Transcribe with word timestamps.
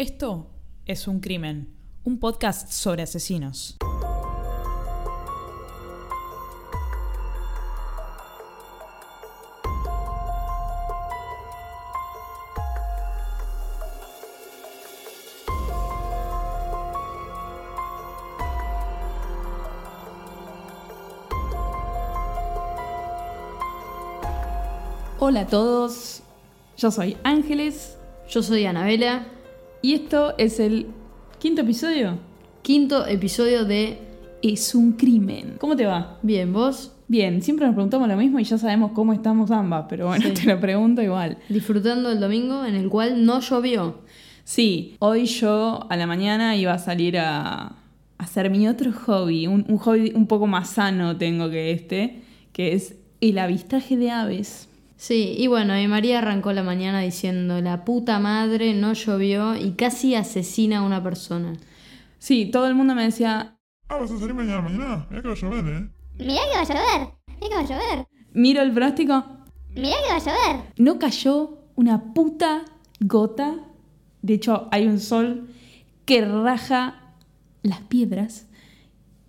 Esto 0.00 0.46
es 0.86 1.06
Un 1.06 1.20
Crimen, 1.20 1.76
un 2.04 2.18
podcast 2.18 2.72
sobre 2.72 3.02
asesinos. 3.02 3.76
Hola 25.18 25.40
a 25.40 25.46
todos, 25.46 26.22
yo 26.78 26.90
soy 26.90 27.18
Ángeles 27.22 27.98
Yo 28.30 28.42
soy 28.42 28.64
Anabela, 28.64 29.26
y 29.82 29.94
esto 29.94 30.34
es 30.38 30.60
el 30.60 30.86
quinto 31.38 31.62
episodio. 31.62 32.18
quinto 32.62 33.06
episodio 33.06 33.64
de 33.64 33.98
Es 34.42 34.74
un 34.74 34.92
crimen. 34.92 35.54
¿Cómo 35.58 35.76
te 35.76 35.86
va? 35.86 36.18
Bien, 36.22 36.52
vos 36.52 36.92
Bien, 37.08 37.42
siempre 37.42 37.66
nos 37.66 37.74
preguntamos 37.74 38.06
lo 38.08 38.16
mismo 38.16 38.38
y 38.38 38.44
ya 38.44 38.56
sabemos 38.56 38.92
cómo 38.92 39.12
estamos 39.12 39.50
ambas, 39.50 39.86
pero 39.88 40.06
bueno, 40.06 40.26
Sí. 40.28 40.32
te 40.42 40.44
lo 40.46 40.60
pregunto 40.60 41.02
igual. 41.02 41.38
disfrutando 41.48 42.08
el 42.12 42.20
domingo 42.20 42.64
en 42.64 42.76
el 42.76 42.88
cual 42.88 43.24
no 43.26 43.40
llovió. 43.40 43.98
Sí, 44.44 44.94
hoy 45.00 45.26
yo 45.26 45.86
a 45.90 45.96
la 45.96 46.06
mañana 46.06 46.54
iba 46.56 46.72
a 46.72 46.78
salir 46.78 47.18
a, 47.18 47.52
a 47.62 47.74
hacer 48.18 48.48
mi 48.50 48.68
otro 48.68 48.92
hobby, 48.92 49.48
un, 49.48 49.64
un 49.68 49.78
hobby 49.78 50.12
un 50.14 50.26
poco 50.28 50.46
más 50.46 50.70
sano 50.70 51.16
tengo 51.16 51.50
que 51.50 51.72
este, 51.72 52.22
que 52.52 52.74
es 52.74 52.94
el 53.20 53.38
avistaje 53.38 53.96
de 53.96 54.10
aves. 54.12 54.68
Sí, 55.00 55.34
y 55.38 55.46
bueno, 55.46 55.80
y 55.80 55.88
María 55.88 56.18
arrancó 56.18 56.52
la 56.52 56.62
mañana 56.62 57.00
diciendo, 57.00 57.62
la 57.62 57.86
puta 57.86 58.18
madre 58.18 58.74
no 58.74 58.92
llovió 58.92 59.56
y 59.56 59.70
casi 59.72 60.14
asesina 60.14 60.80
a 60.80 60.82
una 60.82 61.02
persona. 61.02 61.54
Sí, 62.18 62.50
todo 62.52 62.66
el 62.66 62.74
mundo 62.74 62.94
me 62.94 63.04
decía, 63.04 63.56
Ah, 63.88 63.96
vas 63.96 64.10
a 64.10 64.18
salir 64.18 64.34
mañana 64.34 64.60
mañana. 64.60 65.06
Mira 65.08 65.22
que 65.22 65.28
va 65.28 65.32
a 65.32 65.36
llover, 65.38 65.64
eh. 65.74 65.88
Mirá 66.18 66.42
que 66.42 66.54
va 66.54 66.60
a 66.60 66.64
llover, 66.64 67.08
mirá 67.40 67.48
que 67.48 67.54
va 67.54 67.60
a 67.60 67.64
llover, 67.64 68.06
miro 68.34 68.60
el 68.60 68.72
plástico, 68.72 69.24
mirá 69.74 69.96
que 70.06 70.10
va 70.10 70.16
a 70.16 70.18
llover. 70.18 70.64
no 70.76 70.98
cayó 70.98 71.58
una 71.76 72.12
puta 72.12 72.66
gota. 73.00 73.54
De 74.20 74.34
hecho, 74.34 74.68
hay 74.70 74.86
un 74.86 75.00
sol 75.00 75.48
que 76.04 76.26
raja 76.26 77.14
las 77.62 77.80
piedras. 77.80 78.48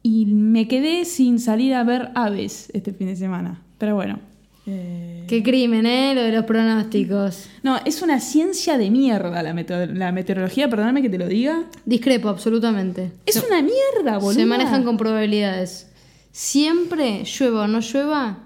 Y 0.03 0.25
me 0.25 0.67
quedé 0.67 1.05
sin 1.05 1.39
salir 1.39 1.75
a 1.75 1.85
ver 1.85 2.11
aves 2.13 2.69
este 2.73 2.91
fin 2.91 3.07
de 3.07 3.15
semana. 3.15 3.61
Pero 3.77 3.95
bueno. 3.95 4.30
Eh, 4.67 5.23
Qué 5.27 5.41
crimen, 5.41 5.85
¿eh? 5.85 6.13
Lo 6.13 6.21
de 6.21 6.31
los 6.31 6.45
pronósticos. 6.45 7.47
No, 7.63 7.79
es 7.85 8.01
una 8.01 8.19
ciencia 8.19 8.77
de 8.77 8.91
mierda 8.91 9.41
la, 9.41 9.53
la 9.53 10.11
meteorología, 10.11 10.69
perdóname 10.69 11.01
que 11.01 11.09
te 11.09 11.17
lo 11.17 11.27
diga. 11.27 11.63
Discrepo, 11.85 12.29
absolutamente. 12.29 13.11
Es 13.25 13.43
una 13.43 13.61
mierda, 13.61 14.17
boludo. 14.17 14.39
Se 14.39 14.45
manejan 14.45 14.83
con 14.83 14.97
probabilidades. 14.97 15.89
Siempre, 16.31 17.23
llueva 17.23 17.63
o 17.63 17.67
no 17.67 17.79
llueva, 17.79 18.39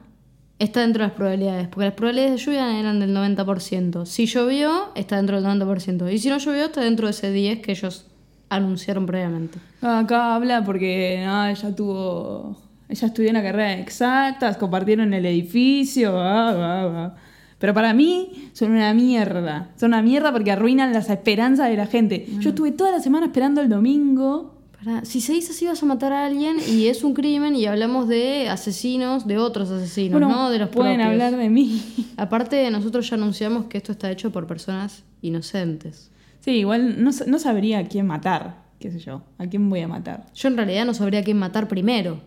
está 0.59 0.81
dentro 0.81 1.03
de 1.03 1.09
las 1.09 1.15
probabilidades. 1.15 1.67
Porque 1.67 1.85
las 1.85 1.93
probabilidades 1.93 2.39
de 2.39 2.45
lluvia 2.45 2.79
eran 2.79 2.99
del 2.99 3.15
90%. 3.15 4.05
Si 4.05 4.25
llovió, 4.25 4.91
está 4.95 5.17
dentro 5.17 5.41
del 5.41 5.45
90%. 5.45 6.11
Y 6.11 6.17
si 6.19 6.29
no 6.29 6.37
llovió, 6.37 6.65
está 6.65 6.81
dentro 6.81 7.07
de 7.07 7.11
ese 7.11 7.31
10 7.31 7.61
que 7.61 7.71
ellos 7.71 8.05
anunciaron 8.49 9.05
previamente. 9.05 9.59
Acá 9.81 10.35
habla 10.35 10.63
porque 10.63 11.23
no, 11.25 11.47
ella 11.47 11.75
tuvo. 11.75 12.57
Ella 12.89 13.07
estudió 13.07 13.29
en 13.29 13.33
la 13.35 13.41
carrera 13.43 13.69
de 13.75 13.81
exactas, 13.81 14.57
compartieron 14.57 15.13
el 15.13 15.25
edificio, 15.25 16.13
va, 16.13 16.53
va, 16.53 16.85
va. 16.85 17.15
Pero 17.57 17.73
para 17.73 17.93
mí 17.93 18.49
son 18.53 18.71
una 18.71 18.93
mierda. 18.93 19.69
Son 19.79 19.89
una 19.89 20.01
mierda 20.01 20.31
porque 20.31 20.51
arruinan 20.51 20.93
las 20.93 21.09
esperanzas 21.09 21.69
de 21.69 21.77
la 21.77 21.87
gente. 21.87 22.27
Yo 22.39 22.49
estuve 22.49 22.71
toda 22.71 22.91
la 22.91 22.99
semana 22.99 23.27
esperando 23.27 23.61
el 23.61 23.69
domingo. 23.69 24.53
Pará, 24.77 25.05
Si 25.05 25.21
se 25.21 25.31
dice 25.33 25.51
así 25.53 25.65
vas 25.65 25.81
a 25.81 25.85
matar 25.85 26.11
a 26.13 26.25
alguien 26.25 26.57
y 26.69 26.87
es 26.87 27.03
un 27.03 27.13
crimen 27.13 27.55
y 27.55 27.65
hablamos 27.65 28.07
de 28.09 28.49
asesinos, 28.49 29.25
de 29.25 29.37
otros 29.37 29.71
asesinos, 29.71 30.19
Bueno, 30.19 30.27
no 30.35 30.49
de 30.51 30.59
los 30.59 30.69
pueden 30.69 30.95
propios. 30.97 31.11
hablar 31.13 31.37
de 31.41 31.49
mí. 31.49 31.81
Aparte, 32.17 32.69
nosotros 32.69 33.09
ya 33.09 33.15
anunciamos 33.15 33.65
que 33.65 33.77
esto 33.77 33.93
está 33.93 34.11
hecho 34.11 34.31
por 34.31 34.45
personas 34.47 35.03
inocentes. 35.21 36.11
Sí, 36.41 36.51
igual 36.51 37.03
no, 37.03 37.09
no 37.25 37.39
sabría 37.39 37.79
a 37.79 37.83
quién 37.85 38.05
matar, 38.05 38.63
qué 38.79 38.91
sé 38.91 38.99
yo. 38.99 39.23
¿A 39.39 39.47
quién 39.47 39.67
voy 39.69 39.79
a 39.79 39.87
matar? 39.87 40.25
Yo 40.35 40.49
en 40.49 40.57
realidad 40.57 40.85
no 40.85 40.93
sabría 40.93 41.23
quién 41.23 41.37
matar 41.39 41.67
primero. 41.67 42.19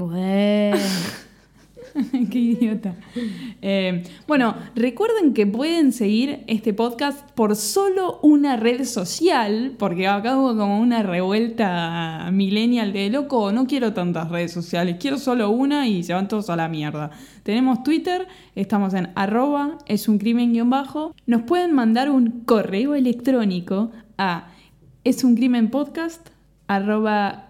Bueno. 0.00 0.78
Qué 2.30 2.38
idiota. 2.38 2.94
Eh, 3.60 4.02
bueno, 4.26 4.54
recuerden 4.74 5.34
que 5.34 5.46
pueden 5.46 5.92
seguir 5.92 6.42
este 6.46 6.72
podcast 6.72 7.30
por 7.32 7.54
solo 7.54 8.18
una 8.22 8.56
red 8.56 8.84
social, 8.84 9.74
porque 9.78 10.08
acá 10.08 10.38
hubo 10.38 10.56
como 10.56 10.80
una 10.80 11.02
revuelta 11.02 12.30
millennial 12.32 12.94
de 12.94 13.10
loco, 13.10 13.52
no 13.52 13.66
quiero 13.66 13.92
tantas 13.92 14.30
redes 14.30 14.52
sociales, 14.52 14.96
quiero 14.98 15.18
solo 15.18 15.50
una 15.50 15.86
y 15.86 16.02
se 16.02 16.14
van 16.14 16.28
todos 16.28 16.48
a 16.48 16.56
la 16.56 16.68
mierda. 16.68 17.10
Tenemos 17.42 17.82
Twitter, 17.82 18.26
estamos 18.54 18.94
en 18.94 19.10
arroba, 19.16 19.76
es 19.84 20.08
un 20.08 20.16
crimen 20.16 20.54
guion 20.54 20.70
bajo. 20.70 21.14
Nos 21.26 21.42
pueden 21.42 21.72
mandar 21.74 22.08
un 22.10 22.42
correo 22.46 22.94
electrónico 22.94 23.90
a 24.16 24.48
es 25.04 25.24
un 25.24 25.34
crimen 25.34 25.68
podcast 25.70 26.30
arroba. 26.68 27.48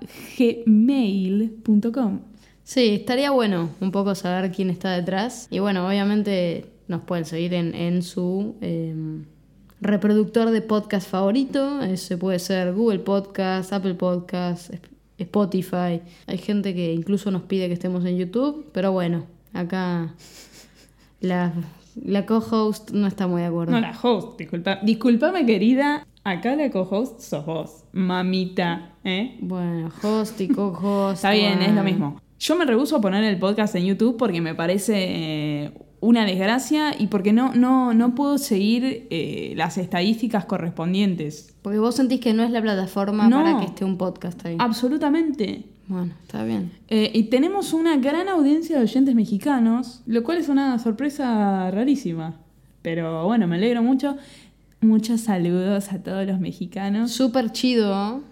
Sí, 2.70 2.90
estaría 3.00 3.32
bueno 3.32 3.70
un 3.80 3.90
poco 3.90 4.14
saber 4.14 4.52
quién 4.52 4.70
está 4.70 4.92
detrás. 4.92 5.48
Y 5.50 5.58
bueno, 5.58 5.88
obviamente 5.88 6.66
nos 6.86 7.00
pueden 7.00 7.24
seguir 7.24 7.52
en, 7.54 7.74
en 7.74 8.04
su 8.04 8.54
eh, 8.60 8.94
reproductor 9.80 10.52
de 10.52 10.62
podcast 10.62 11.10
favorito. 11.10 11.82
Ese 11.82 12.16
puede 12.16 12.38
ser 12.38 12.72
Google 12.72 13.00
Podcast, 13.00 13.72
Apple 13.72 13.94
Podcast, 13.94 14.70
Sp- 14.70 14.86
Spotify. 15.18 16.00
Hay 16.28 16.38
gente 16.38 16.72
que 16.72 16.92
incluso 16.94 17.32
nos 17.32 17.42
pide 17.42 17.66
que 17.66 17.74
estemos 17.74 18.04
en 18.04 18.16
YouTube. 18.16 18.70
Pero 18.72 18.92
bueno, 18.92 19.26
acá 19.52 20.14
la, 21.18 21.52
la 22.00 22.24
co-host 22.24 22.92
no 22.92 23.08
está 23.08 23.26
muy 23.26 23.40
de 23.40 23.48
acuerdo. 23.48 23.72
No, 23.72 23.80
la 23.80 23.98
host, 24.00 24.38
disculpa. 24.38 24.78
Disculpame, 24.80 25.44
querida. 25.44 26.06
Acá 26.22 26.54
la 26.54 26.70
co-host 26.70 27.18
sos 27.18 27.44
vos, 27.44 27.84
mamita, 27.90 28.92
¿eh? 29.02 29.38
Bueno, 29.40 29.90
host 30.04 30.40
y 30.40 30.46
co-host. 30.46 31.16
Está 31.16 31.32
bien, 31.32 31.62
es 31.62 31.74
lo 31.74 31.82
mismo. 31.82 32.20
Yo 32.40 32.56
me 32.56 32.64
rehuso 32.64 32.96
a 32.96 33.00
poner 33.02 33.22
el 33.24 33.38
podcast 33.38 33.74
en 33.74 33.84
YouTube 33.84 34.16
porque 34.16 34.40
me 34.40 34.54
parece 34.54 34.94
eh, 35.64 35.70
una 36.00 36.24
desgracia 36.24 36.94
y 36.98 37.08
porque 37.08 37.34
no, 37.34 37.54
no, 37.54 37.92
no 37.92 38.14
puedo 38.14 38.38
seguir 38.38 39.06
eh, 39.10 39.52
las 39.56 39.76
estadísticas 39.76 40.46
correspondientes. 40.46 41.54
Porque 41.60 41.78
vos 41.78 41.94
sentís 41.96 42.18
que 42.20 42.32
no 42.32 42.42
es 42.42 42.50
la 42.50 42.62
plataforma 42.62 43.28
No. 43.28 43.42
para 43.42 43.60
que 43.60 43.66
esté 43.66 43.84
un 43.84 43.98
podcast 43.98 44.44
ahí. 44.46 44.56
Absolutamente. 44.58 45.64
Bueno, 45.86 46.14
está 46.22 46.42
bien. 46.44 46.72
Eh, 46.88 47.10
y 47.12 47.24
tenemos 47.24 47.74
una 47.74 47.96
gran 47.98 48.28
audiencia 48.28 48.78
de 48.78 48.84
oyentes 48.84 49.14
mexicanos, 49.14 50.02
lo 50.06 50.22
cual 50.22 50.38
es 50.38 50.48
una 50.48 50.78
sorpresa 50.78 51.70
rarísima. 51.70 52.36
Pero 52.80 53.26
bueno, 53.26 53.46
me 53.48 53.56
alegro 53.56 53.82
mucho. 53.82 54.16
Muchos 54.80 55.20
saludos 55.20 55.92
a 55.92 56.02
todos 56.02 56.26
los 56.26 56.40
mexicanos. 56.40 57.10
Súper 57.10 57.52
chido. 57.52 58.22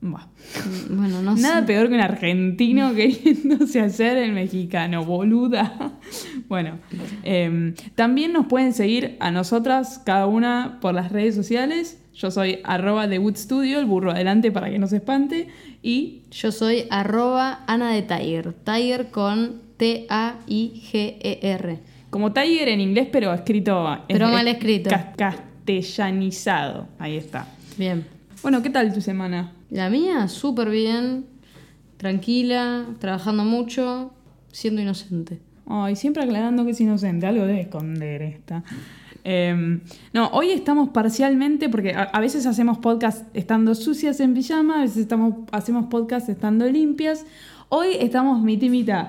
Bueno, 0.00 1.22
no 1.22 1.34
Nada 1.36 1.60
sé. 1.60 1.66
peor 1.66 1.88
que 1.88 1.94
un 1.94 2.00
argentino 2.00 2.94
queriéndose 2.96 3.80
hacer 3.80 4.16
el 4.18 4.32
mexicano, 4.32 5.04
boluda. 5.04 5.92
Bueno, 6.48 6.78
em, 7.24 7.74
también 7.96 8.32
nos 8.32 8.46
pueden 8.46 8.72
seguir 8.72 9.16
a 9.18 9.32
nosotras, 9.32 10.00
cada 10.04 10.26
una, 10.28 10.78
por 10.80 10.94
las 10.94 11.10
redes 11.10 11.34
sociales. 11.34 12.00
Yo 12.14 12.30
soy 12.30 12.60
arroba 12.62 13.08
de 13.08 13.18
Wood 13.18 13.36
Studio, 13.36 13.80
el 13.80 13.86
burro 13.86 14.12
adelante 14.12 14.52
para 14.52 14.70
que 14.70 14.78
no 14.78 14.86
se 14.86 14.96
espante. 14.96 15.48
Y 15.82 16.22
Yo 16.30 16.52
soy 16.52 16.84
arroba 16.90 17.64
Ana 17.66 17.90
de 17.92 18.02
Tiger. 18.02 18.52
Tiger 18.52 19.08
con 19.10 19.60
T-A-I-G-E-R. 20.56 21.78
como 22.10 22.32
Tiger 22.32 22.68
en 22.68 22.80
inglés, 22.80 23.08
pero 23.10 23.34
escrito... 23.34 23.98
Pero 24.08 24.26
es- 24.26 24.32
mal 24.32 24.46
es 24.48 24.54
escrito. 24.54 24.88
cas- 24.90 25.06
castellanizado. 25.16 26.86
Ahí 26.98 27.16
está. 27.16 27.48
Bien. 27.76 28.06
Bueno, 28.42 28.62
¿qué 28.62 28.70
tal 28.70 28.92
tu 28.94 29.00
semana? 29.00 29.52
La 29.70 29.90
mía, 29.90 30.28
súper 30.28 30.70
bien. 30.70 31.26
Tranquila, 31.96 32.86
trabajando 32.98 33.44
mucho, 33.44 34.12
siendo 34.52 34.82
inocente. 34.82 35.40
Ay, 35.66 35.96
siempre 35.96 36.22
aclarando 36.22 36.64
que 36.64 36.72
es 36.72 36.80
inocente, 36.80 37.26
algo 37.26 37.46
debe 37.46 37.62
esconder 37.62 38.22
esta. 38.22 38.62
Eh, 39.24 39.80
no, 40.12 40.28
hoy 40.28 40.50
estamos 40.50 40.90
parcialmente, 40.90 41.68
porque 41.68 41.94
a, 41.94 42.02
a 42.02 42.20
veces 42.20 42.46
hacemos 42.46 42.78
podcast 42.78 43.26
estando 43.34 43.74
sucias 43.74 44.20
en 44.20 44.34
pijama, 44.34 44.78
a 44.78 44.80
veces 44.82 44.98
estamos, 44.98 45.34
hacemos 45.50 45.86
podcast 45.86 46.28
estando 46.28 46.68
limpias. 46.68 47.24
Hoy 47.68 47.88
estamos 47.98 48.40
mitad 48.42 48.66
y 48.66 48.70
mitad. 48.70 49.08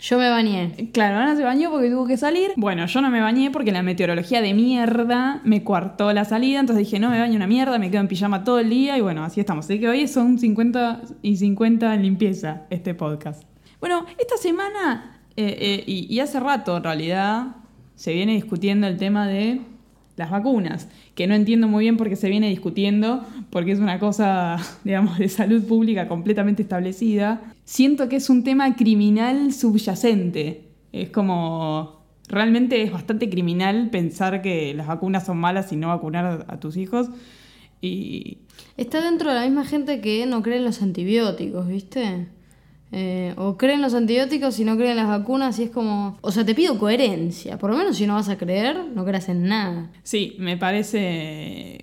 Yo 0.00 0.18
me 0.18 0.30
bañé. 0.30 0.90
Claro, 0.92 1.18
Ana 1.18 1.36
se 1.36 1.44
bañó 1.44 1.70
porque 1.70 1.90
tuvo 1.90 2.06
que 2.06 2.16
salir. 2.16 2.52
Bueno, 2.56 2.86
yo 2.86 3.00
no 3.02 3.10
me 3.10 3.20
bañé 3.20 3.50
porque 3.50 3.70
la 3.70 3.82
meteorología 3.82 4.40
de 4.40 4.54
mierda 4.54 5.40
me 5.44 5.62
coartó 5.62 6.12
la 6.12 6.24
salida. 6.24 6.60
Entonces 6.60 6.86
dije, 6.86 6.98
no 6.98 7.10
me 7.10 7.20
baño 7.20 7.36
una 7.36 7.46
mierda, 7.46 7.78
me 7.78 7.90
quedo 7.90 8.00
en 8.00 8.08
pijama 8.08 8.42
todo 8.42 8.58
el 8.58 8.70
día. 8.70 8.96
Y 8.96 9.02
bueno, 9.02 9.24
así 9.24 9.40
estamos. 9.40 9.66
Así 9.66 9.78
que 9.78 9.88
hoy 9.88 10.08
son 10.08 10.38
50 10.38 11.02
y 11.20 11.36
50 11.36 11.94
en 11.94 12.02
limpieza 12.02 12.62
este 12.70 12.94
podcast. 12.94 13.44
Bueno, 13.78 14.06
esta 14.18 14.38
semana, 14.38 15.20
eh, 15.36 15.56
eh, 15.58 15.84
y, 15.86 16.14
y 16.14 16.20
hace 16.20 16.40
rato 16.40 16.78
en 16.78 16.84
realidad, 16.84 17.56
se 17.94 18.14
viene 18.14 18.32
discutiendo 18.32 18.86
el 18.86 18.96
tema 18.96 19.26
de 19.26 19.60
las 20.16 20.30
vacunas, 20.30 20.88
que 21.14 21.26
no 21.26 21.34
entiendo 21.34 21.66
muy 21.66 21.84
bien 21.84 21.96
por 21.96 22.08
qué 22.08 22.16
se 22.16 22.28
viene 22.28 22.48
discutiendo, 22.48 23.24
porque 23.50 23.72
es 23.72 23.78
una 23.78 23.98
cosa, 23.98 24.58
digamos, 24.84 25.18
de 25.18 25.28
salud 25.28 25.62
pública 25.64 26.08
completamente 26.08 26.62
establecida. 26.62 27.54
Siento 27.70 28.08
que 28.08 28.16
es 28.16 28.28
un 28.30 28.42
tema 28.42 28.74
criminal 28.74 29.52
subyacente. 29.52 30.72
Es 30.90 31.10
como... 31.10 32.04
Realmente 32.26 32.82
es 32.82 32.90
bastante 32.90 33.30
criminal 33.30 33.90
pensar 33.90 34.42
que 34.42 34.74
las 34.74 34.88
vacunas 34.88 35.24
son 35.24 35.38
malas 35.38 35.70
y 35.70 35.76
no 35.76 35.86
vacunar 35.86 36.46
a 36.48 36.58
tus 36.58 36.76
hijos. 36.76 37.10
Y 37.80 38.38
Está 38.76 39.00
dentro 39.00 39.28
de 39.28 39.36
la 39.36 39.44
misma 39.44 39.64
gente 39.64 40.00
que 40.00 40.26
no 40.26 40.42
cree 40.42 40.56
en 40.56 40.64
los 40.64 40.82
antibióticos, 40.82 41.68
¿viste? 41.68 42.26
Eh, 42.90 43.34
o 43.36 43.56
creen 43.56 43.82
los 43.82 43.94
antibióticos 43.94 44.58
y 44.58 44.64
no 44.64 44.74
creen 44.74 44.90
en 44.90 44.96
las 44.96 45.06
vacunas 45.06 45.56
y 45.60 45.62
es 45.62 45.70
como... 45.70 46.18
O 46.22 46.32
sea, 46.32 46.44
te 46.44 46.56
pido 46.56 46.76
coherencia. 46.76 47.56
Por 47.56 47.70
lo 47.70 47.76
menos 47.76 47.98
si 47.98 48.04
no 48.04 48.14
vas 48.14 48.28
a 48.28 48.36
creer, 48.36 48.84
no 48.92 49.04
creas 49.04 49.28
en 49.28 49.46
nada. 49.46 49.92
Sí, 50.02 50.34
me 50.40 50.56
parece. 50.56 51.79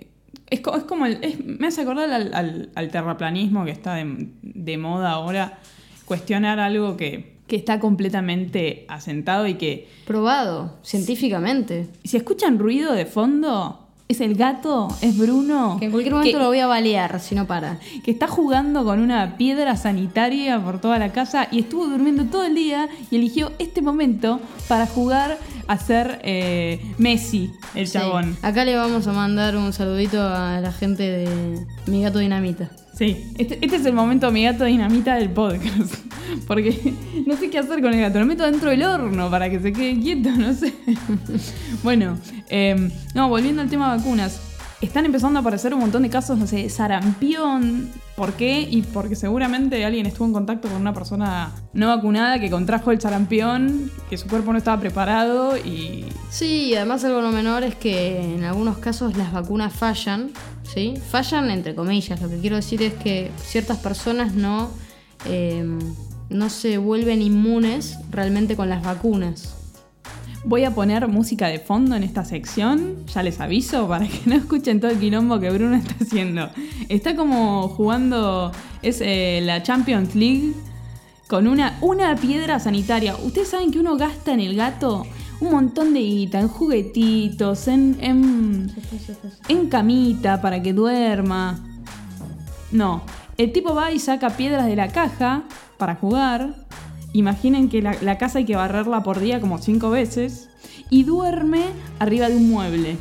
Es, 0.49 0.59
es 0.61 0.83
como. 0.83 1.05
el- 1.05 1.19
es- 1.23 1.44
me 1.45 1.67
hace 1.67 1.81
acordar 1.81 2.09
al, 2.11 2.33
al- 2.33 2.69
al 2.75 2.89
terraplanismo 2.89 3.65
que 3.65 3.71
está 3.71 3.95
de, 3.95 4.29
de 4.41 4.77
moda 4.77 5.11
ahora. 5.11 5.59
Cuestionar 6.05 6.59
algo 6.59 6.95
que, 6.95 7.35
que 7.47 7.57
está 7.57 7.79
completamente 7.79 8.85
asentado 8.88 9.45
y 9.47 9.55
que. 9.55 9.88
Probado, 10.05 10.77
científicamente. 10.83 11.88
Si 12.05 12.15
escuchan 12.17 12.59
ruido 12.59 12.94
de 12.94 13.05
fondo, 13.05 13.87
es 14.07 14.21
el 14.21 14.36
gato, 14.36 14.88
es 15.01 15.18
Bruno. 15.18 15.77
Que 15.80 15.86
en 15.86 15.92
cualquier 15.92 16.13
momento 16.15 16.38
que- 16.38 16.42
lo 16.44 16.48
voy 16.50 16.59
a 16.59 16.68
balear 16.68 17.19
si 17.19 17.36
no 17.36 17.45
para. 17.45 17.77
que 18.04 18.12
está 18.12 18.27
jugando 18.27 18.83
con 18.86 19.00
una 19.00 19.36
piedra 19.38 19.75
sanitaria 19.75 20.59
por 20.63 20.80
toda 20.80 20.98
la 21.00 21.12
casa 21.12 21.48
y 21.51 21.59
estuvo 21.59 21.88
durmiendo 21.88 22.25
todo 22.25 22.44
el 22.45 22.56
día 22.56 22.88
y 23.12 23.15
eligió 23.18 23.51
este 23.59 23.81
momento 23.81 24.39
para 24.68 24.86
jugar 24.88 25.38
a 25.68 25.77
ser 25.77 26.21
eh, 26.24 26.80
Messi, 26.98 27.51
el 27.75 27.88
Sí. 27.88 27.94
chabón. 27.94 28.38
Acá 28.42 28.63
le 28.63 28.75
vamos 28.77 29.06
a 29.07 29.12
mandar 29.12 29.57
un 29.57 29.74
saludito 29.74 30.21
a 30.21 30.62
la 30.62 30.71
gente 30.71 31.04
de 31.04 31.65
Mi 31.88 32.01
Gato 32.01 32.19
Dinamita. 32.19 32.69
Sí, 32.97 33.31
este, 33.38 33.59
este 33.61 33.75
es 33.75 33.85
el 33.85 33.94
momento 33.94 34.31
mi 34.31 34.44
gato 34.44 34.65
dinamita 34.65 35.15
del 35.15 35.29
podcast. 35.29 35.94
Porque 36.47 36.94
no 37.27 37.38
sé 37.38 37.49
qué 37.49 37.59
hacer 37.59 37.81
con 37.81 37.94
el 37.94 38.01
gato. 38.01 38.19
Lo 38.19 38.25
meto 38.25 38.44
dentro 38.44 38.71
del 38.71 38.81
horno 38.83 39.29
para 39.29 39.49
que 39.49 39.59
se 39.59 39.71
quede 39.71 39.99
quieto, 39.99 40.31
no 40.38 40.53
sé. 40.53 40.73
Bueno, 41.83 42.17
eh, 42.49 42.89
no, 43.13 43.29
volviendo 43.29 43.61
al 43.61 43.69
tema 43.69 43.95
vacunas. 43.95 44.46
Están 44.79 45.06
empezando 45.06 45.39
a 45.39 45.41
aparecer 45.41 45.74
un 45.74 45.79
montón 45.79 46.03
de 46.03 46.09
casos, 46.09 46.38
no 46.38 46.45
sé, 46.45 46.69
sarampión. 46.69 47.89
¿Por 48.15 48.33
qué? 48.33 48.62
Y 48.62 48.83
porque 48.83 49.15
seguramente 49.15 49.83
alguien 49.83 50.06
estuvo 50.06 50.27
en 50.27 50.33
contacto 50.33 50.68
con 50.68 50.79
una 50.79 50.94
persona 50.94 51.51
no 51.74 51.88
vacunada 51.88 52.39
que 52.39 52.51
contrajo 52.51 52.91
el 52.91 53.01
sarampión, 53.01 53.91
que 54.09 54.18
su 54.18 54.27
cuerpo 54.27 54.51
no 54.51 54.59
estaba 54.59 54.79
preparado 54.79 55.57
y 55.57 56.06
Sí, 56.29 56.65
y 56.65 56.75
además 56.75 57.03
algo 57.03 57.21
no 57.21 57.31
menor 57.31 57.63
es 57.63 57.75
que 57.75 58.21
en 58.21 58.44
algunos 58.44 58.77
casos 58.77 59.18
las 59.18 59.31
vacunas 59.31 59.74
fallan, 59.74 60.29
¿sí? 60.63 60.94
Fallan 61.09 61.50
entre 61.50 61.73
comillas. 61.73 62.21
Lo 62.21 62.30
que 62.30 62.38
quiero 62.38 62.57
decir 62.57 62.83
es 62.83 62.94
que 62.94 63.31
ciertas 63.44 63.77
personas 63.77 64.33
no, 64.33 64.69
eh, 65.25 65.65
no 66.30 66.50
se 66.50 66.77
vuelven 66.77 67.23
inmunes 67.23 67.97
realmente 68.12 68.56
con 68.56 68.69
las 68.69 68.83
vacunas. 68.83 69.56
Voy 70.45 70.63
a 70.63 70.72
poner 70.72 71.07
música 71.07 71.48
de 71.48 71.60
fondo 71.60 71.95
en 71.95 72.04
esta 72.04 72.24
sección, 72.24 73.06
ya 73.07 73.22
les 73.22 73.39
aviso, 73.39 73.88
para 73.88 74.07
que 74.07 74.22
no 74.25 74.36
escuchen 74.36 74.80
todo 74.80 74.92
el 74.92 75.00
quilombo 75.00 75.39
que 75.39 75.50
Bruno 75.50 75.75
está 75.75 75.95
haciendo. 76.01 76.50
Está 76.89 77.16
como 77.16 77.68
jugando, 77.69 78.51
es 78.81 79.01
eh, 79.01 79.42
la 79.44 79.62
Champions 79.63 80.16
League 80.16 80.54
con 81.28 81.48
una, 81.48 81.78
una 81.81 82.16
piedra 82.16 82.60
sanitaria. 82.60 83.16
Ustedes 83.18 83.50
saben 83.50 83.72
que 83.72 83.80
uno 83.80 83.98
gasta 83.98 84.34
en 84.34 84.39
el 84.39 84.56
gato 84.56 85.06
un 85.39 85.51
montón 85.51 85.94
de 85.94 86.00
guita, 86.00 86.40
en 86.40 86.48
juguetitos, 86.48 87.68
en, 87.68 87.98
en, 88.01 88.72
en 89.50 89.69
camita 89.69 90.42
para 90.42 90.62
que 90.62 90.74
duerma. 90.74 91.60
No, 92.72 93.04
el 93.38 93.51
tipo 93.51 93.75
va 93.75 93.92
y 93.92 94.00
saca 94.00 94.31
piedras 94.31 94.66
de 94.66 94.75
la 94.75 94.88
caja 94.90 95.44
para 95.78 95.95
jugar. 95.95 96.56
Imaginen 97.18 97.68
que 97.68 97.81
la, 97.81 97.96
la 98.02 98.19
casa 98.19 98.38
hay 98.38 98.46
que 98.46 98.56
barrerla 98.56 99.02
por 99.02 99.19
día 99.19 99.42
como 99.42 99.58
cinco 99.58 99.90
veces. 99.90 100.50
Y 100.92 101.04
duerme 101.04 101.62
arriba 101.98 102.30
de 102.30 102.36
un 102.38 102.48
mueble. 102.48 102.98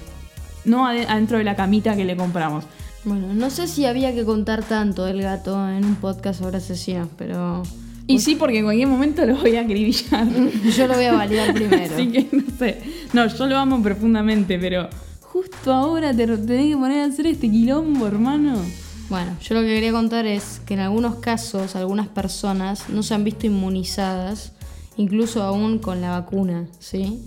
No 0.64 0.86
ade- 0.88 1.06
adentro 1.06 1.36
de 1.38 1.44
la 1.44 1.54
camita 1.54 1.94
que 1.96 2.04
le 2.06 2.16
compramos. 2.16 2.64
Bueno, 3.04 3.34
no 3.34 3.50
sé 3.50 3.68
si 3.68 3.84
había 3.84 4.14
que 4.14 4.24
contar 4.24 4.64
tanto 4.64 5.04
del 5.04 5.20
gato 5.20 5.68
en 5.68 5.84
un 5.84 5.96
podcast 5.96 6.40
sobre 6.40 6.56
asesinos, 6.56 7.08
pero 7.18 7.62
Y 8.06 8.18
sí, 8.20 8.34
porque 8.36 8.58
en 8.60 8.64
cualquier 8.64 8.88
momento 8.88 9.24
lo 9.26 9.36
voy 9.36 9.54
a 9.56 9.60
acribillar. 9.60 10.26
yo 10.76 10.86
lo 10.86 10.94
voy 10.94 11.04
a 11.04 11.12
validar 11.12 11.52
primero. 11.52 11.94
Así 11.94 12.08
que 12.08 12.26
no 12.32 12.42
sé. 12.58 12.80
No, 13.12 13.26
yo 13.26 13.46
lo 13.46 13.58
amo 13.58 13.82
profundamente, 13.82 14.58
pero 14.58 14.88
justo 15.20 15.72
ahora 15.74 16.14
te 16.16 16.26
tenés 16.26 16.70
que 16.72 16.76
poner 16.76 17.02
a 17.02 17.04
hacer 17.04 17.26
este 17.26 17.50
quilombo, 17.50 18.06
hermano. 18.06 18.56
Bueno, 19.08 19.36
yo 19.40 19.54
lo 19.54 19.60
que 19.60 19.68
quería 19.68 19.92
contar 19.92 20.26
es 20.26 20.60
que 20.66 20.74
en 20.74 20.80
algunos 20.80 21.16
casos 21.16 21.76
algunas 21.76 22.08
personas 22.08 22.88
no 22.88 23.04
se 23.04 23.14
han 23.14 23.22
visto 23.22 23.46
inmunizadas, 23.46 24.52
incluso 24.96 25.42
aún 25.44 25.78
con 25.78 26.00
la 26.00 26.10
vacuna, 26.10 26.66
¿sí? 26.80 27.22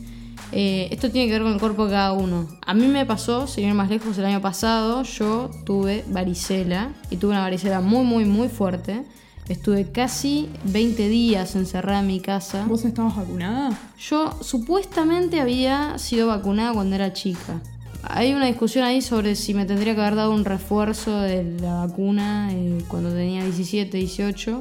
Eh, 0.51 0.89
esto 0.91 1.09
tiene 1.09 1.27
que 1.27 1.33
ver 1.33 1.43
con 1.43 1.53
el 1.53 1.59
cuerpo 1.59 1.85
de 1.85 1.91
cada 1.91 2.11
uno. 2.11 2.47
A 2.65 2.73
mí 2.73 2.87
me 2.87 3.05
pasó, 3.05 3.47
sin 3.47 3.65
ir 3.67 3.73
más 3.75 3.89
lejos, 3.89 4.17
el 4.17 4.25
año 4.25 4.41
pasado 4.41 5.03
yo 5.03 5.49
tuve 5.65 6.03
varicela 6.09 6.91
y 7.09 7.17
tuve 7.17 7.31
una 7.31 7.41
varicela 7.41 7.79
muy, 7.79 8.03
muy, 8.03 8.25
muy 8.25 8.49
fuerte. 8.49 9.05
Estuve 9.47 9.91
casi 9.91 10.49
20 10.65 11.07
días 11.07 11.55
encerrada 11.55 12.01
en 12.01 12.07
mi 12.07 12.19
casa. 12.19 12.65
¿Vos 12.67 12.85
estabas 12.85 13.15
vacunada? 13.15 13.77
Yo 13.97 14.37
supuestamente 14.41 15.39
había 15.39 15.97
sido 15.97 16.27
vacunada 16.27 16.73
cuando 16.73 16.95
era 16.95 17.13
chica. 17.13 17.61
Hay 18.03 18.33
una 18.33 18.45
discusión 18.45 18.85
ahí 18.85 19.01
sobre 19.01 19.35
si 19.35 19.53
me 19.53 19.65
tendría 19.65 19.93
que 19.93 20.01
haber 20.01 20.15
dado 20.15 20.31
un 20.31 20.45
refuerzo 20.45 21.19
de 21.21 21.43
la 21.59 21.85
vacuna 21.85 22.49
eh, 22.51 22.79
cuando 22.87 23.11
tenía 23.11 23.43
17, 23.43 23.97
18. 23.97 24.59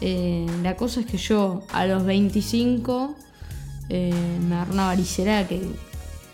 Eh, 0.00 0.46
la 0.62 0.76
cosa 0.76 1.00
es 1.00 1.06
que 1.06 1.16
yo 1.16 1.62
a 1.72 1.86
los 1.86 2.04
25 2.04 3.14
eh, 3.88 4.12
me 4.46 4.54
agarró 4.54 4.74
una 4.74 4.86
varicela 4.86 5.46
que... 5.46 5.60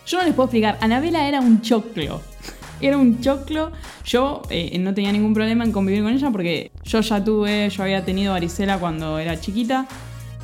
Yo 0.06 0.18
no 0.18 0.24
les 0.24 0.34
puedo 0.34 0.46
explicar. 0.46 0.78
Anabela 0.80 1.28
era 1.28 1.40
un 1.40 1.60
choclo. 1.60 2.20
Era 2.80 2.96
un 2.96 3.20
choclo. 3.20 3.72
Yo 4.04 4.40
eh, 4.48 4.78
no 4.78 4.94
tenía 4.94 5.12
ningún 5.12 5.34
problema 5.34 5.64
en 5.64 5.70
convivir 5.70 6.02
con 6.02 6.14
ella 6.14 6.30
porque 6.30 6.72
yo 6.82 7.00
ya 7.02 7.22
tuve, 7.22 7.68
yo 7.68 7.82
había 7.82 8.04
tenido 8.06 8.32
varicela 8.32 8.78
cuando 8.78 9.18
era 9.18 9.38
chiquita. 9.38 9.86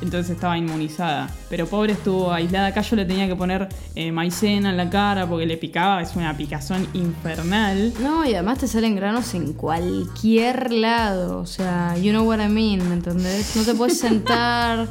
Entonces 0.01 0.31
estaba 0.35 0.57
inmunizada. 0.57 1.27
Pero 1.49 1.65
pobre 1.67 1.93
estuvo 1.93 2.31
aislada. 2.31 2.67
Acá 2.67 2.81
yo 2.81 2.95
le 2.95 3.05
tenía 3.05 3.27
que 3.27 3.35
poner 3.35 3.67
eh, 3.95 4.11
maicena 4.11 4.69
en 4.69 4.77
la 4.77 4.89
cara 4.89 5.25
porque 5.27 5.45
le 5.47 5.57
picaba. 5.57 6.01
Es 6.01 6.15
una 6.15 6.37
picazón 6.37 6.87
infernal. 6.93 7.93
No, 8.01 8.23
y 8.25 8.33
además 8.33 8.59
te 8.59 8.67
salen 8.67 8.95
granos 8.95 9.33
en 9.33 9.53
cualquier 9.53 10.71
lado. 10.71 11.39
O 11.39 11.45
sea, 11.45 11.95
you 11.97 12.11
know 12.11 12.27
what 12.27 12.39
I 12.39 12.47
mean, 12.49 12.87
¿me 12.87 12.93
entendés? 12.95 13.55
No 13.55 13.63
te 13.63 13.73
puedes 13.73 13.99
sentar, 14.07 14.87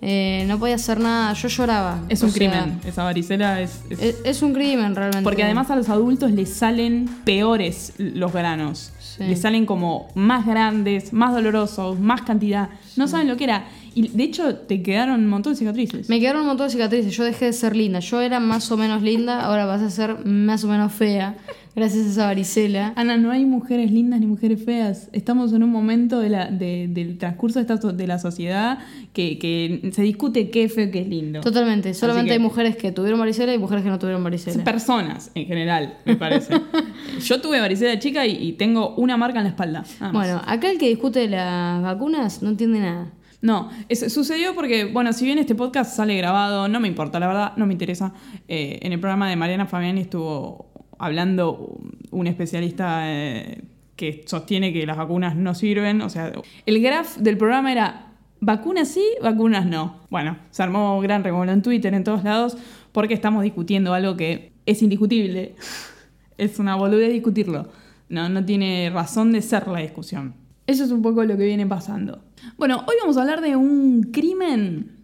eh, 0.00 0.44
no 0.46 0.58
podías 0.58 0.82
hacer 0.82 1.00
nada. 1.00 1.32
Yo 1.32 1.48
lloraba. 1.48 2.00
Es 2.08 2.22
un 2.22 2.30
sea, 2.30 2.38
crimen. 2.38 2.80
Esa 2.84 3.02
varicela 3.04 3.60
es- 3.60 3.80
es 3.90 3.98
Es, 4.00 4.16
es 4.24 4.42
un 4.42 4.52
crimen 4.52 4.94
realmente. 4.94 5.24
Porque 5.24 5.42
además 5.42 5.70
a 5.70 5.76
los 5.76 5.88
adultos 5.88 6.30
les 6.30 6.50
salen 6.52 7.08
peores 7.24 7.94
los 7.98 8.32
granos. 8.32 8.92
Sí. 9.00 9.24
Les 9.24 9.40
salen 9.40 9.64
como 9.64 10.08
más 10.16 10.44
grandes, 10.44 11.12
más 11.12 11.32
dolorosos, 11.32 11.98
más 12.00 12.22
cantidad. 12.22 12.68
No 12.96 13.06
saben 13.08 13.28
lo 13.28 13.36
que 13.36 13.44
era. 13.44 13.64
Y 13.94 14.08
de 14.08 14.24
hecho 14.24 14.56
te 14.56 14.82
quedaron 14.82 15.20
un 15.20 15.28
montón 15.28 15.52
de 15.52 15.58
cicatrices. 15.58 16.08
Me 16.08 16.18
quedaron 16.20 16.42
un 16.42 16.48
montón 16.48 16.66
de 16.66 16.72
cicatrices. 16.72 17.16
Yo 17.16 17.24
dejé 17.24 17.46
de 17.46 17.52
ser 17.52 17.76
linda. 17.76 18.00
Yo 18.00 18.20
era 18.20 18.40
más 18.40 18.70
o 18.72 18.76
menos 18.76 19.02
linda, 19.02 19.40
ahora 19.44 19.64
vas 19.66 19.82
a 19.82 19.90
ser 19.90 20.24
más 20.26 20.64
o 20.64 20.68
menos 20.68 20.92
fea. 20.92 21.36
Gracias 21.76 22.06
a 22.06 22.10
esa 22.10 22.26
varicela. 22.26 22.92
Ana, 22.94 23.16
no 23.16 23.32
hay 23.32 23.44
mujeres 23.44 23.90
lindas 23.90 24.20
ni 24.20 24.26
mujeres 24.26 24.64
feas. 24.64 25.08
Estamos 25.12 25.52
en 25.52 25.64
un 25.64 25.70
momento 25.70 26.20
de 26.20 26.28
la- 26.28 26.48
de- 26.48 26.86
del 26.88 27.18
transcurso 27.18 27.58
de, 27.58 27.62
esta 27.62 27.80
so- 27.80 27.92
de 27.92 28.06
la 28.06 28.20
sociedad 28.20 28.78
que, 29.12 29.38
que 29.40 29.90
se 29.92 30.02
discute 30.02 30.50
qué 30.50 30.64
es 30.64 30.72
feo 30.74 30.86
y 30.86 30.90
qué 30.92 31.00
es 31.00 31.08
lindo. 31.08 31.40
Totalmente. 31.40 31.92
Solamente 31.94 32.28
que- 32.28 32.32
hay 32.34 32.38
mujeres 32.38 32.76
que 32.76 32.92
tuvieron 32.92 33.18
varicela 33.18 33.52
y 33.54 33.58
mujeres 33.58 33.82
que 33.82 33.90
no 33.90 33.98
tuvieron 33.98 34.22
varicela. 34.22 34.62
Personas 34.62 35.32
en 35.34 35.46
general, 35.46 35.98
me 36.04 36.14
parece. 36.14 36.54
Yo 37.24 37.40
tuve 37.40 37.58
varicela 37.60 37.90
de 37.90 37.98
chica 37.98 38.24
y, 38.24 38.36
y 38.36 38.52
tengo 38.52 38.94
una 38.96 39.16
marca 39.16 39.38
en 39.38 39.44
la 39.44 39.50
espalda. 39.50 39.84
Bueno, 40.12 40.40
acá 40.46 40.70
el 40.70 40.78
que 40.78 40.88
discute 40.88 41.28
las 41.28 41.82
vacunas 41.82 42.40
no 42.42 42.50
entiende 42.50 42.78
nada. 42.80 43.08
No, 43.44 43.68
es- 43.90 44.10
sucedió 44.10 44.54
porque, 44.54 44.86
bueno, 44.86 45.12
si 45.12 45.26
bien 45.26 45.36
este 45.38 45.54
podcast 45.54 45.94
sale 45.94 46.16
grabado, 46.16 46.66
no 46.66 46.80
me 46.80 46.88
importa, 46.88 47.20
la 47.20 47.26
verdad, 47.26 47.52
no 47.58 47.66
me 47.66 47.74
interesa. 47.74 48.14
Eh, 48.48 48.78
en 48.80 48.94
el 48.94 48.98
programa 48.98 49.28
de 49.28 49.36
Mariana 49.36 49.66
Fabiani 49.66 50.00
estuvo 50.00 50.70
hablando 50.98 51.78
un 52.10 52.26
especialista 52.26 53.02
eh, 53.12 53.60
que 53.96 54.22
sostiene 54.24 54.72
que 54.72 54.86
las 54.86 54.96
vacunas 54.96 55.36
no 55.36 55.54
sirven. 55.54 56.00
O 56.00 56.08
sea, 56.08 56.32
el 56.64 56.80
graph 56.82 57.18
del 57.18 57.36
programa 57.36 57.70
era 57.70 58.12
vacunas 58.40 58.88
sí, 58.88 59.04
vacunas 59.22 59.66
no. 59.66 60.00
Bueno, 60.08 60.38
se 60.50 60.62
armó 60.62 60.98
gran 61.02 61.22
revuelo 61.22 61.52
en 61.52 61.60
Twitter, 61.60 61.92
en 61.92 62.02
todos 62.02 62.24
lados, 62.24 62.56
porque 62.92 63.12
estamos 63.12 63.42
discutiendo 63.42 63.92
algo 63.92 64.16
que 64.16 64.52
es 64.64 64.80
indiscutible. 64.80 65.54
es 66.38 66.58
una 66.58 66.76
boludez 66.76 67.12
discutirlo. 67.12 67.68
No, 68.08 68.26
no 68.30 68.42
tiene 68.42 68.90
razón 68.90 69.32
de 69.32 69.42
ser 69.42 69.68
la 69.68 69.80
discusión. 69.80 70.42
Eso 70.66 70.84
es 70.84 70.90
un 70.90 71.02
poco 71.02 71.24
lo 71.24 71.36
que 71.36 71.44
viene 71.44 71.66
pasando. 71.66 72.22
Bueno, 72.56 72.84
hoy 72.88 72.94
vamos 73.00 73.16
a 73.16 73.22
hablar 73.22 73.40
de 73.42 73.56
un 73.56 74.04
crimen 74.12 74.96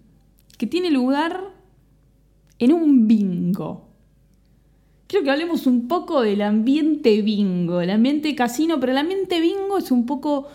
que 0.56 0.66
tiene 0.66 0.90
lugar 0.90 1.52
en 2.58 2.72
un 2.72 3.06
bingo. 3.06 3.88
quiero 5.06 5.24
que 5.24 5.30
hablemos 5.30 5.66
un 5.66 5.88
poco 5.88 6.22
del 6.22 6.42
ambiente 6.42 7.20
bingo, 7.22 7.80
el 7.80 7.90
ambiente 7.90 8.34
casino, 8.34 8.78
pero 8.78 8.92
el 8.92 8.98
ambiente 8.98 9.40
bingo 9.40 9.78
es 9.78 9.90
un 9.90 10.06
poco... 10.06 10.48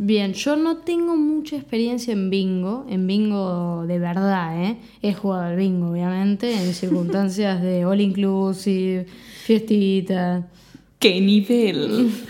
Bien, 0.00 0.32
yo 0.32 0.56
no 0.56 0.78
tengo 0.78 1.16
mucha 1.16 1.56
experiencia 1.56 2.12
en 2.12 2.30
bingo, 2.30 2.84
en 2.88 3.06
bingo 3.06 3.84
de 3.86 3.98
verdad, 3.98 4.64
¿eh? 4.64 4.76
He 5.02 5.14
jugado 5.14 5.44
al 5.44 5.56
bingo, 5.56 5.90
obviamente, 5.90 6.52
en 6.52 6.72
circunstancias 6.74 7.62
de 7.62 7.84
all 7.84 8.00
inclusive, 8.00 9.06
fiestita. 9.44 10.48
¡Qué 10.98 11.20
nivel! 11.20 12.10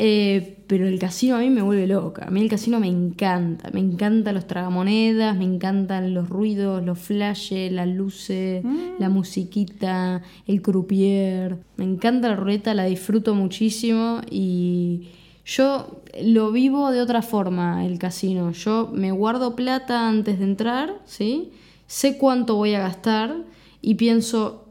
Eh, 0.00 0.57
pero 0.68 0.86
el 0.86 0.98
casino 0.98 1.36
a 1.36 1.40
mí 1.40 1.48
me 1.48 1.62
vuelve 1.62 1.86
loca. 1.86 2.26
A 2.26 2.30
mí 2.30 2.42
el 2.42 2.50
casino 2.50 2.78
me 2.78 2.88
encanta. 2.88 3.70
Me 3.72 3.80
encantan 3.80 4.34
los 4.34 4.46
tragamonedas, 4.46 5.36
me 5.36 5.44
encantan 5.44 6.12
los 6.12 6.28
ruidos, 6.28 6.84
los 6.84 6.98
flashes, 6.98 7.72
las 7.72 7.88
luces, 7.88 8.62
la 8.98 9.08
musiquita, 9.08 10.22
el 10.46 10.60
croupier. 10.60 11.56
Me 11.76 11.84
encanta 11.84 12.28
la 12.28 12.36
ruleta, 12.36 12.74
la 12.74 12.84
disfruto 12.84 13.34
muchísimo 13.34 14.20
y 14.30 15.08
yo 15.46 16.02
lo 16.22 16.52
vivo 16.52 16.90
de 16.90 17.00
otra 17.00 17.22
forma 17.22 17.86
el 17.86 17.98
casino. 17.98 18.52
Yo 18.52 18.90
me 18.92 19.10
guardo 19.10 19.56
plata 19.56 20.06
antes 20.06 20.38
de 20.38 20.44
entrar, 20.44 21.00
¿sí? 21.06 21.50
Sé 21.86 22.18
cuánto 22.18 22.56
voy 22.56 22.74
a 22.74 22.80
gastar 22.80 23.34
y 23.80 23.94
pienso, 23.94 24.67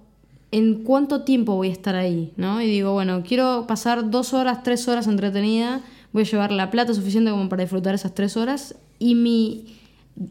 en 0.52 0.84
cuánto 0.84 1.24
tiempo 1.24 1.56
voy 1.56 1.70
a 1.70 1.74
estar 1.74 1.96
ahí, 1.96 2.34
¿no? 2.38 2.62
Y 2.62 2.68
digo, 2.68 2.94
bueno, 2.94 3.24
quiero 3.24 3.66
pasar 3.68 4.10
dos 4.10 4.34
horas, 4.34 4.64
tres 4.64 4.88
horas 4.88 5.08
entretenida, 5.08 5.82
voy 6.14 6.24
a 6.24 6.26
llevar 6.26 6.52
la 6.52 6.72
plata 6.72 6.94
suficiente 6.94 7.32
como 7.32 7.50
para 7.50 7.64
disfrutar 7.64 7.94
esas 7.96 8.14
tres 8.14 8.38
horas 8.38 8.76
y 9.00 9.16
mi 9.16 9.78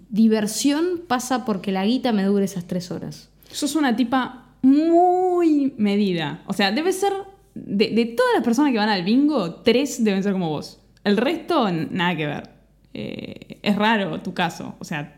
diversión 0.09 1.03
pasa 1.07 1.45
porque 1.45 1.73
la 1.73 1.85
guita 1.85 2.13
me 2.13 2.25
dure 2.25 2.45
esas 2.45 2.67
tres 2.67 2.91
horas. 2.91 3.29
Sos 3.51 3.77
una 3.77 3.95
tipa 3.95 4.47
muy 4.63 5.75
medida. 5.77 6.43
O 6.47 6.53
sea, 6.53 6.73
debe 6.73 6.93
ser. 6.93 7.13
De, 7.55 7.89
de 7.89 8.05
todas 8.05 8.35
las 8.35 8.45
personas 8.45 8.73
que 8.73 8.79
van 8.79 8.91
al 8.91 9.03
bingo, 9.03 9.55
tres 9.57 10.05
deben 10.05 10.23
ser 10.23 10.33
como 10.33 10.51
vos. 10.51 10.79
El 11.05 11.17
resto, 11.17 11.71
nada 11.71 12.17
que 12.17 12.27
ver. 12.27 12.51
Eh, 12.93 13.59
es 13.63 13.77
raro 13.77 14.21
tu 14.21 14.35
caso. 14.35 14.75
O 14.79 14.85
sea, 14.85 15.15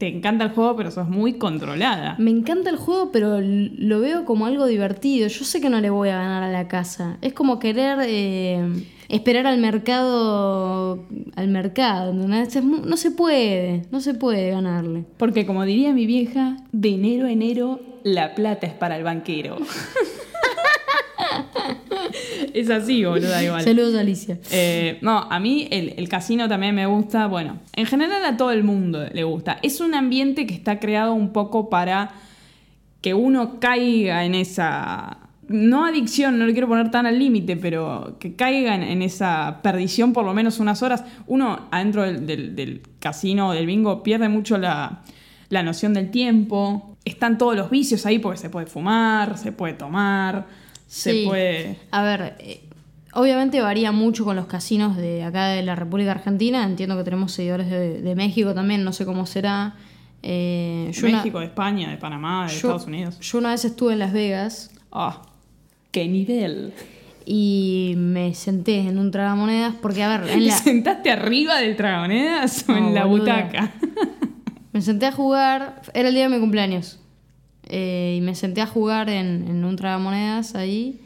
te 0.00 0.08
encanta 0.08 0.44
el 0.44 0.50
juego, 0.52 0.76
pero 0.76 0.90
sos 0.90 1.08
muy 1.10 1.34
controlada. 1.34 2.16
Me 2.18 2.30
encanta 2.30 2.70
el 2.70 2.76
juego, 2.76 3.12
pero 3.12 3.38
lo 3.42 4.00
veo 4.00 4.24
como 4.24 4.46
algo 4.46 4.64
divertido. 4.64 5.28
Yo 5.28 5.44
sé 5.44 5.60
que 5.60 5.68
no 5.68 5.78
le 5.82 5.90
voy 5.90 6.08
a 6.08 6.16
ganar 6.16 6.42
a 6.42 6.48
la 6.50 6.68
casa. 6.68 7.18
Es 7.20 7.34
como 7.34 7.58
querer 7.58 7.98
eh, 8.06 8.62
esperar 9.10 9.46
al 9.46 9.58
mercado, 9.60 11.04
al 11.36 11.48
mercado. 11.48 12.14
mu- 12.14 12.86
no 12.86 12.96
se 12.96 13.10
puede, 13.10 13.82
no 13.90 14.00
se 14.00 14.14
puede 14.14 14.50
ganarle. 14.50 15.04
Porque, 15.18 15.44
como 15.44 15.66
diría 15.66 15.92
mi 15.92 16.06
vieja, 16.06 16.56
de 16.72 16.94
enero 16.94 17.26
a 17.26 17.30
enero 17.32 17.80
la 18.02 18.34
plata 18.34 18.66
es 18.66 18.72
para 18.72 18.96
el 18.96 19.04
banquero. 19.04 19.58
es 22.54 22.70
así, 22.70 23.04
boluda, 23.04 23.42
igual. 23.42 23.62
Saludos 23.62 23.94
Alicia. 23.94 24.38
Eh, 24.50 24.98
no, 25.02 25.18
a 25.30 25.38
mí 25.40 25.68
el, 25.70 25.94
el 25.96 26.08
casino 26.08 26.48
también 26.48 26.74
me 26.74 26.86
gusta. 26.86 27.26
Bueno, 27.26 27.58
en 27.74 27.86
general 27.86 28.24
a 28.24 28.36
todo 28.36 28.50
el 28.52 28.64
mundo 28.64 29.04
le 29.12 29.24
gusta. 29.24 29.58
Es 29.62 29.80
un 29.80 29.94
ambiente 29.94 30.46
que 30.46 30.54
está 30.54 30.78
creado 30.78 31.12
un 31.14 31.32
poco 31.32 31.68
para 31.70 32.12
que 33.00 33.14
uno 33.14 33.58
caiga 33.60 34.24
en 34.24 34.34
esa. 34.34 35.18
No 35.48 35.84
adicción, 35.84 36.38
no 36.38 36.46
le 36.46 36.52
quiero 36.52 36.68
poner 36.68 36.92
tan 36.92 37.06
al 37.06 37.18
límite, 37.18 37.56
pero 37.56 38.16
que 38.20 38.36
caiga 38.36 38.72
en, 38.74 38.82
en 38.84 39.02
esa 39.02 39.58
perdición 39.62 40.12
por 40.12 40.24
lo 40.24 40.32
menos 40.32 40.60
unas 40.60 40.80
horas. 40.82 41.02
Uno 41.26 41.66
adentro 41.72 42.02
del, 42.04 42.24
del- 42.26 42.54
del 42.54 42.82
casino 43.00 43.48
o 43.48 43.52
del 43.52 43.66
bingo 43.66 44.02
pierde 44.04 44.28
mucho 44.28 44.58
la, 44.58 45.00
la 45.48 45.62
noción 45.64 45.92
del 45.92 46.10
tiempo. 46.12 46.96
Están 47.04 47.36
todos 47.36 47.56
los 47.56 47.68
vicios 47.68 48.06
ahí 48.06 48.20
porque 48.20 48.38
se 48.38 48.48
puede 48.50 48.66
fumar, 48.66 49.38
se 49.38 49.50
puede 49.50 49.72
tomar, 49.72 50.46
se 50.90 51.12
Sí. 51.12 51.24
puede. 51.26 51.76
A 51.92 52.02
ver, 52.02 52.34
eh, 52.40 52.62
obviamente 53.12 53.60
varía 53.60 53.92
mucho 53.92 54.24
con 54.24 54.34
los 54.34 54.46
casinos 54.46 54.96
de 54.96 55.22
acá 55.22 55.46
de 55.48 55.62
la 55.62 55.76
República 55.76 56.10
Argentina. 56.10 56.64
Entiendo 56.64 56.96
que 56.96 57.04
tenemos 57.04 57.30
seguidores 57.30 57.70
de, 57.70 58.02
de 58.02 58.14
México 58.16 58.54
también, 58.54 58.82
no 58.82 58.92
sé 58.92 59.04
cómo 59.06 59.24
será. 59.24 59.76
Eh, 60.22 60.90
yo 60.92 61.06
una- 61.06 61.18
México, 61.18 61.38
de 61.38 61.46
España, 61.46 61.90
de 61.90 61.96
Panamá, 61.96 62.46
de 62.46 62.50
yo- 62.50 62.56
Estados 62.56 62.86
Unidos. 62.86 63.20
Yo 63.20 63.38
una 63.38 63.50
vez 63.52 63.64
estuve 63.64 63.92
en 63.92 64.00
Las 64.00 64.12
Vegas 64.12 64.70
Ah, 64.90 65.22
qué 65.92 66.08
nivel. 66.08 66.72
y 67.24 67.94
me 67.96 68.34
senté 68.34 68.80
en 68.80 68.98
un 68.98 69.12
tragamonedas 69.12 69.76
porque, 69.80 70.02
a 70.02 70.08
ver, 70.18 70.28
en 70.28 70.40
¿Te 70.40 70.46
la, 70.46 70.56
sentaste 70.58 71.10
arriba 71.12 71.58
del 71.60 71.76
Dragonedas 71.76 72.64
o 72.68 72.72
No, 72.72 72.78
en 72.88 72.94
la 72.94 73.04
boluda. 73.04 73.36
butaca? 73.44 73.72
me 74.72 74.82
senté 74.82 75.06
a 75.06 75.12
jugar, 75.12 75.82
era 75.94 76.08
el 76.08 76.14
día 76.14 76.24
de 76.28 76.34
mi 76.34 76.40
cumpleaños, 76.40 76.98
eh, 77.70 78.16
y 78.18 78.20
me 78.20 78.34
senté 78.34 78.60
a 78.60 78.66
jugar 78.66 79.08
en, 79.08 79.46
en 79.48 79.64
un 79.64 79.76
tragamonedas 79.76 80.54
ahí. 80.54 81.00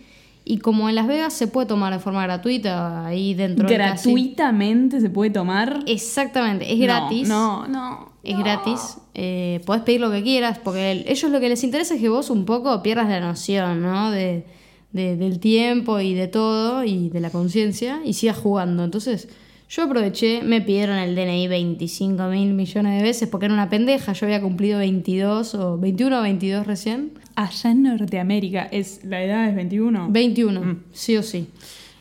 Y 0.47 0.59
como 0.59 0.89
en 0.91 0.95
Las 0.95 1.07
Vegas 1.07 1.33
se 1.33 1.47
puede 1.47 1.67
tomar 1.67 1.93
de 1.93 1.99
forma 2.01 2.23
gratuita 2.23 3.07
ahí 3.07 3.33
dentro. 3.35 3.67
¿Gratuitamente 3.69 5.01
se 5.01 5.09
puede 5.11 5.31
tomar? 5.31 5.81
Exactamente, 5.87 6.71
es 6.73 6.79
gratis. 6.79 7.29
No, 7.29 7.67
no. 7.67 8.13
Es 8.23 8.39
gratis. 8.39 8.97
Eh, 9.15 9.61
podés 9.67 9.83
pedir 9.83 10.01
lo 10.01 10.11
que 10.11 10.23
quieras, 10.23 10.59
porque 10.59 10.91
el- 10.93 11.05
ellos 11.09 11.31
lo 11.31 11.41
que 11.41 11.49
les 11.49 11.63
interesa 11.65 11.95
es 11.95 12.01
que 12.01 12.09
vos 12.09 12.29
un 12.31 12.45
poco 12.45 12.83
pierdas 12.83 13.09
la 13.09 13.21
noción, 13.21 13.81
¿no? 13.83 14.11
De, 14.11 14.45
de- 14.93 15.17
del 15.17 15.39
tiempo 15.41 16.01
y 16.01 16.15
de 16.15 16.29
todo 16.29 16.85
y 16.85 17.09
de 17.11 17.21
la 17.21 17.31
conciencia 17.31 18.01
y 18.05 18.13
sigas 18.15 18.37
jugando. 18.39 18.85
Entonces, 18.85 19.29
yo 19.69 19.83
aproveché, 19.85 20.43
me 20.43 20.61
pidieron 20.61 20.97
el 20.99 21.15
DNI 21.15 21.49
25 21.49 22.25
mil 22.29 22.55
millones 22.55 22.97
de 22.99 23.03
veces 23.03 23.29
porque 23.29 23.47
era 23.47 23.55
una 23.55 23.69
pendeja. 23.69 24.13
Yo 24.13 24.27
había 24.27 24.41
cumplido 24.41 24.79
22 24.79 25.55
o 25.55 25.79
21 25.79 26.19
o 26.19 26.23
22 26.23 26.67
recién. 26.67 27.13
Allá 27.35 27.71
en 27.71 27.83
Norteamérica, 27.83 28.69
es, 28.71 29.05
la 29.05 29.23
edad 29.23 29.49
es 29.49 29.57
21. 29.57 30.09
21, 30.11 30.77
sí 30.93 31.17
o 31.17 31.23
sí. 31.23 31.49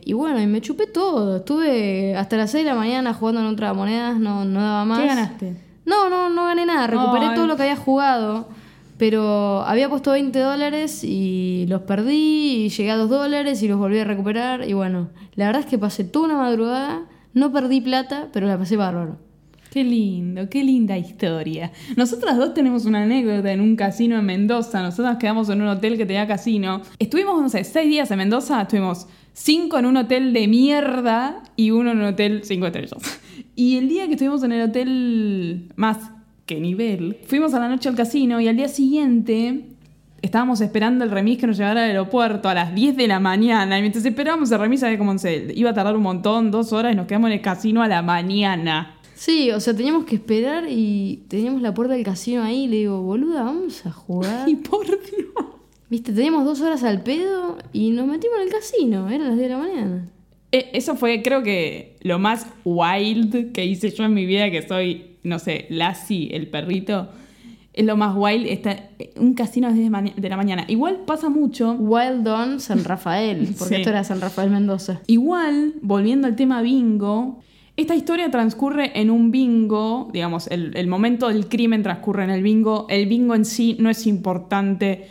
Y 0.06 0.14
bueno, 0.14 0.42
y 0.42 0.48
me 0.48 0.62
chupé 0.62 0.88
todo. 0.88 1.38
Estuve 1.38 2.16
hasta 2.16 2.38
las 2.38 2.52
6 2.52 2.66
de 2.66 2.70
la 2.70 2.76
mañana 2.76 3.14
jugando 3.14 3.42
en 3.42 3.48
otra 3.48 3.74
monedas, 3.74 4.20
no, 4.20 4.46
no 4.46 4.62
daba 4.62 4.86
más. 4.86 5.00
¿Qué 5.00 5.08
ganaste? 5.08 5.56
No, 5.86 6.10
no, 6.10 6.30
no 6.30 6.46
gané 6.46 6.66
nada. 6.66 6.88
Recuperé 6.88 7.34
todo 7.36 7.48
lo 7.48 7.56
que 7.56 7.64
había 7.64 7.76
jugado. 7.76 8.48
Pero 8.98 9.64
había 9.64 9.90
puesto 9.90 10.12
20 10.12 10.38
dólares 10.40 11.04
y 11.04 11.66
los 11.68 11.82
perdí 11.82 12.66
y 12.66 12.70
llegué 12.70 12.92
a 12.92 12.96
2 12.96 13.10
dólares 13.10 13.62
y 13.64 13.68
los 13.68 13.80
volví 13.80 13.98
a 14.00 14.04
recuperar. 14.04 14.68
Y 14.68 14.74
bueno, 14.74 15.10
la 15.36 15.48
verdad 15.48 15.62
es 15.62 15.68
que 15.68 15.78
pasé 15.78 16.04
toda 16.04 16.26
una 16.26 16.38
madrugada, 16.38 17.02
no 17.34 17.52
perdí 17.52 17.82
plata, 17.82 18.30
pero 18.32 18.48
la 18.48 18.58
pasé 18.58 18.78
bárbaro. 18.78 19.18
Qué 19.72 19.84
lindo, 19.84 20.50
qué 20.50 20.64
linda 20.64 20.96
historia. 20.98 21.72
Nosotras 21.98 22.38
dos 22.38 22.54
tenemos 22.54 22.86
una 22.86 23.04
anécdota 23.04 23.52
en 23.52 23.60
un 23.60 23.76
casino 23.76 24.20
en 24.20 24.26
Mendoza. 24.26 24.84
Nosotras 24.84 25.18
quedamos 25.18 25.50
en 25.50 25.64
un 25.64 25.68
hotel 25.68 25.98
que 25.98 26.06
tenía 26.06 26.28
casino. 26.28 26.84
Estuvimos, 27.00 27.42
no 27.42 27.50
sé, 27.50 27.64
seis 27.64 27.90
días 27.90 28.12
en 28.12 28.20
Mendoza. 28.20 28.62
Estuvimos 28.62 29.08
cinco 29.34 29.80
en 29.80 29.88
un 29.88 29.98
hotel 29.98 30.32
de 30.32 30.48
mierda 30.48 31.42
y 31.56 31.72
uno 31.72 31.92
en 31.92 31.98
un 31.98 32.06
hotel 32.06 32.42
cinco 32.44 32.68
estrellas. 32.68 33.20
Y 33.56 33.78
el 33.78 33.90
día 33.90 34.06
que 34.06 34.14
estuvimos 34.14 34.44
en 34.44 34.52
el 34.52 34.70
hotel 34.70 35.72
más 35.76 36.12
que 36.46 36.60
nivel, 36.60 37.18
fuimos 37.26 37.54
a 37.56 37.60
la 37.60 37.68
noche 37.68 37.90
al 37.90 37.96
casino 37.96 38.40
y 38.42 38.48
al 38.48 38.56
día 38.56 38.68
siguiente 38.68 39.73
estábamos 40.24 40.62
esperando 40.62 41.04
el 41.04 41.12
remis 41.12 41.38
que 41.38 41.46
nos 41.46 41.58
llevara 41.58 41.84
al 41.84 41.90
aeropuerto 41.90 42.50
a 42.50 42.54
las 42.54 42.74
10 42.74 42.96
de 42.96 43.08
la 43.08 43.20
mañana. 43.20 43.78
Y 43.78 43.82
mientras 43.82 44.04
esperábamos 44.06 44.52
el 44.52 44.60
remis, 44.60 44.80
sabía 44.80 44.98
cómo 44.98 45.16
se 45.20 45.52
iba 45.54 45.70
a 45.70 45.74
tardar 45.74 45.96
un 45.96 46.02
montón, 46.02 46.50
dos 46.50 46.74
horas, 46.74 46.94
y 46.94 46.96
nos 46.96 47.06
quedamos 47.06 47.28
en 47.28 47.34
el 47.34 47.42
casino 47.42 47.84
a 47.84 47.88
la 47.88 48.02
mañana. 48.02 48.96
Sí, 49.14 49.52
o 49.52 49.60
sea, 49.60 49.76
teníamos 49.76 50.06
que 50.06 50.16
esperar 50.16 50.64
y 50.68 51.24
teníamos 51.28 51.62
la 51.62 51.74
puerta 51.74 51.94
del 51.94 52.04
casino 52.04 52.42
ahí 52.42 52.64
y 52.64 52.68
le 52.68 52.78
digo, 52.78 53.02
boluda, 53.02 53.44
vamos 53.44 53.86
a 53.86 53.92
jugar. 53.92 54.48
Y 54.50 54.56
por 54.56 54.86
Dios. 54.86 55.30
Viste, 55.90 56.14
teníamos 56.14 56.46
dos 56.46 56.62
horas 56.62 56.84
al 56.84 57.04
pedo 57.04 57.58
y 57.74 57.92
nos 57.92 58.08
metimos 58.08 58.38
en 58.38 58.44
el 58.48 58.50
casino, 58.50 59.10
eran 59.10 59.28
las 59.28 59.38
10 59.38 59.50
de 59.50 59.50
la 59.50 59.58
mañana. 59.58 60.10
Eh, 60.52 60.70
Eso 60.74 60.96
fue, 60.96 61.22
creo 61.22 61.44
que, 61.44 61.98
lo 62.02 62.18
más 62.18 62.48
wild 62.64 63.52
que 63.52 63.66
hice 63.66 63.92
yo 63.92 64.06
en 64.06 64.14
mi 64.14 64.26
vida, 64.26 64.50
que 64.50 64.66
soy, 64.68 65.18
no 65.24 65.38
sé, 65.38 65.68
Lassie, 65.70 66.36
el 66.36 66.48
perrito. 66.48 67.10
Es 67.74 67.86
lo 67.86 67.98
más 67.98 68.16
wild. 68.16 68.46
Está 68.48 68.90
un 69.18 69.34
casino 69.34 69.68
a 69.68 69.72
las 69.72 69.80
10 69.80 70.16
de 70.16 70.30
la 70.30 70.38
mañana. 70.38 70.66
Igual 70.68 71.02
pasa 71.06 71.30
mucho. 71.30 71.74
Wild 71.74 72.24
Dawn 72.24 72.60
San 72.60 72.84
Rafael, 72.84 73.48
porque 73.58 73.76
Sí. 73.76 73.82
esto 73.82 73.90
era 73.90 74.04
San 74.04 74.22
Rafael 74.22 74.52
Mendoza. 74.52 75.02
Igual, 75.08 75.74
volviendo 75.82 76.28
al 76.28 76.36
tema 76.36 76.62
bingo, 76.62 77.40
esta 77.76 77.96
historia 77.96 78.30
transcurre 78.30 79.00
en 79.00 79.10
un 79.10 79.32
bingo, 79.32 80.10
digamos, 80.14 80.46
el, 80.48 80.78
el 80.78 80.86
momento 80.88 81.30
del 81.30 81.48
crimen 81.50 81.82
transcurre 81.82 82.24
en 82.24 82.30
el 82.30 82.44
bingo. 82.44 82.86
El 82.90 83.08
bingo 83.08 83.34
en 83.34 83.46
sí 83.46 83.76
no 83.80 83.90
es 83.90 84.06
importante 84.06 85.08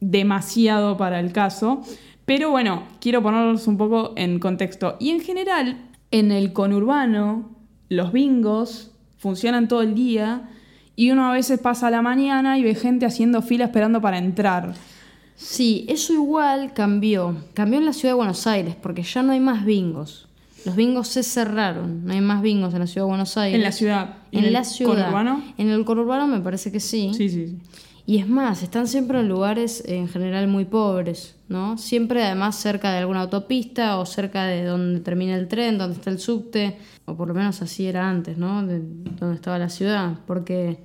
demasiado 0.00 0.96
para 0.96 1.20
el 1.20 1.32
caso, 1.32 1.80
pero 2.26 2.50
bueno, 2.50 2.82
quiero 3.00 3.22
ponerlos 3.22 3.66
un 3.66 3.76
poco 3.78 4.12
en 4.16 4.38
contexto. 4.38 4.96
Y 5.00 5.10
en 5.10 5.20
general, 5.20 5.78
en 6.10 6.32
el 6.32 6.52
conurbano, 6.52 7.50
los 7.88 8.12
bingos 8.12 8.92
funcionan 9.16 9.68
todo 9.68 9.82
el 9.82 9.94
día 9.94 10.50
y 10.96 11.10
uno 11.10 11.30
a 11.30 11.34
veces 11.34 11.60
pasa 11.60 11.90
la 11.90 12.02
mañana 12.02 12.58
y 12.58 12.62
ve 12.62 12.74
gente 12.74 13.06
haciendo 13.06 13.42
fila 13.42 13.66
esperando 13.66 14.00
para 14.00 14.18
entrar. 14.18 14.74
Sí, 15.36 15.84
eso 15.88 16.14
igual 16.14 16.72
cambió. 16.72 17.36
Cambió 17.52 17.78
en 17.78 17.84
la 17.84 17.92
ciudad 17.92 18.14
de 18.14 18.16
Buenos 18.16 18.46
Aires, 18.46 18.74
porque 18.74 19.02
ya 19.02 19.22
no 19.22 19.32
hay 19.32 19.40
más 19.40 19.66
bingos. 19.66 20.26
Los 20.66 20.76
bingos 20.76 21.08
se 21.08 21.22
cerraron, 21.22 22.04
no 22.04 22.12
hay 22.12 22.20
más 22.20 22.42
bingos 22.42 22.74
en 22.74 22.80
la 22.80 22.86
ciudad 22.86 23.06
de 23.06 23.10
Buenos 23.10 23.36
Aires. 23.38 23.56
En 23.56 23.62
la 23.62 23.72
ciudad. 23.72 24.14
¿Y 24.30 24.38
En, 24.38 24.44
el 24.44 24.52
la 24.52 24.64
ciudad. 24.64 24.92
conurbano? 24.94 25.42
En 25.56 25.68
el 25.70 25.84
conurbano 25.84 26.26
me 26.26 26.40
parece 26.40 26.70
que 26.72 26.80
sí. 26.80 27.12
Sí, 27.14 27.28
sí, 27.30 27.46
sí. 27.48 27.58
Y 28.08 28.18
es 28.18 28.28
más, 28.28 28.62
están 28.62 28.86
siempre 28.86 29.18
en 29.18 29.28
lugares 29.28 29.82
en 29.86 30.06
general 30.08 30.46
muy 30.46 30.64
pobres, 30.64 31.34
¿no? 31.48 31.76
Siempre 31.76 32.22
además 32.24 32.54
cerca 32.56 32.92
de 32.92 32.98
alguna 32.98 33.22
autopista 33.22 33.98
o 33.98 34.06
cerca 34.06 34.44
de 34.44 34.64
donde 34.64 35.00
termina 35.00 35.34
el 35.34 35.48
tren, 35.48 35.76
donde 35.76 35.96
está 35.96 36.10
el 36.10 36.20
subte, 36.20 36.76
o 37.04 37.16
por 37.16 37.26
lo 37.26 37.34
menos 37.34 37.62
así 37.62 37.86
era 37.86 38.08
antes, 38.08 38.38
¿no? 38.38 38.64
De 38.64 38.78
donde 39.18 39.34
estaba 39.34 39.58
la 39.58 39.68
ciudad, 39.70 40.20
porque 40.26 40.84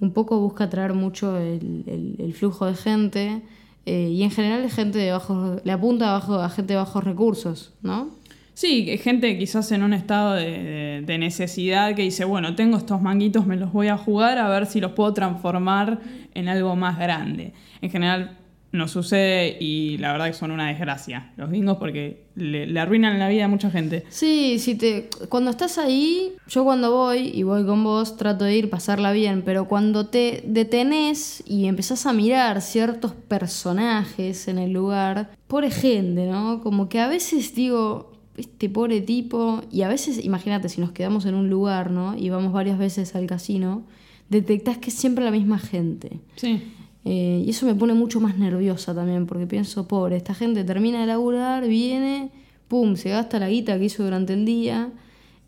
un 0.00 0.12
poco 0.12 0.40
busca 0.40 0.64
atraer 0.64 0.94
mucho 0.94 1.36
el, 1.38 1.84
el- 1.86 2.16
el 2.18 2.34
flujo 2.34 2.66
de 2.66 2.74
gente 2.74 3.42
eh, 3.86 4.08
y 4.10 4.22
en 4.24 4.30
general 4.32 4.64
es 4.64 4.74
gente 4.74 4.98
de 4.98 5.12
bajos, 5.12 5.60
le 5.64 5.72
apunta 5.72 6.10
a, 6.10 6.12
bajo, 6.14 6.34
a 6.40 6.48
gente 6.50 6.72
de 6.72 6.78
bajos 6.78 7.04
recursos, 7.04 7.72
¿no? 7.82 8.10
Sí, 8.54 8.98
gente 8.98 9.38
quizás 9.38 9.72
en 9.72 9.82
un 9.82 9.94
estado 9.94 10.34
de, 10.34 11.16
necesidad 11.18 11.94
que 11.94 12.02
dice, 12.02 12.24
bueno, 12.24 12.54
tengo 12.54 12.76
estos 12.76 13.00
manguitos, 13.00 13.46
me 13.46 13.56
los 13.56 13.72
voy 13.72 13.88
a 13.88 13.96
jugar 13.96 14.38
a 14.38 14.48
ver 14.48 14.66
si 14.66 14.80
los 14.80 14.92
puedo 14.92 15.12
transformar 15.14 16.00
en 16.34 16.48
algo 16.48 16.74
más 16.76 16.98
grande. 16.98 17.52
En 17.80 17.90
general 17.90 18.38
no 18.72 18.88
sucede 18.88 19.58
y 19.60 19.98
la 19.98 20.12
verdad 20.12 20.26
que 20.26 20.32
son 20.32 20.50
una 20.50 20.68
desgracia 20.68 21.32
los 21.36 21.50
bingos 21.50 21.76
porque 21.76 22.24
le, 22.34 22.66
le 22.66 22.80
arruinan 22.80 23.18
la 23.18 23.28
vida 23.28 23.44
a 23.44 23.48
mucha 23.48 23.70
gente. 23.70 24.04
Sí, 24.08 24.58
si 24.58 24.74
te, 24.74 25.10
cuando 25.28 25.50
estás 25.50 25.76
ahí, 25.76 26.32
yo 26.48 26.64
cuando 26.64 26.90
voy 26.90 27.30
y 27.34 27.42
voy 27.42 27.66
con 27.66 27.84
vos 27.84 28.16
trato 28.16 28.46
de 28.46 28.56
ir, 28.56 28.70
pasarla 28.70 29.12
bien, 29.12 29.42
pero 29.44 29.68
cuando 29.68 30.06
te 30.06 30.42
detenés 30.46 31.42
y 31.46 31.66
empezás 31.66 32.06
a 32.06 32.14
mirar 32.14 32.62
ciertos 32.62 33.12
personajes 33.12 34.48
en 34.48 34.58
el 34.58 34.72
lugar, 34.72 35.30
pobre 35.46 35.70
gente, 35.70 36.26
¿no? 36.26 36.62
Como 36.62 36.88
que 36.88 37.00
a 37.00 37.08
veces 37.08 37.54
digo, 37.54 38.11
este 38.36 38.68
pobre 38.68 39.00
tipo, 39.00 39.60
y 39.70 39.82
a 39.82 39.88
veces, 39.88 40.24
imagínate, 40.24 40.68
si 40.68 40.80
nos 40.80 40.92
quedamos 40.92 41.26
en 41.26 41.34
un 41.34 41.50
lugar, 41.50 41.90
¿no? 41.90 42.16
Y 42.16 42.30
vamos 42.30 42.52
varias 42.52 42.78
veces 42.78 43.14
al 43.14 43.26
casino, 43.26 43.82
detectás 44.30 44.78
que 44.78 44.90
es 44.90 44.96
siempre 44.96 45.24
la 45.24 45.30
misma 45.30 45.58
gente. 45.58 46.20
Sí. 46.36 46.62
Eh, 47.04 47.42
y 47.44 47.50
eso 47.50 47.66
me 47.66 47.74
pone 47.74 47.94
mucho 47.94 48.20
más 48.20 48.38
nerviosa 48.38 48.94
también, 48.94 49.26
porque 49.26 49.46
pienso, 49.46 49.86
pobre, 49.88 50.16
esta 50.16 50.34
gente 50.34 50.64
termina 50.64 51.00
de 51.00 51.06
laburar, 51.06 51.66
viene, 51.66 52.30
pum, 52.68 52.96
se 52.96 53.10
gasta 53.10 53.38
la 53.38 53.48
guita 53.48 53.78
que 53.78 53.86
hizo 53.86 54.04
durante 54.04 54.32
el 54.32 54.44
día. 54.44 54.90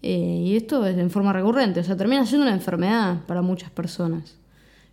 eh, 0.03 0.45
y 0.49 0.57
esto 0.57 0.85
es 0.85 0.99
en 0.99 1.09
forma 1.09 1.33
recurrente, 1.33 1.81
o 1.81 1.83
sea, 1.85 1.97
termina 1.97 2.27
siendo 2.27 2.47
una 2.47 2.55
enfermedad 2.55 3.25
para 3.27 3.41
muchas 3.41 3.71
personas. 3.71 4.37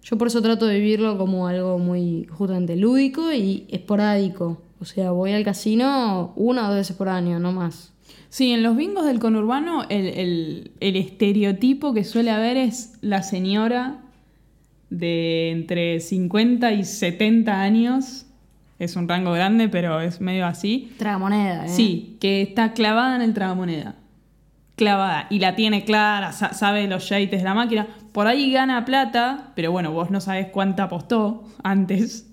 Yo 0.03 0.17
por 0.17 0.27
eso 0.27 0.41
trato 0.41 0.65
de 0.65 0.79
vivirlo 0.79 1.17
como 1.17 1.47
algo 1.47 1.77
muy 1.77 2.27
justamente 2.31 2.77
lúdico 2.77 3.33
y 3.33 3.67
esporádico. 3.69 4.61
O 4.81 4.85
sea, 4.85 5.11
voy 5.11 5.31
al 5.31 5.43
casino 5.43 6.33
una 6.35 6.63
o 6.65 6.67
dos 6.69 6.75
veces 6.77 6.95
por 6.97 7.07
año, 7.07 7.39
no 7.39 7.51
más. 7.51 7.93
Sí, 8.29 8.51
en 8.51 8.63
los 8.63 8.75
bingos 8.75 9.05
del 9.05 9.19
conurbano 9.19 9.83
el, 9.89 10.07
el- 10.07 10.71
el 10.79 10.95
estereotipo 10.95 11.93
que 11.93 12.03
suele 12.03 12.31
haber 12.31 12.57
es 12.57 12.97
la 13.01 13.21
señora 13.23 13.99
de 14.89 15.51
entre 15.51 15.99
50 15.99 16.73
y 16.73 16.83
70 16.83 17.61
años. 17.61 18.25
Es 18.79 18.95
un 18.95 19.07
rango 19.07 19.31
grande, 19.33 19.69
pero 19.69 20.01
es 20.01 20.19
medio 20.21 20.45
así. 20.47 20.91
Tragamoneda, 20.97 21.65
¿eh? 21.67 21.69
Sí, 21.69 22.17
que 22.19 22.41
está 22.41 22.73
clavada 22.73 23.15
en 23.15 23.21
el 23.21 23.33
tragamoneda. 23.33 23.95
Clavada. 24.75 25.27
Y 25.29 25.37
la 25.39 25.55
tiene 25.55 25.85
clara, 25.85 26.31
sa- 26.31 26.53
sabe 26.53 26.87
los 26.87 27.07
yates 27.09 27.29
de 27.39 27.43
la 27.43 27.53
máquina. 27.53 27.87
Por 28.11 28.25
ahí 28.27 28.51
gana 28.51 28.83
plata, 28.83 29.51
pero 29.55 29.71
bueno, 29.71 29.91
vos 29.91 30.09
no 30.09 30.19
sabés 30.19 30.47
cuánta 30.47 30.83
apostó 30.83 31.43
antes. 31.63 32.30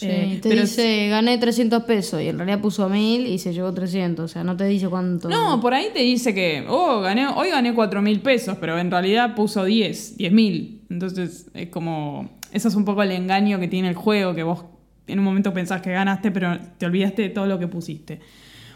Sí, 0.00 0.06
Eh, 0.08 0.38
te 0.42 0.48
pero 0.48 0.62
dice, 0.62 1.08
gané 1.08 1.36
300 1.38 1.82
pesos 1.84 2.22
y 2.22 2.28
en 2.28 2.38
realidad 2.38 2.60
puso 2.60 2.88
1000 2.88 3.26
y 3.26 3.38
se 3.38 3.52
llevó 3.52 3.72
300. 3.72 4.24
O 4.24 4.28
sea, 4.28 4.44
no 4.44 4.56
te 4.56 4.64
dice 4.64 4.88
cuánto. 4.88 5.28
No, 5.28 5.60
por 5.60 5.74
ahí 5.74 5.88
te 5.92 6.00
dice 6.00 6.34
que, 6.34 6.64
oh, 6.68 7.00
gané, 7.00 7.28
hoy 7.28 7.50
gané 7.50 7.74
4 7.74 8.00
mil 8.02 8.20
pesos, 8.20 8.56
pero 8.60 8.78
en 8.78 8.90
realidad 8.90 9.34
puso 9.34 9.64
10, 9.64 10.16
10 10.16 10.32
mil. 10.32 10.82
Entonces 10.88 11.46
es 11.54 11.68
como, 11.68 12.30
eso 12.52 12.68
es 12.68 12.74
un 12.74 12.84
poco 12.84 13.02
el 13.02 13.12
engaño 13.12 13.60
que 13.60 13.68
tiene 13.68 13.88
el 13.88 13.94
juego, 13.94 14.34
que 14.34 14.42
vos 14.42 14.64
en 15.06 15.18
un 15.18 15.24
momento 15.24 15.52
pensás 15.52 15.82
que 15.82 15.90
ganaste, 15.90 16.30
pero 16.30 16.58
te 16.78 16.86
olvidaste 16.86 17.22
de 17.22 17.28
todo 17.30 17.46
lo 17.46 17.58
que 17.58 17.66
pusiste. 17.68 18.20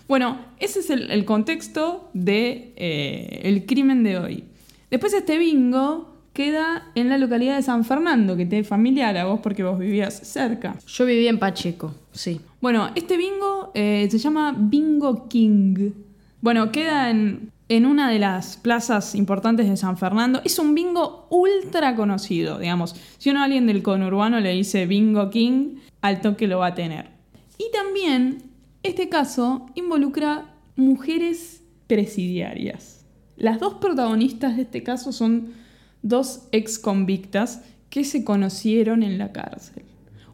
Bueno, 0.06 0.38
ese 0.58 0.80
es 0.80 0.90
el, 0.90 1.10
el 1.10 1.24
contexto 1.24 2.10
de 2.12 2.74
eh, 2.76 3.40
el 3.44 3.64
crimen 3.66 4.02
de 4.02 4.18
hoy. 4.18 4.44
Después 4.90 5.14
este 5.14 5.38
bingo 5.38 6.13
queda 6.34 6.90
en 6.96 7.08
la 7.08 7.16
localidad 7.16 7.56
de 7.56 7.62
San 7.62 7.84
Fernando, 7.84 8.36
que 8.36 8.44
te 8.44 8.58
es 8.58 8.68
familiar 8.68 9.16
a 9.16 9.24
vos 9.24 9.40
porque 9.40 9.62
vos 9.62 9.78
vivías 9.78 10.14
cerca. 10.14 10.76
Yo 10.86 11.06
viví 11.06 11.26
en 11.28 11.38
Pacheco, 11.38 11.94
sí. 12.12 12.40
Bueno, 12.60 12.90
este 12.94 13.16
bingo 13.16 13.70
eh, 13.72 14.08
se 14.10 14.18
llama 14.18 14.54
Bingo 14.58 15.28
King. 15.28 15.92
Bueno, 16.40 16.72
queda 16.72 17.08
en, 17.08 17.52
en 17.68 17.86
una 17.86 18.10
de 18.10 18.18
las 18.18 18.56
plazas 18.56 19.14
importantes 19.14 19.68
de 19.68 19.76
San 19.76 19.96
Fernando. 19.96 20.42
Es 20.44 20.58
un 20.58 20.74
bingo 20.74 21.28
ultra 21.30 21.94
conocido, 21.94 22.58
digamos. 22.58 22.96
Si 23.18 23.30
uno 23.30 23.40
a 23.40 23.44
alguien 23.44 23.68
del 23.68 23.82
conurbano 23.82 24.40
le 24.40 24.50
dice 24.50 24.86
Bingo 24.86 25.30
King, 25.30 25.76
al 26.02 26.20
toque 26.20 26.48
lo 26.48 26.58
va 26.58 26.68
a 26.68 26.74
tener. 26.74 27.10
Y 27.58 27.70
también, 27.72 28.42
este 28.82 29.08
caso 29.08 29.66
involucra 29.76 30.52
mujeres 30.74 31.62
presidiarias. 31.86 33.06
Las 33.36 33.60
dos 33.60 33.74
protagonistas 33.74 34.56
de 34.56 34.62
este 34.62 34.82
caso 34.82 35.12
son 35.12 35.63
dos 36.04 36.46
ex 36.52 36.78
convictas 36.78 37.62
que 37.90 38.04
se 38.04 38.22
conocieron 38.22 39.02
en 39.02 39.18
la 39.18 39.32
cárcel. 39.32 39.82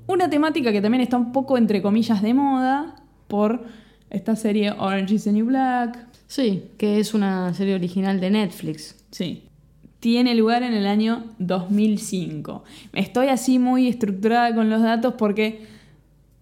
Una 0.07 0.29
temática 0.29 0.73
que 0.73 0.83
también 0.83 1.01
está 1.03 1.17
un 1.17 1.33
poco 1.33 1.57
entre 1.57 1.81
comillas 1.81 2.21
de 2.21 2.35
moda 2.35 2.97
por 3.29 3.65
esta 4.11 4.37
serie 4.37 4.73
Orange 4.73 5.15
is 5.15 5.25
the 5.25 5.33
New 5.33 5.47
Black. 5.47 6.07
Sí, 6.27 6.65
que 6.77 6.99
es 7.01 7.15
una 7.15 7.55
serie 7.55 7.75
original 7.75 8.21
de 8.21 8.31
Netflix. 8.31 9.03
Sí. 9.11 9.45
Tiene 10.01 10.35
lugar 10.35 10.63
en 10.63 10.75
el 10.75 10.87
año 10.87 11.25
2005. 11.39 12.65
Estoy 12.95 13.29
así 13.29 13.59
muy 13.59 13.87
estructurada 13.89 14.55
con 14.55 14.69
los 14.71 14.83
datos 14.83 15.15
porque 15.17 15.67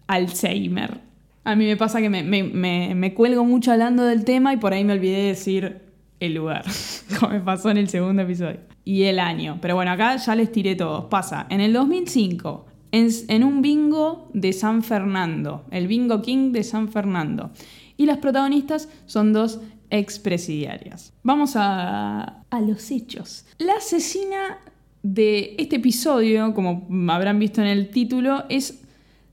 Alzheimer. 0.06 1.00
A 1.44 1.56
mí 1.56 1.66
me 1.66 1.76
pasa 1.76 2.00
que 2.00 2.10
me, 2.10 2.22
me- 2.22 2.42
me- 2.42 2.94
me 2.94 3.14
cuelgo 3.14 3.44
mucho 3.44 3.72
hablando 3.72 4.04
del 4.04 4.24
tema 4.24 4.52
y 4.52 4.58
por 4.58 4.72
ahí 4.72 4.84
me 4.84 4.92
olvidé 4.92 5.16
de 5.18 5.26
decir 5.28 5.82
el 6.20 6.34
lugar, 6.34 6.64
como 7.20 7.32
me 7.32 7.40
pasó 7.40 7.70
en 7.70 7.78
el 7.78 7.88
segundo 7.88 8.22
episodio. 8.22 8.60
Y 8.88 9.02
el 9.02 9.18
año. 9.18 9.58
Pero 9.60 9.74
bueno, 9.74 9.90
acá 9.90 10.16
ya 10.16 10.34
les 10.34 10.50
tiré 10.50 10.74
todos. 10.74 11.04
Pasa 11.10 11.46
en 11.50 11.60
el 11.60 11.74
2005, 11.74 12.64
en, 12.90 13.08
en 13.28 13.44
un 13.44 13.60
bingo 13.60 14.30
de 14.32 14.54
San 14.54 14.82
Fernando, 14.82 15.66
el 15.70 15.86
Bingo 15.86 16.22
King 16.22 16.52
de 16.52 16.64
San 16.64 16.88
Fernando. 16.88 17.50
Y 17.98 18.06
las 18.06 18.16
protagonistas 18.16 18.88
son 19.04 19.34
dos 19.34 19.60
expresidiarias. 19.90 21.12
Vamos 21.22 21.52
a, 21.54 22.44
a 22.48 22.60
los 22.62 22.90
hechos. 22.90 23.44
La 23.58 23.74
asesina 23.74 24.56
de 25.02 25.54
este 25.58 25.76
episodio, 25.76 26.54
como 26.54 26.88
habrán 27.12 27.38
visto 27.38 27.60
en 27.60 27.66
el 27.66 27.90
título, 27.90 28.44
es 28.48 28.80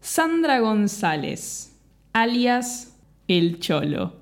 Sandra 0.01 0.59
González, 0.59 1.77
alias 2.11 2.97
El 3.29 3.61
Cholo. 3.61 4.17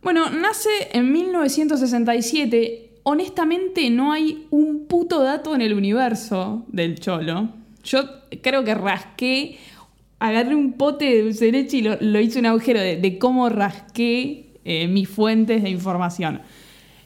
Bueno, 0.00 0.30
nace 0.30 0.70
en 0.94 1.12
1967. 1.12 2.89
Honestamente, 3.02 3.88
no 3.90 4.12
hay 4.12 4.46
un 4.50 4.86
puto 4.86 5.22
dato 5.22 5.54
en 5.54 5.62
el 5.62 5.72
universo 5.74 6.64
del 6.68 6.98
Cholo. 7.00 7.48
Yo 7.82 8.00
creo 8.42 8.62
que 8.62 8.74
rasqué, 8.74 9.56
agarré 10.18 10.54
un 10.54 10.74
pote 10.74 11.06
de 11.06 11.22
dulce 11.22 11.50
leche 11.50 11.78
y 11.78 11.82
lo, 11.82 11.96
lo 12.00 12.20
hice 12.20 12.38
un 12.38 12.46
agujero 12.46 12.78
de, 12.80 12.96
de 12.98 13.18
cómo 13.18 13.48
rasqué 13.48 14.50
eh, 14.64 14.86
mis 14.86 15.08
fuentes 15.08 15.62
de 15.62 15.70
información. 15.70 16.42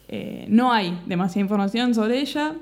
Eh, 0.09 0.47
no 0.49 0.73
hay 0.73 0.99
demasiada 1.07 1.43
información 1.43 1.95
sobre 1.95 2.19
ella, 2.21 2.57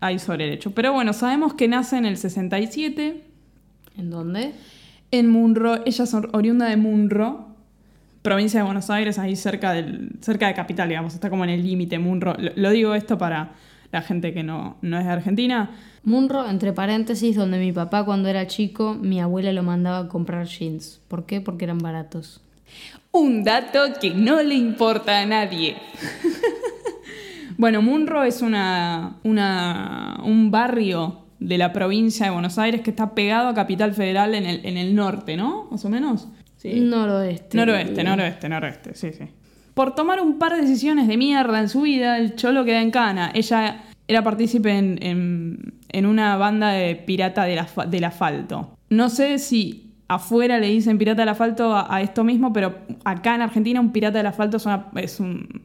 hay 0.00 0.18
sobre 0.18 0.46
el 0.46 0.54
hecho. 0.54 0.70
Pero 0.72 0.92
bueno, 0.92 1.12
sabemos 1.12 1.54
que 1.54 1.68
nace 1.68 1.96
en 1.98 2.06
el 2.06 2.16
67 2.16 3.22
¿En 3.98 4.10
dónde? 4.10 4.52
en 5.10 5.28
Munro. 5.30 5.84
Ella 5.86 6.04
es 6.04 6.14
or- 6.14 6.30
oriunda 6.32 6.66
de 6.66 6.76
Munro, 6.76 7.47
provincia 8.22 8.60
de 8.60 8.64
Buenos 8.64 8.90
Aires, 8.90 9.18
ahí 9.18 9.36
cerca, 9.36 9.72
del, 9.72 10.10
cerca 10.20 10.46
de 10.48 10.54
Capital, 10.54 10.88
digamos. 10.88 11.14
Está 11.14 11.30
como 11.30 11.44
en 11.44 11.50
el 11.50 11.62
límite 11.62 11.98
Munro. 11.98 12.34
Lo, 12.38 12.50
lo 12.56 12.70
digo 12.70 12.94
esto 12.94 13.16
para 13.18 13.52
la 13.92 14.02
gente 14.02 14.34
que 14.34 14.42
no, 14.42 14.76
no 14.82 14.98
es 14.98 15.04
de 15.06 15.10
Argentina. 15.12 15.70
Munro, 16.04 16.48
entre 16.48 16.72
paréntesis, 16.72 17.36
donde 17.36 17.58
mi 17.58 17.72
papá 17.72 18.04
cuando 18.04 18.28
era 18.28 18.46
chico, 18.46 18.94
mi 18.94 19.20
abuela 19.20 19.52
lo 19.52 19.62
mandaba 19.62 19.98
a 20.00 20.08
comprar 20.08 20.46
jeans. 20.46 21.00
¿Por 21.08 21.26
qué? 21.26 21.40
Porque 21.40 21.64
eran 21.64 21.78
baratos. 21.78 22.40
Un 23.12 23.44
dato 23.44 23.80
que 24.00 24.10
no 24.10 24.42
le 24.42 24.54
importa 24.54 25.20
a 25.20 25.26
nadie. 25.26 25.76
bueno, 27.56 27.82
Munro 27.82 28.22
es 28.24 28.42
una, 28.42 29.16
una- 29.24 30.20
un 30.24 30.50
barrio 30.50 31.20
de 31.40 31.56
la 31.58 31.72
provincia 31.72 32.26
de 32.26 32.32
Buenos 32.32 32.58
Aires 32.58 32.80
que 32.82 32.90
está 32.90 33.14
pegado 33.14 33.48
a 33.48 33.54
Capital 33.54 33.94
Federal 33.94 34.34
en 34.34 34.44
el, 34.44 34.64
en 34.66 34.76
el 34.76 34.94
norte, 34.94 35.36
¿no? 35.36 35.68
Más 35.70 35.84
o 35.84 35.88
menos. 35.88 36.28
Sí. 36.58 36.80
Noroeste. 36.80 37.56
Noroeste, 37.56 38.04
noroeste, 38.04 38.48
noroeste, 38.48 38.94
sí, 38.94 39.12
sí. 39.12 39.24
Por 39.74 39.94
tomar 39.94 40.20
un 40.20 40.38
par 40.38 40.54
de 40.54 40.60
decisiones 40.60 41.08
de 41.08 41.16
mierda 41.16 41.58
en 41.60 41.68
su 41.68 41.82
vida, 41.82 42.18
el 42.18 42.34
cholo 42.34 42.64
queda 42.64 42.82
en 42.82 42.90
cana. 42.90 43.30
Ella 43.32 43.84
era 44.06 44.22
partícipe 44.22 44.70
en, 44.76 44.98
en- 45.02 45.74
en 45.90 46.04
una 46.06 46.36
banda 46.36 46.70
de 46.72 46.96
pirata 46.96 47.44
del, 47.44 47.60
asfa- 47.60 47.86
del 47.88 48.04
asfalto. 48.04 48.76
No 48.90 49.08
sé 49.08 49.38
si 49.38 49.94
afuera 50.08 50.58
le 50.58 50.68
dicen 50.68 50.98
pirata 50.98 51.22
del 51.22 51.28
asfalto 51.30 51.74
a, 51.74 51.94
a 51.94 52.02
esto 52.02 52.24
mismo, 52.24 52.52
pero 52.52 52.74
acá 53.04 53.34
en 53.34 53.42
Argentina 53.42 53.80
un 53.80 53.92
pirata 53.92 54.18
del 54.18 54.26
asfalto 54.26 54.56
es, 54.58 54.66
una- 54.66 54.88
es 54.96 55.20
un, 55.20 55.62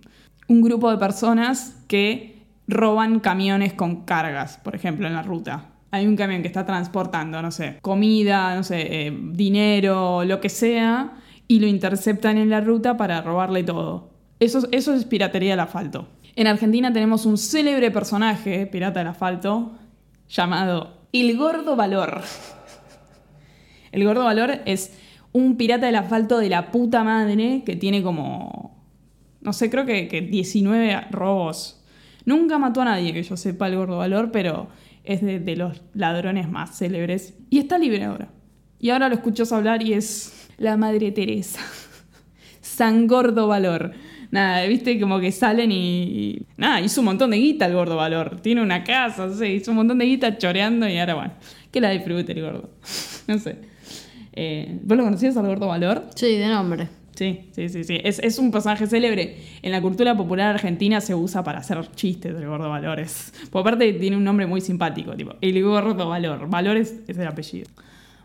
un 0.47 0.61
grupo 0.61 0.91
de 0.91 0.97
personas 0.97 1.83
que 1.87 2.43
roban 2.67 3.19
camiones 3.19 3.73
con 3.73 4.05
cargas, 4.05 4.57
por 4.63 4.75
ejemplo, 4.75 5.07
en 5.07 5.13
la 5.13 5.23
ruta. 5.23 5.69
Hay 5.93 6.07
un 6.07 6.15
camión 6.15 6.41
que 6.41 6.47
está 6.47 6.65
transportando, 6.65 7.39
no 7.43 7.51
sé, 7.51 7.77
comida, 7.83 8.55
no 8.55 8.63
sé, 8.63 8.81
eh, 8.81 9.15
dinero, 9.31 10.23
lo 10.25 10.41
que 10.41 10.49
sea, 10.49 11.21
y 11.47 11.59
lo 11.59 11.67
interceptan 11.67 12.39
en 12.39 12.49
la 12.49 12.61
ruta 12.61 12.97
para 12.97 13.21
robarle 13.21 13.63
todo. 13.63 14.09
Eso, 14.39 14.67
eso 14.71 14.95
es 14.95 15.05
piratería 15.05 15.51
del 15.51 15.59
asfalto. 15.59 16.07
En 16.35 16.47
Argentina 16.47 16.91
tenemos 16.91 17.27
un 17.27 17.37
célebre 17.37 17.91
personaje, 17.91 18.65
pirata 18.65 19.01
del 19.01 19.09
asfalto, 19.09 19.73
llamado 20.27 21.05
El 21.13 21.37
Gordo 21.37 21.75
Valor. 21.75 22.23
El 23.91 24.03
Gordo 24.03 24.23
Valor 24.23 24.61
es 24.65 24.97
un 25.31 25.57
pirata 25.57 25.85
del 25.85 25.97
asfalto 25.97 26.39
de 26.39 26.49
la 26.49 26.71
puta 26.71 27.03
madre 27.03 27.61
que 27.63 27.75
tiene 27.75 28.01
como, 28.01 28.83
no 29.41 29.53
sé, 29.53 29.69
creo 29.69 29.85
que, 29.85 30.07
que 30.07 30.21
19 30.21 31.09
robos. 31.11 31.83
Nunca 32.25 32.57
mató 32.57 32.81
a 32.81 32.85
nadie 32.85 33.13
que 33.13 33.21
yo 33.21 33.37
sepa 33.37 33.67
el 33.67 33.75
Gordo 33.75 33.97
Valor, 33.97 34.31
pero 34.31 34.69
es 35.03 35.21
de, 35.21 35.55
los 35.55 35.81
ladrones 35.93 36.49
más 36.49 36.77
célebres. 36.77 37.35
Y 37.49 37.59
está 37.59 37.77
libre 37.77 38.03
ahora. 38.03 38.29
Y 38.79 38.89
ahora 38.89 39.09
lo 39.09 39.15
escuchas 39.15 39.51
hablar 39.51 39.81
y 39.83 39.93
es 39.93 40.49
la 40.57 40.77
Madre 40.77 41.11
Teresa. 41.11 41.59
San 42.61 43.07
Gordo 43.07 43.47
Valor. 43.47 43.91
Nada, 44.31 44.65
viste, 44.65 44.99
como 44.99 45.19
que 45.19 45.31
salen 45.31 45.71
y, 45.71 46.01
y- 46.03 46.45
Nada, 46.57 46.81
hizo 46.81 47.01
un 47.01 47.05
montón 47.05 47.31
de 47.31 47.37
guita 47.37 47.67
el 47.67 47.73
Gordo 47.73 47.95
Valor. 47.95 48.39
Tiene 48.41 48.61
una 48.61 48.83
casa, 48.83 49.27
no 49.27 49.33
sé, 49.35 49.49
hizo 49.53 49.71
un 49.71 49.77
montón 49.77 49.99
de 49.99 50.05
guita 50.05 50.37
choreando 50.37 50.87
y 50.87 50.97
ahora, 50.97 51.13
bueno, 51.13 51.33
que 51.71 51.79
la 51.81 51.91
disfrute 51.91 52.31
el 52.31 52.41
Gordo. 52.41 52.69
no 53.27 53.37
sé. 53.37 53.57
Eh, 54.33 54.79
¿Vos 54.83 54.97
lo 54.97 55.03
conocías 55.03 55.37
al 55.37 55.45
Gordo 55.45 55.67
Valor? 55.67 56.09
Sí, 56.15 56.37
de 56.37 56.47
nombre. 56.47 56.87
Sí, 57.15 57.49
sí, 57.51 57.69
sí, 57.69 57.83
sí. 57.83 57.99
Es, 58.03 58.19
es 58.19 58.39
un 58.39 58.51
personaje 58.51 58.87
célebre. 58.87 59.37
En 59.61 59.71
la 59.71 59.81
cultura 59.81 60.17
popular 60.17 60.55
argentina 60.55 60.99
se 60.99 61.13
usa 61.13 61.43
para 61.43 61.59
hacer 61.59 61.79
chistes 61.95 62.33
del 62.33 62.47
gordo 62.47 62.69
Valores. 62.69 63.33
Por 63.51 63.61
aparte 63.61 63.93
tiene 63.93 64.17
un 64.17 64.23
nombre 64.23 64.45
muy 64.47 64.61
simpático, 64.61 65.15
tipo, 65.15 65.33
el 65.41 65.63
gordo 65.63 66.09
Valor. 66.09 66.49
Valores 66.49 67.01
es 67.07 67.17
el 67.17 67.27
apellido. 67.27 67.69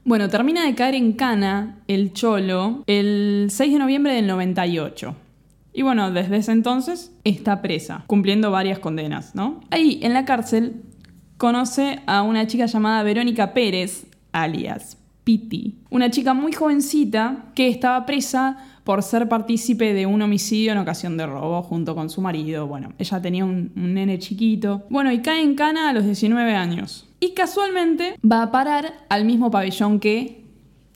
Bueno, 0.05 0.29
termina 0.29 0.65
de 0.65 0.75
caer 0.75 0.95
en 0.95 1.13
cana 1.13 1.81
el 1.87 2.15
cholo 2.15 2.83
el 2.87 3.49
6 3.51 3.73
de 3.73 3.79
noviembre 3.79 4.15
del 4.15 4.27
98. 4.27 5.15
Y 5.75 5.83
bueno, 5.83 6.11
desde 6.11 6.39
ese 6.39 6.53
entonces 6.53 7.13
está 7.25 7.61
presa, 7.61 8.05
cumpliendo 8.07 8.51
varias 8.51 8.79
condenas, 8.79 9.35
¿no? 9.35 9.61
Ahí, 9.71 10.01
en 10.03 10.15
la 10.15 10.25
cárcel, 10.25 10.83
conoce 11.37 12.01
a 12.07 12.23
una 12.23 12.47
chica 12.47 12.67
llamada 12.67 13.03
Verónica 13.03 13.53
Pérez, 13.53 14.07
alias 14.33 14.97
Piti. 15.25 15.77
Una 15.91 16.11
chica 16.11 16.33
muy 16.33 16.53
jovencita 16.53 17.45
que 17.55 17.69
estaba 17.69 18.07
presa 18.07 18.78
por 18.89 19.03
ser 19.03 19.29
partícipe 19.29 19.93
de 19.93 20.07
un 20.07 20.23
homicidio 20.23 20.73
en 20.73 20.79
ocasión 20.79 21.19
de 21.19 21.27
robo 21.27 21.63
junto 21.63 21.95
con 21.95 22.09
su 22.09 22.23
marido. 22.23 22.67
Bueno, 22.67 22.95
ella 22.99 23.21
tenía 23.21 23.45
un, 23.45 23.71
nene 23.75 24.19
chiquito. 24.19 24.87
Bueno, 24.89 25.13
y 25.13 25.21
cae 25.21 25.43
en 25.43 25.57
cana 25.57 25.91
a 25.91 25.93
los 25.93 26.07
19 26.07 26.55
años. 26.55 27.07
Y 27.21 27.35
casualmente 27.35 28.15
va 28.25 28.45
a 28.45 28.51
parar 28.51 28.95
al 29.11 29.27
mismo 29.27 29.51
pabellón 29.51 30.01
que 30.01 30.43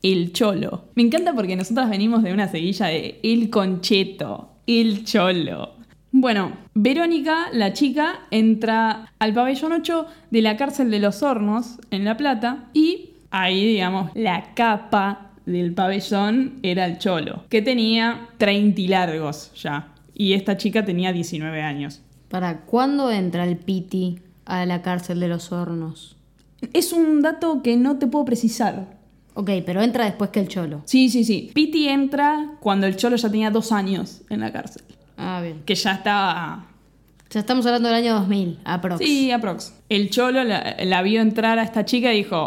el 0.03 0.33
cholo. 0.33 0.85
Me 0.95 1.03
encanta 1.03 1.35
porque 1.35 1.55
nosotras 1.55 1.91
venimos 1.91 2.23
de 2.23 2.33
una 2.33 2.49
seguilla 2.49 2.87
de 2.87 3.21
el 3.23 3.51
concheto, 3.51 4.53
el 4.67 5.05
cholo. 5.05 5.75
Bueno, 6.13 6.53
Verónica, 6.73 7.49
la 7.53 7.75
chica, 7.75 8.21
entra 8.31 9.13
al 9.19 9.35
pabellón 9.35 9.73
8 9.73 10.07
de 10.31 10.41
la 10.41 10.57
cárcel 10.57 10.91
de 10.91 10.99
los 10.99 11.23
hornos 11.23 11.79
en 11.91 12.07
La 12.07 12.17
Plata 12.17 12.71
y 12.73 13.11
ahí, 13.31 13.67
digamos, 13.67 14.11
la 14.15 14.55
capa 14.55 15.32
del 15.47 15.75
pabellón 15.75 16.59
era 16.63 16.87
el 16.87 16.99
cholo, 16.99 17.45
que 17.49 17.63
tenía 17.63 18.29
30 18.39 18.81
y 18.81 18.89
largos 18.89 19.53
ya. 19.55 19.89
Y 20.15 20.35
esta 20.35 20.57
chica 20.57 20.85
tenía 20.85 21.13
19 21.13 21.63
años. 21.63 22.03
¿Para 22.29 22.61
cuándo 22.61 23.11
entra 23.11 23.45
el 23.45 23.57
Piti 23.57 24.21
a 24.45 24.65
la 24.67 24.83
cárcel 24.83 25.21
de 25.21 25.29
los 25.29 25.53
hornos? 25.53 26.17
Es 26.73 26.93
un 26.93 27.23
dato 27.23 27.63
que 27.63 27.77
no 27.77 27.99
te 27.99 28.07
puedo 28.07 28.25
precisar. 28.25 28.99
Ok, 29.35 29.51
pero 29.65 29.83
entra 29.83 30.05
después 30.05 30.31
que 30.31 30.41
el 30.41 30.49
cholo. 30.49 30.83
Sí, 30.85 31.09
sí, 31.09 31.25
sí. 31.25 31.51
Piti 31.55 31.89
entra 31.89 32.57
cuando 32.61 32.87
el 32.87 32.97
cholo 32.97 33.17
ya 33.17 33.31
tenía 33.31 33.51
dos 33.51 33.73
años 33.73 34.23
en 34.29 34.41
la 34.41 34.53
cárcel. 34.53 34.83
Ah, 35.17 35.41
bien. 35.43 35.63
Que 35.65 35.75
ya 35.75 35.93
estaba 35.93 36.67
Ya 37.31 37.41
estamos 37.41 37.65
hablando 37.67 37.89
del 37.89 37.97
año 37.99 38.15
2000, 38.15 38.59
aprox. 38.65 38.99
Sí, 39.05 39.31
aprox. 39.31 39.75
El 39.89 40.11
cholo 40.11 40.45
la, 40.45 40.77
la 40.85 41.03
vio 41.03 41.21
entrar 41.21 41.59
a 41.59 41.63
esta 41.63 41.85
chica 41.85 42.13
y 42.13 42.19
dijo, 42.19 42.47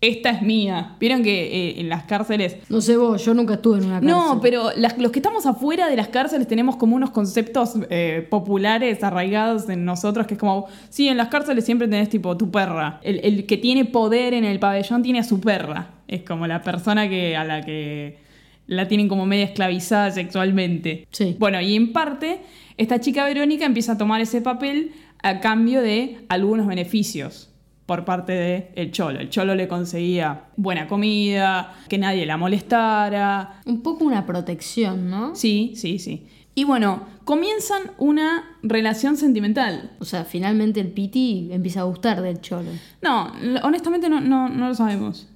esta 0.00 0.30
es 0.30 0.42
mía. 0.42 0.94
Vieron 1.00 1.22
que 1.22 1.46
eh, 1.70 1.80
en 1.80 1.88
las 1.88 2.04
cárceles... 2.04 2.56
No 2.68 2.80
sé 2.80 2.96
vos, 2.96 3.24
yo 3.24 3.32
nunca 3.34 3.54
estuve 3.54 3.78
en 3.78 3.84
una 3.86 3.94
cárcel. 4.00 4.08
No, 4.10 4.40
pero 4.42 4.70
las- 4.76 4.98
los 4.98 5.10
que 5.10 5.20
estamos 5.20 5.46
afuera 5.46 5.88
de 5.88 5.96
las 5.96 6.08
cárceles 6.08 6.46
tenemos 6.46 6.76
como 6.76 6.96
unos 6.96 7.10
conceptos 7.10 7.72
eh, 7.90 8.26
populares 8.28 9.02
arraigados 9.02 9.68
en 9.68 9.84
nosotros, 9.84 10.26
que 10.26 10.34
es 10.34 10.40
como, 10.40 10.66
sí, 10.90 11.08
en 11.08 11.16
las 11.16 11.28
cárceles 11.28 11.64
siempre 11.64 11.88
tenés 11.88 12.08
tipo 12.10 12.36
tu 12.36 12.50
perra. 12.50 13.00
El, 13.02 13.20
el 13.24 13.46
que 13.46 13.56
tiene 13.56 13.84
poder 13.86 14.34
en 14.34 14.44
el 14.44 14.58
pabellón 14.58 15.02
tiene 15.02 15.20
a 15.20 15.24
su 15.24 15.40
perra. 15.40 15.90
Es 16.08 16.22
como 16.22 16.46
la 16.46 16.62
persona 16.62 17.08
que, 17.08 17.36
a 17.36 17.44
la 17.44 17.62
que 17.62 18.18
la 18.66 18.88
tienen 18.88 19.08
como 19.08 19.26
media 19.26 19.44
esclavizada 19.44 20.10
sexualmente. 20.10 21.06
Sí. 21.10 21.36
Bueno, 21.38 21.60
y 21.60 21.74
en 21.74 21.92
parte, 21.92 22.40
esta 22.76 23.00
chica 23.00 23.24
Verónica 23.24 23.64
empieza 23.64 23.92
a 23.92 23.98
tomar 23.98 24.20
ese 24.20 24.40
papel 24.40 24.92
a 25.22 25.40
cambio 25.40 25.80
de 25.82 26.18
algunos 26.28 26.66
beneficios 26.66 27.48
por 27.86 28.04
parte 28.04 28.32
del 28.32 28.64
el 28.74 28.90
cholo. 28.90 29.20
El 29.20 29.30
cholo 29.30 29.54
le 29.54 29.68
conseguía 29.68 30.46
buena 30.56 30.88
comida, 30.88 31.74
que 31.88 31.98
nadie 31.98 32.26
la 32.26 32.36
molestara. 32.36 33.60
Un 33.64 33.82
poco 33.82 34.04
una 34.04 34.26
protección, 34.26 35.08
¿no? 35.08 35.34
Sí, 35.34 35.72
sí, 35.76 35.98
sí. 35.98 36.26
Y 36.58 36.64
bueno, 36.64 37.02
comienzan 37.24 37.92
una 37.98 38.58
relación 38.62 39.16
sentimental. 39.16 39.92
O 40.00 40.04
sea, 40.04 40.24
finalmente 40.24 40.80
el 40.80 40.88
Piti 40.88 41.48
empieza 41.52 41.80
a 41.80 41.84
gustar 41.84 42.22
del 42.22 42.40
cholo. 42.40 42.70
No, 43.02 43.32
honestamente 43.62 44.08
no, 44.08 44.20
no, 44.20 44.48
no 44.48 44.68
lo 44.68 44.74
sabemos. 44.74 45.28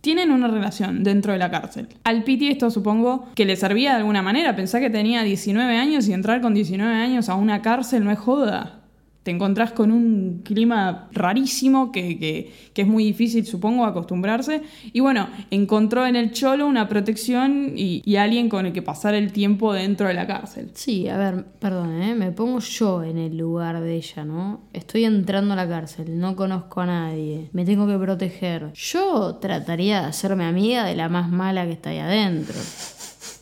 Tienen 0.00 0.32
una 0.32 0.48
relación 0.48 1.04
dentro 1.04 1.32
de 1.32 1.38
la 1.38 1.50
cárcel. 1.50 1.88
Al 2.02 2.24
Piti 2.24 2.48
esto 2.48 2.70
supongo 2.70 3.28
que 3.34 3.46
le 3.46 3.56
servía 3.56 3.92
de 3.92 3.98
alguna 3.98 4.20
manera. 4.20 4.56
Pensá 4.56 4.80
que 4.80 4.90
tenía 4.90 5.22
19 5.22 5.78
años 5.78 6.08
y 6.08 6.12
entrar 6.12 6.42
con 6.42 6.52
19 6.52 6.92
años 6.92 7.28
a 7.28 7.36
una 7.36 7.62
cárcel 7.62 8.04
no 8.04 8.10
es 8.10 8.18
joda. 8.18 8.83
Te 9.24 9.32
encontrás 9.32 9.72
con 9.72 9.90
un 9.90 10.42
clima 10.44 11.08
rarísimo 11.12 11.90
que, 11.90 12.16
que- 12.18 12.52
es 12.82 12.86
muy 12.86 13.04
difícil, 13.04 13.46
supongo, 13.46 13.84
acostumbrarse. 13.86 14.60
Y 14.92 15.00
bueno, 15.00 15.28
encontró 15.50 16.06
en 16.06 16.14
el 16.16 16.30
cholo 16.32 16.66
una 16.66 16.88
protección 16.88 17.72
y, 17.76 18.02
y 18.04 18.16
alguien 18.16 18.48
con 18.48 18.66
el 18.66 18.72
que 18.72 18.82
pasar 18.82 19.14
el 19.14 19.32
tiempo 19.32 19.72
dentro 19.72 20.06
de 20.08 20.14
la 20.14 20.26
cárcel. 20.26 20.70
Sí, 20.74 21.08
a 21.08 21.16
ver, 21.16 21.44
perdón, 21.60 22.02
¿eh? 22.02 22.14
me 22.14 22.30
pongo 22.32 22.58
yo 22.60 23.02
en 23.02 23.16
el 23.18 23.36
lugar 23.38 23.80
de 23.80 23.94
ella, 23.96 24.24
¿no? 24.24 24.60
Estoy 24.72 25.04
entrando 25.04 25.54
a 25.54 25.56
la 25.56 25.68
cárcel, 25.68 26.18
no 26.18 26.36
conozco 26.36 26.82
a 26.82 26.86
nadie, 26.86 27.48
me 27.52 27.64
tengo 27.64 27.86
que 27.86 27.96
proteger. 27.96 28.72
Yo 28.74 29.36
trataría 29.40 30.02
de 30.02 30.06
hacerme 30.08 30.44
amiga 30.44 30.84
de 30.84 30.94
la 30.96 31.08
más 31.08 31.30
mala 31.30 31.64
que 31.64 31.72
está 31.72 31.90
ahí 31.90 31.98
adentro. 31.98 32.54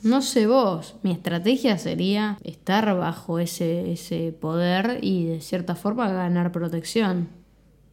No 0.02 0.20
sé 0.20 0.46
vos, 0.48 0.96
mi 1.02 1.12
estrategia 1.12 1.78
sería 1.78 2.36
estar 2.42 2.96
bajo 2.96 3.38
ese, 3.38 3.92
ese 3.92 4.32
poder 4.32 4.98
y 5.00 5.26
de 5.26 5.40
cierta 5.40 5.76
forma 5.76 6.08
ganar 6.08 6.50
protección. 6.50 7.28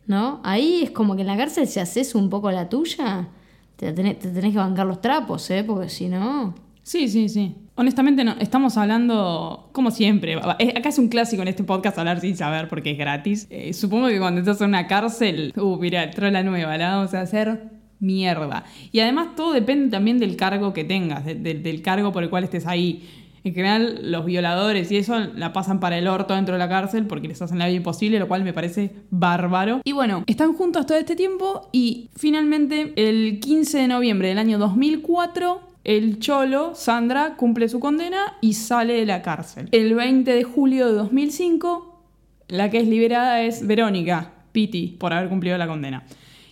¿No? 0.08 0.42
Ahí 0.44 0.82
es 0.84 0.90
como 0.90 1.16
que 1.16 1.22
en 1.22 1.28
la 1.28 1.38
cárcel 1.38 1.68
si 1.68 1.80
haces 1.80 2.16
un 2.16 2.32
poco 2.32 2.50
la 2.50 2.68
tuya, 2.68 3.28
te, 3.76 3.94
tenés, 3.94 4.18
te 4.18 4.30
tenés 4.30 4.54
que 4.54 4.58
bancar 4.58 4.88
los 4.88 5.02
trapos, 5.02 5.48
¿eh? 5.52 5.64
Porque 5.64 5.88
si 5.88 6.10
no... 6.10 6.56
Sí, 6.82 7.08
sí, 7.08 7.30
sí. 7.30 7.56
Honestamente, 7.76 8.24
no, 8.24 8.32
estamos 8.40 8.76
hablando 8.76 9.70
como 9.72 9.92
siempre. 9.92 10.40
Eh, 10.58 10.74
Acá 10.76 10.90
es 10.90 10.98
un 10.98 11.10
clásico 11.10 11.44
en 11.44 11.50
este 11.50 11.64
podcast 11.64 12.00
hablar 12.00 12.20
sin 12.22 12.36
saber 12.36 12.68
porque 12.68 12.92
es 12.92 12.98
gratis. 12.98 13.46
Eh, 13.52 13.72
supongo 13.74 14.08
que 14.08 14.18
cuando 14.18 14.40
estás 14.40 14.60
en 14.62 14.70
una 14.70 14.88
cárcel, 14.88 15.54
uh, 15.56 15.78
mira, 15.78 16.04
entró 16.04 16.30
la 16.32 16.42
nueva, 16.42 16.76
la 16.78 16.96
vamos 16.96 17.14
a 17.14 17.22
hacer 17.22 17.79
mierda. 18.00 18.66
Y 18.92 19.00
además 19.00 19.36
todo 19.36 19.54
depende 19.54 19.90
también 19.90 20.20
del 20.20 20.36
cargo 20.36 20.74
que 20.74 20.84
tengas, 20.84 21.26
de- 21.26 21.36
de- 21.36 21.56
del 21.56 21.82
cargo 21.82 22.12
por 22.12 22.24
el 22.24 22.30
cual 22.30 22.44
estés 22.44 22.66
ahí. 22.66 23.08
En 23.44 23.54
general, 23.54 24.00
los 24.12 24.26
violadores 24.26 24.92
y 24.92 24.98
eso 24.98 25.18
la 25.18 25.54
pasan 25.54 25.80
para 25.80 25.98
el 25.98 26.08
orto 26.10 26.36
dentro 26.36 26.56
de 26.56 26.60
la 26.60 26.68
cárcel 26.68 27.08
porque 27.08 27.30
les 27.30 27.42
hacen 27.42 27.58
la 27.58 27.68
vida 27.68 27.78
imposible, 27.78 28.20
lo 28.20 28.28
cual 28.28 28.44
me 28.44 28.52
parece 28.52 28.92
bárbaro. 29.12 29.80
Y 29.86 29.94
bueno, 29.94 30.24
están 30.28 30.54
juntos 30.54 30.86
todo 30.86 30.98
este 30.98 31.16
tiempo 31.16 31.70
y 31.72 32.10
finalmente 32.18 32.92
el 32.98 33.40
15 33.40 33.78
de 33.80 33.88
noviembre 33.88 34.28
del 34.28 34.40
año 34.40 34.58
2004 34.60 35.62
el 35.86 36.20
cholo, 36.20 36.76
Sandra, 36.76 37.36
cumple 37.38 37.70
su 37.70 37.80
condena 37.80 38.34
y 38.42 38.54
sale 38.54 38.94
de 38.96 39.06
la 39.06 39.22
cárcel. 39.22 39.70
El 39.72 39.96
20 39.96 40.30
de 40.32 40.44
julio 40.44 40.88
de 40.88 40.94
2005, 40.94 42.04
la 42.50 42.70
que 42.70 42.80
es 42.80 42.88
liberada 42.88 43.42
es 43.44 43.66
Verónica 43.66 44.34
Piti, 44.52 44.98
por 45.00 45.14
haber 45.14 45.30
cumplido 45.30 45.58
la 45.58 45.68
condena. 45.68 46.04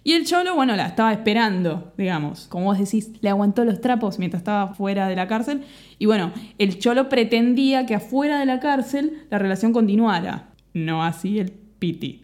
Y 0.08 0.14
el 0.14 0.26
cholo, 0.26 0.56
bueno, 0.56 0.74
la 0.78 0.86
estaba 0.88 1.12
esperando, 1.12 1.92
digamos. 1.98 2.48
Como 2.48 2.64
vos 2.68 2.78
decís, 2.80 3.12
le 3.20 3.28
aguantó 3.28 3.66
los 3.66 3.82
trapos 3.82 4.20
mientras 4.20 4.40
estaba 4.40 4.74
fuera 4.74 5.10
de 5.10 5.18
la 5.18 5.28
cárcel. 5.28 5.64
Y 6.00 6.06
bueno, 6.06 6.32
el 6.58 6.80
cholo 6.80 7.10
pretendía 7.10 7.86
que 7.86 7.94
afuera 7.96 8.40
de 8.40 8.46
la 8.46 8.62
cárcel 8.62 9.24
la 9.30 9.38
relación 9.38 9.74
continuara. 9.74 10.52
No 10.74 11.04
así 11.04 11.40
el 11.40 11.52
Piti. 11.52 12.22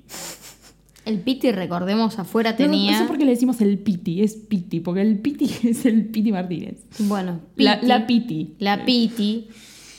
El 1.03 1.19
Piti, 1.19 1.51
recordemos, 1.51 2.17
afuera 2.19 2.55
tenía... 2.55 2.93
No, 2.93 2.97
sé 2.99 3.03
por 3.03 3.17
qué 3.17 3.25
le 3.25 3.31
decimos 3.31 3.59
el 3.59 3.77
Piti, 3.79 4.21
es 4.23 4.35
Piti, 4.37 4.79
porque 4.79 5.01
el 5.01 5.19
Piti 5.19 5.43
es 5.67 5.85
el 5.85 6.05
Piti 6.05 6.31
Martínez. 6.31 6.85
Bueno, 6.99 7.41
La, 7.57 7.81
Piti- 7.81 7.85
la 7.87 8.07
Piti. 8.07 8.55
La 8.59 8.85
Piti 8.85 9.49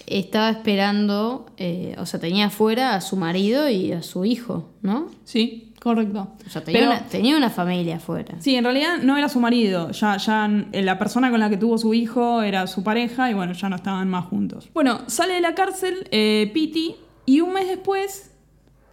estaba 0.06 0.48
esperando, 0.48 1.44
eh, 1.58 1.96
o 1.98 2.06
sea, 2.06 2.18
tenía 2.18 2.46
afuera 2.46 2.94
a 2.94 3.02
su 3.02 3.16
marido 3.16 3.68
y 3.68 3.92
a 3.92 4.02
su 4.02 4.24
hijo, 4.24 4.70
¿no? 4.80 5.08
Sí, 5.24 5.73
Correcto. 5.84 6.28
O 6.46 6.50
sea, 6.50 6.64
tenía, 6.64 6.80
Pero- 6.80 6.90
una, 6.92 7.06
tenía 7.08 7.36
una 7.36 7.50
familia 7.50 7.96
afuera. 7.96 8.36
Sí, 8.40 8.56
en 8.56 8.64
realidad 8.64 8.96
no 9.02 9.18
era 9.18 9.28
su 9.28 9.38
marido, 9.38 9.90
ya, 9.90 10.16
ya 10.16 10.48
la 10.72 10.98
persona 10.98 11.30
con 11.30 11.40
la 11.40 11.50
que 11.50 11.58
tuvo 11.58 11.76
su 11.76 11.92
hijo 11.92 12.40
era 12.40 12.66
su 12.66 12.82
pareja 12.82 13.30
y 13.30 13.34
bueno, 13.34 13.52
ya 13.52 13.68
no 13.68 13.76
estaban 13.76 14.08
más 14.08 14.24
juntos. 14.24 14.70
Bueno, 14.72 15.00
sale 15.08 15.34
de 15.34 15.42
la 15.42 15.54
cárcel 15.54 16.08
eh, 16.10 16.50
Piti 16.54 16.96
y 17.26 17.40
un 17.42 17.52
mes 17.52 17.68
después 17.68 18.30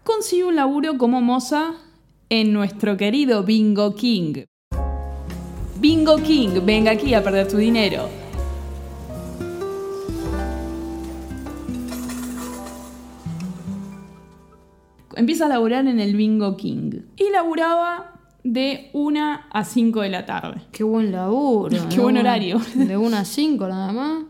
consigue 0.04 0.44
un 0.44 0.58
laburo 0.58 0.98
como 0.98 1.22
moza 1.22 1.76
en 2.30 2.52
nuestro 2.52 2.98
querido 2.98 3.44
Bingo 3.44 3.96
King. 3.96 4.44
Bingo 5.80 6.18
King, 6.18 6.60
venga 6.66 6.92
aquí 6.92 7.14
a 7.14 7.24
perder 7.24 7.48
tu 7.48 7.56
dinero. 7.56 8.10
Empieza 15.16 15.46
a 15.46 15.50
laburar 15.50 15.88
en 15.88 16.00
el 16.00 16.16
Bingo 16.16 16.58
King. 16.58 17.02
Y 17.18 17.30
laburaba 17.32 18.20
de 18.44 18.90
1 18.94 19.40
a 19.50 19.64
5 19.64 20.02
de 20.02 20.10
la 20.10 20.26
tarde. 20.26 20.62
Qué 20.72 20.84
buen 20.84 21.12
laburo. 21.12 21.78
Qué 21.90 22.00
buen 22.00 22.18
horario. 22.18 22.60
De 22.76 22.98
una 22.98 23.22
a 23.22 23.26
cinco 23.26 23.68
nada 23.68 23.92
más. 23.92 24.24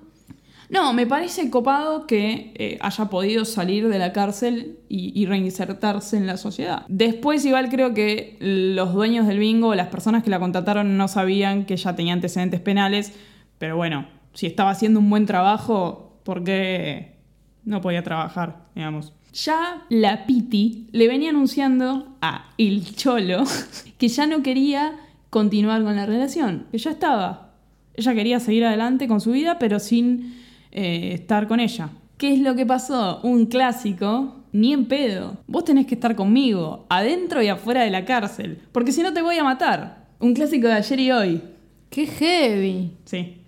No, 0.70 0.94
me 0.94 1.06
parece 1.06 1.50
copado 1.50 2.08
que 2.08 2.54
eh, 2.56 2.78
haya 2.80 3.06
podido 3.06 3.44
salir 3.44 3.90
de 3.90 4.00
la 4.00 4.14
cárcel 4.14 4.80
y, 4.88 5.12
y 5.22 5.26
reinsertarse 5.26 6.16
en 6.16 6.28
la 6.28 6.38
sociedad. 6.38 6.86
Después 6.88 7.44
igual 7.44 7.68
creo 7.68 7.94
que 7.94 8.38
los 8.40 8.94
dueños 8.94 9.28
del 9.28 9.38
bingo, 9.38 9.76
las 9.76 9.88
personas 9.88 10.24
que 10.24 10.30
la 10.30 10.40
contrataron 10.40 10.96
no 10.96 11.10
sabían 11.10 11.66
que 11.66 11.74
ella 11.74 11.94
tenía 11.98 12.14
antecedentes 12.14 12.62
penales, 12.62 13.12
pero 13.58 13.76
bueno, 13.76 14.08
si 14.34 14.48
estaba 14.48 14.70
haciendo 14.70 15.02
un 15.02 15.10
buen 15.10 15.26
trabajo, 15.26 16.22
¿por 16.24 16.42
qué 16.46 17.18
no 17.66 17.82
podía 17.82 18.02
trabajar, 18.02 18.70
digamos? 18.74 19.14
Ya 19.34 19.84
la 19.90 20.26
Piti 20.26 20.88
le 20.92 21.08
venía 21.08 21.30
anunciando 21.30 22.18
a 22.22 22.50
el 22.58 22.96
Cholo 22.96 23.44
que 23.98 24.08
ya 24.08 24.28
no 24.28 24.44
quería 24.44 25.00
continuar 25.30 25.84
con 25.84 25.96
la 25.96 26.06
relación, 26.06 26.68
que 26.72 26.78
ya 26.78 26.92
estaba. 26.92 27.54
Ella 27.94 28.14
quería 28.14 28.40
seguir 28.40 28.66
adelante 28.66 29.08
con 29.08 29.22
su 29.22 29.32
vida, 29.32 29.58
pero 29.60 29.80
sin 29.80 30.36
eh, 30.72 31.12
estar 31.14 31.48
con 31.48 31.60
ella. 31.60 31.90
¿Qué 32.18 32.34
es 32.34 32.40
lo 32.40 32.56
que 32.56 32.66
pasó? 32.66 33.20
Un 33.24 33.46
clásico, 33.46 34.44
ni 34.52 34.74
en 34.74 34.86
pedo. 34.86 35.38
Vos 35.48 35.66
tenés 35.66 35.88
que 35.88 35.96
estar 35.96 36.16
conmigo, 36.16 36.86
adentro 36.90 37.42
y 37.42 37.48
afuera 37.48 37.84
de 37.84 37.90
la 37.90 38.06
cárcel, 38.06 38.60
porque 38.72 38.92
si 38.92 39.02
no 39.02 39.14
te 39.14 39.22
voy 39.22 39.38
a 39.38 39.44
matar. 39.44 40.10
Un 40.20 40.36
clásico 40.36 40.68
de 40.68 40.74
ayer 40.74 41.00
y 41.00 41.12
hoy. 41.12 41.42
Qué 41.90 42.06
heavy. 42.06 42.92
Sí. 43.06 43.41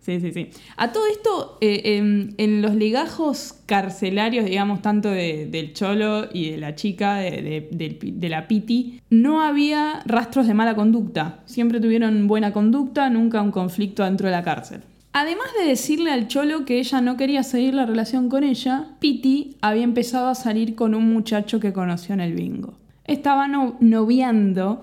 Sí, 0.00 0.18
sí, 0.18 0.32
sí. 0.32 0.48
A 0.78 0.92
todo 0.92 1.04
esto, 1.06 1.58
eh, 1.60 1.98
en, 2.38 2.62
los 2.62 2.74
legajos 2.74 3.54
carcelarios, 3.66 4.46
digamos, 4.46 4.80
tanto 4.80 5.10
de- 5.10 5.46
del 5.46 5.74
cholo 5.74 6.26
y 6.32 6.50
de 6.50 6.56
la 6.56 6.74
chica, 6.74 7.16
de, 7.16 7.68
de- 7.70 8.28
la 8.30 8.48
piti, 8.48 8.98
no 9.10 9.42
había 9.42 10.02
rastros 10.06 10.46
de 10.46 10.54
mala 10.54 10.74
conducta. 10.74 11.40
Siempre 11.44 11.80
tuvieron 11.80 12.26
buena 12.28 12.52
conducta, 12.52 13.10
nunca 13.10 13.42
un 13.42 13.50
conflicto 13.50 14.02
dentro 14.04 14.26
de 14.28 14.32
la 14.32 14.42
cárcel. 14.42 14.80
Además 15.12 15.48
de 15.60 15.66
decirle 15.68 16.12
al 16.12 16.28
cholo 16.28 16.64
que 16.64 16.78
ella 16.78 17.00
no 17.00 17.16
quería 17.16 17.42
seguir 17.42 17.74
la 17.74 17.84
relación 17.84 18.28
con 18.28 18.42
ella, 18.44 18.86
Piti 19.00 19.56
había 19.60 19.82
empezado 19.84 20.28
a 20.28 20.34
salir 20.34 20.76
con 20.76 20.94
un 20.94 21.12
muchacho 21.12 21.60
que 21.60 21.72
conoció 21.72 22.14
en 22.14 22.20
el 22.20 22.32
bingo. 22.32 22.74
Estaba 23.04 23.48
no- 23.48 23.76
noviando 23.80 24.80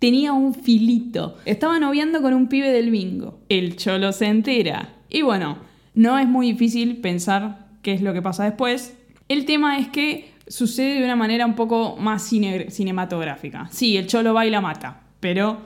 tenía 0.00 0.32
un 0.32 0.52
filito. 0.54 1.36
Estaba 1.44 1.78
noviando 1.78 2.20
con 2.20 2.34
un 2.34 2.48
pibe 2.48 2.70
del 2.72 2.90
bingo. 2.90 3.38
El 3.48 3.76
cholo 3.76 4.10
se 4.12 4.26
entera. 4.26 4.94
Y 5.08 5.22
bueno, 5.22 5.58
no 5.94 6.18
es 6.18 6.26
muy 6.28 6.50
difícil 6.52 6.96
pensar 6.96 7.68
qué 7.82 7.92
es 7.92 8.02
lo 8.02 8.12
que 8.12 8.20
pasa 8.22 8.44
después. 8.44 8.96
El 9.28 9.44
tema 9.44 9.78
es 9.78 9.86
que 9.88 10.32
sucede 10.48 10.98
de 10.98 11.04
una 11.04 11.14
manera 11.16 11.46
un 11.46 11.54
poco 11.54 11.96
más 11.96 12.22
cine- 12.22 12.70
cinematográfica. 12.70 13.68
Sí, 13.70 13.96
el 13.96 14.08
cholo 14.08 14.34
va 14.34 14.44
y 14.46 14.50
la 14.50 14.60
mata, 14.60 15.02
pero 15.20 15.58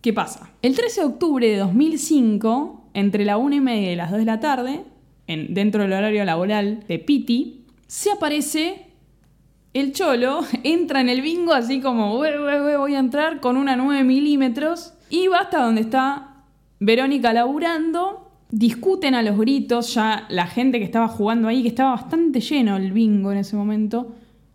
¿qué 0.00 0.12
pasa? 0.12 0.50
El 0.62 0.76
13 0.76 1.00
de 1.00 1.06
octubre 1.08 1.48
de 1.48 1.56
2005, 1.56 2.90
entre 2.94 3.24
la 3.24 3.36
1 3.38 3.56
y 3.56 3.60
media 3.60 3.92
y 3.92 3.96
las 3.96 4.10
2 4.10 4.20
de 4.20 4.24
la 4.24 4.40
tarde, 4.40 4.82
en, 5.26 5.54
dentro 5.54 5.82
del 5.82 5.92
horario 5.92 6.24
laboral 6.24 6.84
de 6.86 6.98
Piti, 6.98 7.64
se 7.86 8.10
aparece 8.12 8.86
el 9.74 9.92
cholo 9.92 10.40
entra 10.62 11.00
en 11.00 11.08
el 11.08 11.22
bingo 11.22 11.52
así 11.52 11.80
como, 11.80 12.16
"Bue, 12.16 12.38
bue, 12.38 12.60
bue, 12.60 12.76
voy 12.76 12.94
a 12.94 12.98
entrar 12.98 13.40
con 13.40 13.56
una 13.56 13.76
9 13.76 14.04
milímetros 14.04 14.94
y 15.10 15.26
va 15.28 15.40
hasta 15.40 15.62
donde 15.62 15.82
está 15.82 16.28
Verónica 16.80 17.32
laburando. 17.32 18.30
Discuten 18.50 19.14
a 19.14 19.22
los 19.22 19.38
gritos, 19.38 19.94
ya 19.94 20.24
la 20.30 20.46
gente 20.46 20.78
que 20.78 20.84
estaba 20.84 21.08
jugando 21.08 21.48
ahí, 21.48 21.62
que 21.62 21.68
estaba 21.68 21.90
bastante 21.90 22.40
lleno 22.40 22.76
el 22.76 22.92
bingo 22.92 23.30
en 23.30 23.38
ese 23.38 23.56
momento, 23.56 24.14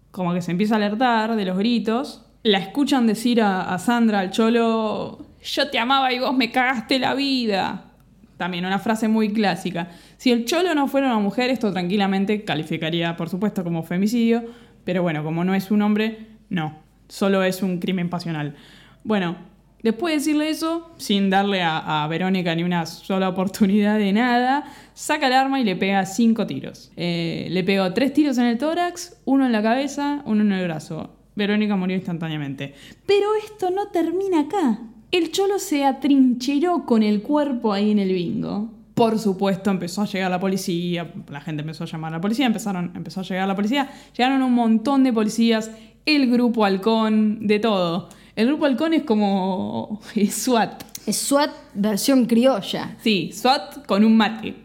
como 0.10 0.34
que 0.34 0.41
se 0.41 0.52
empieza 0.52 0.76
a 0.76 0.78
alertar 0.78 1.36
de 1.36 1.45
los 1.45 1.58
gritos. 1.58 2.26
La 2.41 2.58
escuchan 2.58 3.06
decir 3.06 3.41
a, 3.41 3.62
a 3.62 3.78
Sandra, 3.78 4.19
al 4.19 4.32
cholo, 4.32 5.19
yo 5.43 5.69
te 5.69 5.78
amaba 5.78 6.12
y 6.12 6.19
vos 6.19 6.36
me 6.36 6.52
cagaste 6.52 6.97
la 6.97 7.13
vida. 7.13 7.91
También 8.38 8.65
una 8.65 8.80
frase 8.80 9.08
muy 9.08 9.32
clásica. 9.32 9.89
Si 10.17 10.32
el 10.32 10.45
cholo 10.45 10.73
no 10.73 10.88
fuera 10.88 11.08
una 11.08 11.19
mujer, 11.19 11.52
esto 11.52 11.71
tranquilamente 11.71 12.43
calificaría, 12.43 13.15
por 13.15 13.30
supuesto, 13.30 13.63
como 13.63 13.84
femicidio, 13.84 14.43
pero 14.84 15.02
bueno, 15.02 15.24
como 15.24 15.43
no 15.43 15.54
es 15.54 15.72
un 15.72 15.82
hombre, 15.82 16.28
no, 16.50 16.76
solo 17.08 17.43
es 17.43 17.62
un 17.63 17.80
crimen 17.80 18.10
pasional. 18.10 18.56
Bueno, 19.04 19.38
después 19.82 20.13
de 20.13 20.17
decirle 20.19 20.50
eso, 20.50 20.91
sin 20.98 21.30
darle 21.30 21.62
a, 21.63 22.06
Verónica 22.10 22.56
ni 22.56 22.63
una 22.63 22.86
sola 22.86 23.30
oportunidad 23.30 23.98
de 23.98 24.13
nada, 24.13 24.65
saca 24.93 25.28
el 25.28 25.34
arma 25.34 25.60
y 25.60 25.63
le 25.63 25.76
pega 25.76 26.06
cinco 26.06 26.48
tiros. 26.48 26.91
Eh, 26.96 27.48
le 27.50 27.63
pegó 27.63 27.93
tres 27.93 28.13
tiros 28.13 28.38
en 28.38 28.46
el 28.46 28.58
tórax, 28.58 29.22
uno 29.26 29.46
en 29.46 29.52
la 29.52 29.62
cabeza, 29.62 30.22
uno 30.26 30.41
en 30.41 30.52
el 30.52 30.65
brazo. 30.65 31.15
Verónica 31.36 31.76
murió 31.76 31.96
instantáneamente. 31.96 32.74
Pero 33.06 33.28
esto 33.43 33.72
no 33.72 33.88
termina 33.88 34.41
acá. 34.41 34.80
El 35.12 35.32
cholo 35.32 35.60
se 35.60 35.86
atrincheró 35.86 36.86
con 36.86 37.04
el 37.04 37.22
cuerpo 37.22 37.74
ahí 37.74 37.91
en 37.91 38.00
el 38.00 38.13
bingo. 38.13 38.72
Por 38.93 39.17
supuesto, 39.17 39.71
empezó 39.71 40.03
a 40.03 40.06
llegar 40.06 40.29
la 40.29 40.39
policía, 40.39 41.12
la 41.29 41.41
gente 41.41 41.62
empezó 41.62 41.84
a 41.84 41.88
llamar 41.88 42.13
a 42.13 42.17
la 42.17 42.21
policía, 42.21 42.45
empezaron, 42.45 42.91
empezó 42.95 43.21
a 43.21 43.23
llegar 43.23 43.47
la 43.47 43.56
policía, 43.56 43.89
llegaron 44.15 44.43
un 44.43 44.53
montón 44.53 45.03
de 45.03 45.12
policías, 45.12 45.71
el 46.06 46.29
grupo 46.29 46.63
halcón, 46.63 47.47
de 47.47 47.60
todo. 47.60 48.10
El 48.36 48.47
grupo 48.47 48.65
halcón 48.65 48.93
es 48.93 49.03
como 49.03 49.99
es 50.15 50.36
SWAT. 50.36 50.84
Es 51.08 51.17
SWAT 51.17 51.51
versión 51.73 52.25
criolla. 52.25 52.95
Sí, 53.01 53.32
SWAT 53.34 53.86
con 53.88 54.03
un 54.03 54.15
mate. 54.15 54.56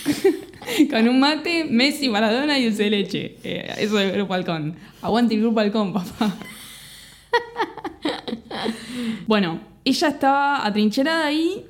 con 0.90 1.08
un 1.08 1.20
mate, 1.20 1.64
Messi, 1.64 2.08
Maradona 2.08 2.58
y 2.58 2.64
el 2.66 2.76
de 2.76 2.90
leche. 2.90 3.36
Eh, 3.44 3.74
eso 3.78 3.98
es 3.98 4.10
el 4.10 4.16
grupo 4.16 4.32
halcón. 4.32 4.76
Aguante 5.02 5.34
el 5.34 5.40
grupo 5.40 5.60
halcón, 5.60 5.92
papá. 5.92 6.34
bueno, 9.26 9.60
ella 9.84 10.08
estaba 10.08 10.66
atrincherada 10.66 11.26
ahí 11.26 11.66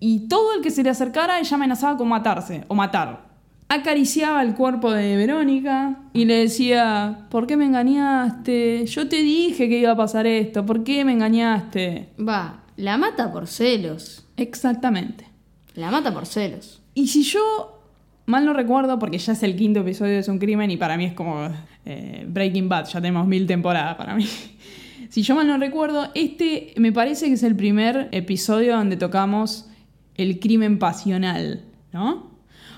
y 0.00 0.28
todo 0.28 0.54
el 0.54 0.62
que 0.62 0.70
se 0.70 0.82
le 0.82 0.90
acercara 0.90 1.40
ella 1.40 1.54
amenazaba 1.54 1.96
con 1.96 2.08
matarse 2.08 2.64
o 2.68 2.74
matar. 2.74 3.26
Acariciaba 3.68 4.42
el 4.42 4.54
cuerpo 4.54 4.92
de 4.92 5.16
Verónica 5.16 5.96
y 6.12 6.24
le 6.24 6.34
decía, 6.36 7.26
¿por 7.30 7.46
qué 7.46 7.56
me 7.56 7.64
engañaste? 7.64 8.86
Yo 8.86 9.08
te 9.08 9.16
dije 9.16 9.68
que 9.68 9.78
iba 9.78 9.92
a 9.92 9.96
pasar 9.96 10.26
esto, 10.26 10.64
¿por 10.64 10.84
qué 10.84 11.04
me 11.04 11.12
engañaste? 11.12 12.10
Va, 12.16 12.62
la 12.76 12.96
mata 12.96 13.32
por 13.32 13.48
celos. 13.48 14.24
Exactamente. 14.36 15.26
La 15.74 15.90
mata 15.90 16.14
por 16.14 16.26
celos. 16.26 16.80
Y 16.94 17.08
si 17.08 17.22
yo 17.22 17.76
mal 18.26 18.44
no 18.44 18.52
recuerdo, 18.52 18.98
porque 18.98 19.18
ya 19.18 19.32
es 19.32 19.42
el 19.42 19.56
quinto 19.56 19.80
episodio 19.80 20.12
de 20.12 20.18
Es 20.18 20.28
un 20.28 20.38
crimen 20.38 20.70
y 20.70 20.76
para 20.76 20.96
mí 20.96 21.06
es 21.06 21.14
como 21.14 21.48
eh, 21.84 22.24
Breaking 22.28 22.68
Bad, 22.68 22.86
ya 22.86 23.00
tenemos 23.00 23.26
mil 23.26 23.46
temporadas 23.46 23.96
para 23.96 24.14
mí. 24.14 24.26
Si 25.08 25.22
yo 25.22 25.36
mal 25.36 25.46
no 25.46 25.56
recuerdo, 25.56 26.08
este 26.16 26.74
me 26.78 26.90
parece 26.90 27.28
que 27.28 27.34
es 27.34 27.42
el 27.44 27.54
primer 27.54 28.08
episodio 28.10 28.76
donde 28.76 28.96
tocamos 28.96 29.68
el 30.16 30.38
crimen 30.40 30.78
pasional, 30.78 31.62
¿no? 31.92 32.30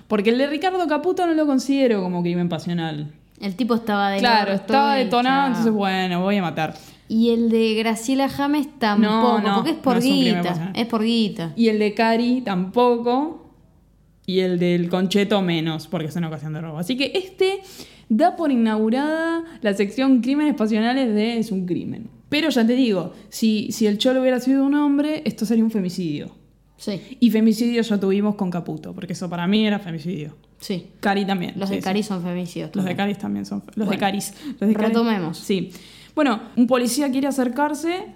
Porque 0.07 0.31
el 0.31 0.39
de 0.39 0.47
Ricardo 0.47 0.87
Caputo 0.87 1.27
no 1.27 1.35
lo 1.35 1.47
considero 1.47 2.03
como 2.03 2.23
crimen 2.23 2.49
pasional. 2.49 3.13
El 3.41 3.55
tipo 3.55 3.75
estaba 3.75 4.11
de 4.11 4.19
Claro, 4.19 4.53
estaba 4.53 4.95
detonado, 4.95 5.49
entonces 5.49 5.73
bueno, 5.73 6.23
voy 6.23 6.37
a 6.39 6.43
matar. 6.43 6.75
Y 7.09 7.31
el 7.31 7.51
de 7.51 7.75
Graciela 7.75 8.29
James 8.29 8.69
tampoco, 8.79 9.41
no, 9.41 9.55
porque 9.57 9.71
es 9.71 9.77
por 9.77 9.95
no 9.95 9.99
es 10.01 10.05
guita. 10.05 10.43
pasional. 10.43 10.73
Es 10.75 10.87
por 10.87 11.03
guita. 11.03 11.53
Y 11.57 11.69
el 11.69 11.79
de 11.79 11.95
Cari 11.95 12.41
tampoco. 12.43 13.53
Y 14.27 14.41
el 14.41 14.59
del 14.59 14.91
Concheto 14.91 15.41
menos, 15.41 15.87
porque 15.87 16.09
es 16.09 16.17
una 16.17 16.29
ocasión 16.29 16.53
de 16.53 16.61
robo. 16.61 16.79
Así 16.79 16.97
que 16.97 17.13
este 17.15 17.61
da 18.11 18.37
por 18.37 18.51
inaugurada 18.51 19.43
la 19.63 19.73
sección 19.75 20.21
Crímenes 20.21 20.55
Pasionales 20.55 21.15
de 21.15 21.39
Es 21.39 21.51
un 21.51 21.65
crimen. 21.65 22.11
Pero 22.29 22.51
ya 22.51 22.67
te 22.67 22.75
digo, 22.75 23.15
si, 23.31 23.73
si 23.73 23.87
el 23.87 23.97
Cholo 23.97 24.21
hubiera 24.21 24.39
sido 24.39 24.65
un 24.65 24.75
hombre, 24.75 25.23
esto 25.25 25.47
sería 25.47 25.65
un 25.65 25.71
femicidio. 25.71 26.31
Sí, 26.79 27.19
Y 27.21 27.31
femicidio 27.31 27.83
ya 27.83 27.99
tuvimos 27.99 28.37
con 28.37 28.51
Caputo, 28.51 28.95
porque 28.95 29.13
eso 29.13 29.29
para 29.29 29.47
mí 29.47 29.67
era 29.67 29.79
femicidio. 29.79 30.37
sí. 30.59 30.93
Cari 31.01 31.27
también. 31.27 31.53
Los 31.57 31.69
sí, 31.69 31.75
de 31.75 31.81
sí. 31.83 31.85
Cari 31.85 32.03
son 32.03 32.23
femicidios. 32.23 32.71
Los 32.75 32.85
de. 32.85 32.95
Caris 32.97 33.19
también 33.19 33.45
son. 33.45 33.63
Los 33.75 33.91
de 33.91 33.99
Caris. 33.99 34.33
Los 34.61 34.69
de 34.71 34.75
Caris- 34.75 34.87
retomemos. 34.89 35.39
Sí. 35.39 35.71
Bueno, 36.15 36.41
un 36.57 36.67
policía 36.67 37.11
quiere 37.11 37.27
acercarse 37.27 38.07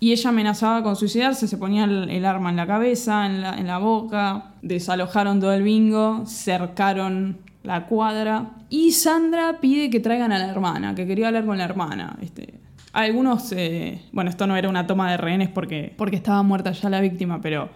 y 0.00 0.12
ella 0.12 0.30
amenazaba 0.30 0.82
con 0.82 0.96
suicidarse, 0.96 1.46
se 1.46 1.56
ponía 1.58 1.84
el, 1.84 2.10
el 2.10 2.24
arma 2.24 2.50
en 2.50 2.56
la 2.56 2.66
cabeza, 2.66 3.26
en 3.26 3.40
la, 3.40 3.56
en 3.58 3.66
la 3.68 3.78
boca, 3.78 4.54
desalojaron 4.62 5.38
todo 5.40 5.52
el 5.52 5.62
bingo, 5.62 6.24
cercaron 6.26 7.38
la 7.62 7.86
cuadra. 7.86 8.50
Y 8.68 8.92
Sandra 8.92 9.58
pide 9.60 9.90
que 9.90 10.00
traigan 10.00 10.32
a 10.32 10.38
la 10.38 10.48
hermana, 10.50 10.94
que 10.94 11.06
quería 11.06 11.28
hablar 11.28 11.44
con 11.46 11.58
la 11.58 11.64
hermana. 11.64 12.16
¿viste? 12.20 12.54
Algunos, 12.92 13.52
eh, 13.52 14.02
bueno, 14.12 14.30
esto 14.30 14.46
no 14.46 14.56
era 14.56 14.68
una 14.68 14.86
toma 14.86 15.10
de 15.10 15.16
rehenes 15.16 15.48
porque, 15.48 15.92
porque 15.96 16.16
estaba 16.16 16.42
muerta 16.42 16.72
ya 16.72 16.88
la 16.90 17.00
víctima, 17.00 17.40
pero 17.40 17.70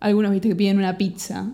algunos, 0.00 0.32
viste, 0.32 0.48
que 0.48 0.56
piden 0.56 0.78
una 0.78 0.96
pizza. 0.96 1.46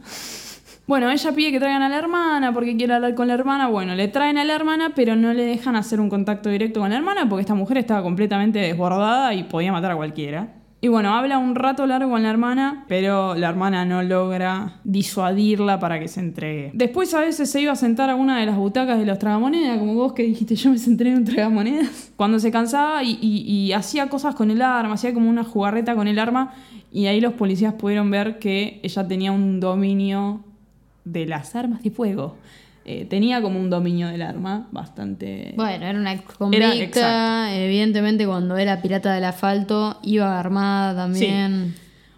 Bueno, 0.87 1.11
ella 1.11 1.33
pide 1.33 1.51
que 1.51 1.59
traigan 1.59 1.83
a 1.83 1.89
la 1.89 1.99
hermana 1.99 2.53
porque 2.53 2.77
quiere 2.77 2.95
hablar 2.95 3.17
con 3.17 3.27
la 3.27 3.35
hermana. 3.35 3.67
Bueno, 3.67 3.97
le 3.97 4.07
traen 4.07 4.39
a 4.39 4.45
la 4.45 4.55
hermana, 4.55 4.93
pero 4.95 5.17
no 5.17 5.35
le 5.35 5.45
dejan 5.45 5.75
hacer 5.75 6.01
un 6.01 6.09
contacto 6.09 6.49
directo 6.49 6.79
con 6.79 6.91
la 6.91 6.97
hermana 6.97 7.29
porque 7.29 7.41
esta 7.41 7.55
mujer 7.55 7.79
estaba 7.79 8.05
completamente 8.05 8.61
desbordada 8.61 9.35
y 9.35 9.43
podía 9.43 9.73
matar 9.73 9.91
a 9.91 9.97
cualquiera. 9.97 10.49
Y 10.87 10.89
bueno, 10.89 11.15
habla 11.17 11.39
un 11.39 11.55
rato 11.55 11.87
largo 11.87 12.11
con 12.11 12.23
la 12.23 12.31
hermana, 12.31 12.85
pero 12.87 13.35
la 13.35 13.49
hermana 13.49 13.85
no 13.87 14.03
logra 14.03 14.75
disuadirla 14.85 15.81
para 15.81 15.99
que 15.99 16.07
se 16.07 16.21
entregue. 16.21 16.71
Después 16.75 17.13
a 17.15 17.21
veces 17.21 17.51
se 17.51 17.63
iba 17.63 17.73
a 17.73 17.77
sentar 17.77 18.11
a 18.11 18.15
una 18.15 18.39
de 18.39 18.47
las 18.47 18.57
butacas 18.57 18.99
de 18.99 19.07
los 19.07 19.19
tragamonedas, 19.19 19.79
como 19.79 19.95
vos 19.95 20.13
que 20.13 20.23
dijiste, 20.23 20.55
yo 20.55 20.71
me 20.71 20.79
senté 20.79 21.09
en 21.09 21.17
un 21.17 21.25
tragamonedas. 21.25 22.13
Cuando 22.17 22.39
se 22.39 22.53
cansaba 22.53 23.03
y, 23.03 23.73
hacía 23.73 24.09
cosas 24.09 24.35
con 24.35 24.51
el 24.51 24.63
arma, 24.63 24.95
hacía 24.95 25.13
como 25.13 25.29
una 25.29 25.45
jugarreta 25.45 25.97
con 25.97 26.09
el 26.09 26.19
arma, 26.19 26.53
y 26.93 27.07
ahí 27.07 27.21
los 27.21 27.35
policías 27.35 27.75
pudieron 27.75 28.11
ver 28.11 28.39
que 28.39 28.81
ella 28.83 29.07
tenía 29.07 29.33
un 29.33 29.61
dominio 29.61 30.45
de 31.05 31.27
las 31.27 31.55
armas 31.55 31.83
de 31.83 31.91
fuego. 31.91 32.37
Eh, 32.89 33.05
tenía 33.05 33.43
como 33.43 33.59
un 33.59 33.69
dominio 33.69 34.07
del 34.09 34.23
arma 34.23 34.69
bastante... 34.71 35.55
Bueno, 35.57 35.87
era 35.87 35.99
una 35.99 36.13
Era- 36.13 36.23
convicta. 36.39 37.55
Evidentemente, 37.57 38.27
cuando 38.27 38.57
era 38.57 38.81
pirata 38.81 39.13
del 39.13 39.25
asfalto, 39.25 39.99
iba 40.05 40.39
armada 40.39 40.95
también. 40.95 41.75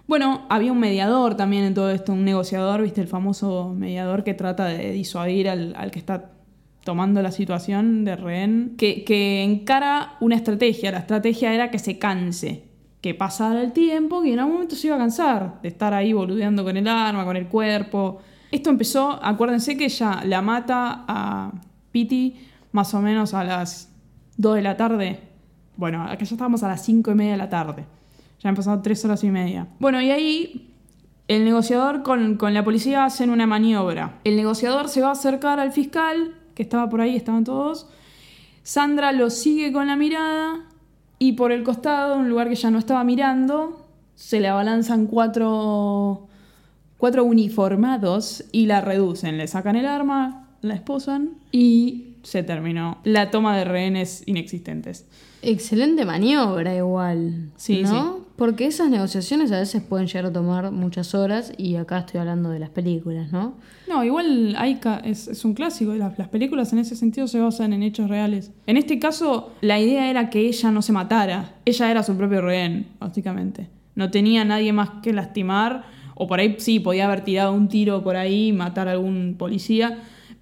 Bueno, 0.06 0.46
había 0.50 0.72
un 0.72 0.78
mediador 0.80 1.36
también 1.36 1.64
en 1.64 1.74
todo 1.74 1.90
esto, 1.90 2.12
un 2.12 2.24
negociador, 2.24 2.82
viste, 2.82 3.00
el 3.00 3.08
famoso 3.08 3.74
mediador 3.76 4.24
que 4.24 4.34
trata 4.34 4.66
de 4.66 4.92
disuadir 4.92 5.48
al, 5.48 5.74
al 5.76 5.90
que 5.90 5.98
está 5.98 6.32
tomando 6.84 7.20
la 7.22 7.30
situación 7.32 8.04
de 8.04 8.16
rehén, 8.16 8.74
que, 8.78 9.04
que 9.04 9.42
encara 9.42 10.16
una 10.20 10.36
estrategia. 10.36 10.90
La 10.92 10.98
estrategia 11.00 11.52
era 11.54 11.70
que 11.70 11.78
se 11.78 11.98
canse, 11.98 12.64
que 13.00 13.14
pasara 13.14 13.62
el 13.62 13.72
tiempo, 13.72 14.22
que 14.22 14.32
en 14.32 14.40
algún 14.40 14.54
momento 14.54 14.74
se 14.74 14.88
iba 14.88 14.96
a 14.96 14.98
cansar 14.98 15.60
de 15.62 15.68
estar 15.68 15.94
ahí 15.94 16.12
boludeando 16.12 16.64
con 16.64 16.76
el 16.76 16.88
arma, 16.88 17.24
con 17.24 17.36
el 17.36 17.46
cuerpo. 17.46 18.20
Esto 18.50 18.70
empezó, 18.70 19.18
acuérdense 19.22 19.76
que 19.76 19.84
ella 19.84 20.22
la 20.24 20.42
mata 20.42 21.04
a 21.06 21.52
Piti 21.92 22.36
más 22.72 22.92
o 22.94 23.00
menos 23.00 23.34
a 23.34 23.44
las 23.44 23.92
2 24.36 24.56
de 24.56 24.62
la 24.62 24.76
tarde. 24.76 25.20
Bueno, 25.76 26.02
acá 26.02 26.24
ya 26.24 26.34
estábamos 26.34 26.62
a 26.62 26.68
las 26.68 26.84
5 26.84 27.10
y 27.12 27.14
media 27.14 27.32
de 27.32 27.38
la 27.38 27.48
tarde. 27.48 27.86
Ya 28.40 28.48
han 28.48 28.56
pasado 28.56 28.80
3 28.82 29.04
horas 29.04 29.22
y 29.22 29.30
media. 29.30 29.68
Bueno, 29.78 30.00
y 30.00 30.10
ahí 30.10 30.74
el 31.28 31.44
negociador 31.44 32.02
con, 32.02 32.36
con 32.36 32.52
la 32.52 32.64
policía 32.64 33.04
hacen 33.04 33.30
una 33.30 33.46
maniobra. 33.46 34.18
El 34.24 34.36
negociador 34.36 34.88
se 34.88 35.02
va 35.02 35.08
a 35.08 35.12
acercar 35.12 35.60
al 35.60 35.72
fiscal, 35.72 36.34
que 36.54 36.62
estaba 36.64 36.88
por 36.88 37.00
ahí, 37.00 37.14
estaban 37.14 37.44
todos. 37.44 37.88
Sandra 38.64 39.12
lo 39.12 39.30
sigue 39.30 39.72
con 39.72 39.86
la 39.86 39.96
mirada 39.96 40.67
y 41.18 41.32
por 41.32 41.52
el 41.52 41.64
costado, 41.64 42.16
un 42.16 42.28
lugar 42.28 42.48
que 42.48 42.54
ya 42.54 42.70
no 42.70 42.78
estaba 42.78 43.04
mirando, 43.04 43.84
se 44.14 44.40
le 44.40 44.48
abalanzan 44.48 45.06
cuatro, 45.06 46.28
cuatro 46.96 47.24
uniformados 47.24 48.44
y 48.52 48.66
la 48.66 48.80
reducen. 48.80 49.38
Le 49.38 49.46
sacan 49.48 49.76
el 49.76 49.86
arma, 49.86 50.48
la 50.60 50.74
esposan 50.74 51.30
y 51.52 52.16
se 52.22 52.42
terminó 52.42 52.98
la 53.04 53.30
toma 53.30 53.56
de 53.56 53.64
rehenes 53.64 54.22
inexistentes. 54.26 55.06
Excelente 55.42 56.04
maniobra 56.04 56.74
igual. 56.74 57.50
Sí, 57.56 57.82
¿no? 57.82 57.88
sí. 58.18 58.24
Porque 58.38 58.66
esas 58.66 58.88
negociaciones 58.88 59.50
a 59.50 59.58
veces 59.58 59.82
pueden 59.82 60.06
llegar 60.06 60.26
a 60.26 60.32
tomar 60.32 60.70
muchas 60.70 61.12
horas 61.12 61.52
y 61.58 61.74
acá 61.74 61.98
estoy 61.98 62.20
hablando 62.20 62.50
de 62.50 62.60
las 62.60 62.70
películas, 62.70 63.32
¿no? 63.32 63.54
No, 63.88 64.04
igual 64.04 64.54
hay 64.56 64.78
es, 65.02 65.26
es 65.26 65.44
un 65.44 65.54
clásico. 65.54 65.92
Las, 65.94 66.16
las 66.16 66.28
películas 66.28 66.72
en 66.72 66.78
ese 66.78 66.94
sentido 66.94 67.26
se 67.26 67.40
basan 67.40 67.72
en 67.72 67.82
hechos 67.82 68.08
reales. 68.08 68.52
En 68.68 68.76
este 68.76 69.00
caso, 69.00 69.50
la 69.60 69.80
idea 69.80 70.08
era 70.08 70.30
que 70.30 70.38
ella 70.38 70.70
no 70.70 70.82
se 70.82 70.92
matara. 70.92 71.56
Ella 71.64 71.90
era 71.90 72.04
su 72.04 72.16
propio 72.16 72.40
rehén, 72.40 72.86
básicamente. 73.00 73.70
No 73.96 74.08
tenía 74.12 74.44
nadie 74.44 74.72
más 74.72 74.90
que 75.02 75.12
lastimar. 75.12 75.86
O 76.14 76.28
por 76.28 76.38
ahí 76.38 76.54
sí, 76.58 76.78
podía 76.78 77.06
haber 77.06 77.24
tirado 77.24 77.52
un 77.52 77.66
tiro 77.66 78.04
por 78.04 78.14
ahí 78.14 78.52
matar 78.52 78.86
a 78.86 78.92
algún 78.92 79.34
policía. 79.36 79.98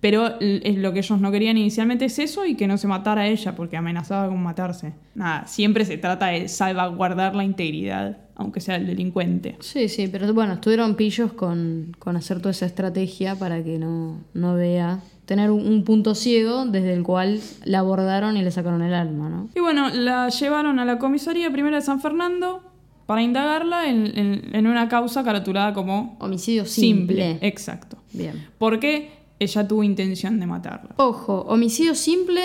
Pero 0.08 0.28
lo 0.38 0.92
que 0.92 0.98
ellos 1.00 1.20
no 1.20 1.32
querían 1.32 1.56
inicialmente 1.58 2.04
es 2.04 2.18
eso 2.20 2.46
y 2.46 2.54
que 2.54 2.68
no 2.68 2.78
se 2.78 2.86
matara 2.86 3.22
a 3.22 3.26
ella 3.26 3.56
porque 3.56 3.76
amenazaba 3.76 4.28
con 4.28 4.40
matarse. 4.40 4.92
Nada, 5.16 5.46
siempre 5.48 5.84
se 5.84 5.96
trata 5.98 6.28
de 6.28 6.46
salvaguardar 6.48 7.34
la 7.34 7.42
integridad, 7.42 8.18
aunque 8.36 8.60
sea 8.60 8.76
el 8.76 8.86
delincuente. 8.86 9.56
Sí, 9.60 9.88
sí, 9.88 10.06
pero 10.06 10.32
bueno, 10.32 10.52
estuvieron 10.54 10.94
pillos 10.94 11.32
con, 11.32 11.96
con 11.98 12.16
hacer 12.16 12.38
toda 12.38 12.52
esa 12.52 12.66
estrategia 12.66 13.34
para 13.34 13.64
que 13.64 13.78
no, 13.80 14.20
no 14.32 14.54
vea. 14.54 15.00
Tener 15.24 15.50
un, 15.50 15.66
un 15.66 15.82
punto 15.82 16.14
ciego 16.14 16.66
desde 16.66 16.94
el 16.94 17.02
cual 17.02 17.40
la 17.64 17.80
abordaron 17.80 18.36
y 18.36 18.42
le 18.42 18.50
sacaron 18.52 18.82
el 18.82 18.94
alma, 18.94 19.28
¿no? 19.28 19.48
Y 19.56 19.60
bueno, 19.60 19.88
la 19.90 20.28
llevaron 20.28 20.78
a 20.78 20.84
la 20.84 20.98
comisaría 20.98 21.50
primera 21.50 21.78
de 21.78 21.82
San 21.82 22.00
Fernando 22.00 22.62
para 23.06 23.22
indagarla 23.22 23.88
en, 23.90 24.06
en- 24.16 24.54
en 24.54 24.66
una 24.68 24.88
causa 24.88 25.24
caratulada 25.24 25.72
como 25.74 26.16
Homicidio 26.20 26.64
simple. 26.64 27.38
Exacto. 27.40 27.96
Bien. 28.12 28.46
Porque 28.58 29.10
ella 29.38 29.68
tuvo 29.68 29.82
intención 29.82 30.40
de 30.40 30.46
matarla. 30.46 30.94
Ojo, 30.96 31.42
homicidio 31.48 31.94
simple, 31.94 32.42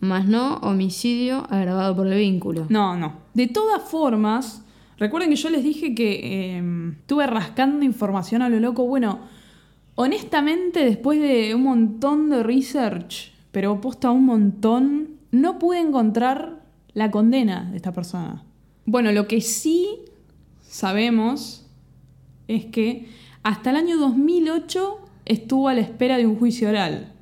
más 0.00 0.26
no 0.26 0.56
homicidio 0.56 1.46
agravado 1.50 1.96
por 1.96 2.06
el 2.06 2.18
vínculo. 2.18 2.66
No, 2.68 2.96
no. 2.96 3.14
De 3.34 3.46
todas 3.46 3.82
formas, 3.82 4.62
recuerden 4.98 5.30
que 5.30 5.36
yo 5.36 5.50
les 5.50 5.64
dije 5.64 5.94
que 5.94 6.58
eh, 6.58 6.92
estuve 7.00 7.26
rascando 7.26 7.84
información 7.84 8.42
a 8.42 8.48
lo 8.48 8.60
loco. 8.60 8.86
Bueno, 8.86 9.20
honestamente, 9.94 10.84
después 10.84 11.20
de 11.20 11.54
un 11.54 11.62
montón 11.62 12.30
de 12.30 12.42
research, 12.42 13.32
pero 13.52 13.80
posta 13.80 14.10
un 14.10 14.26
montón, 14.26 15.16
no 15.30 15.58
pude 15.58 15.80
encontrar 15.80 16.62
la 16.92 17.10
condena 17.10 17.68
de 17.70 17.76
esta 17.76 17.92
persona. 17.92 18.42
Bueno, 18.84 19.12
lo 19.12 19.26
que 19.26 19.40
sí 19.40 19.88
sabemos 20.62 21.66
es 22.48 22.66
que 22.66 23.08
hasta 23.42 23.70
el 23.70 23.76
año 23.76 23.98
2008 23.98 25.05
estuvo 25.26 25.68
a 25.68 25.74
la 25.74 25.80
espera 25.80 26.16
de 26.16 26.26
un 26.26 26.36
juicio 26.36 26.68
oral, 26.68 27.12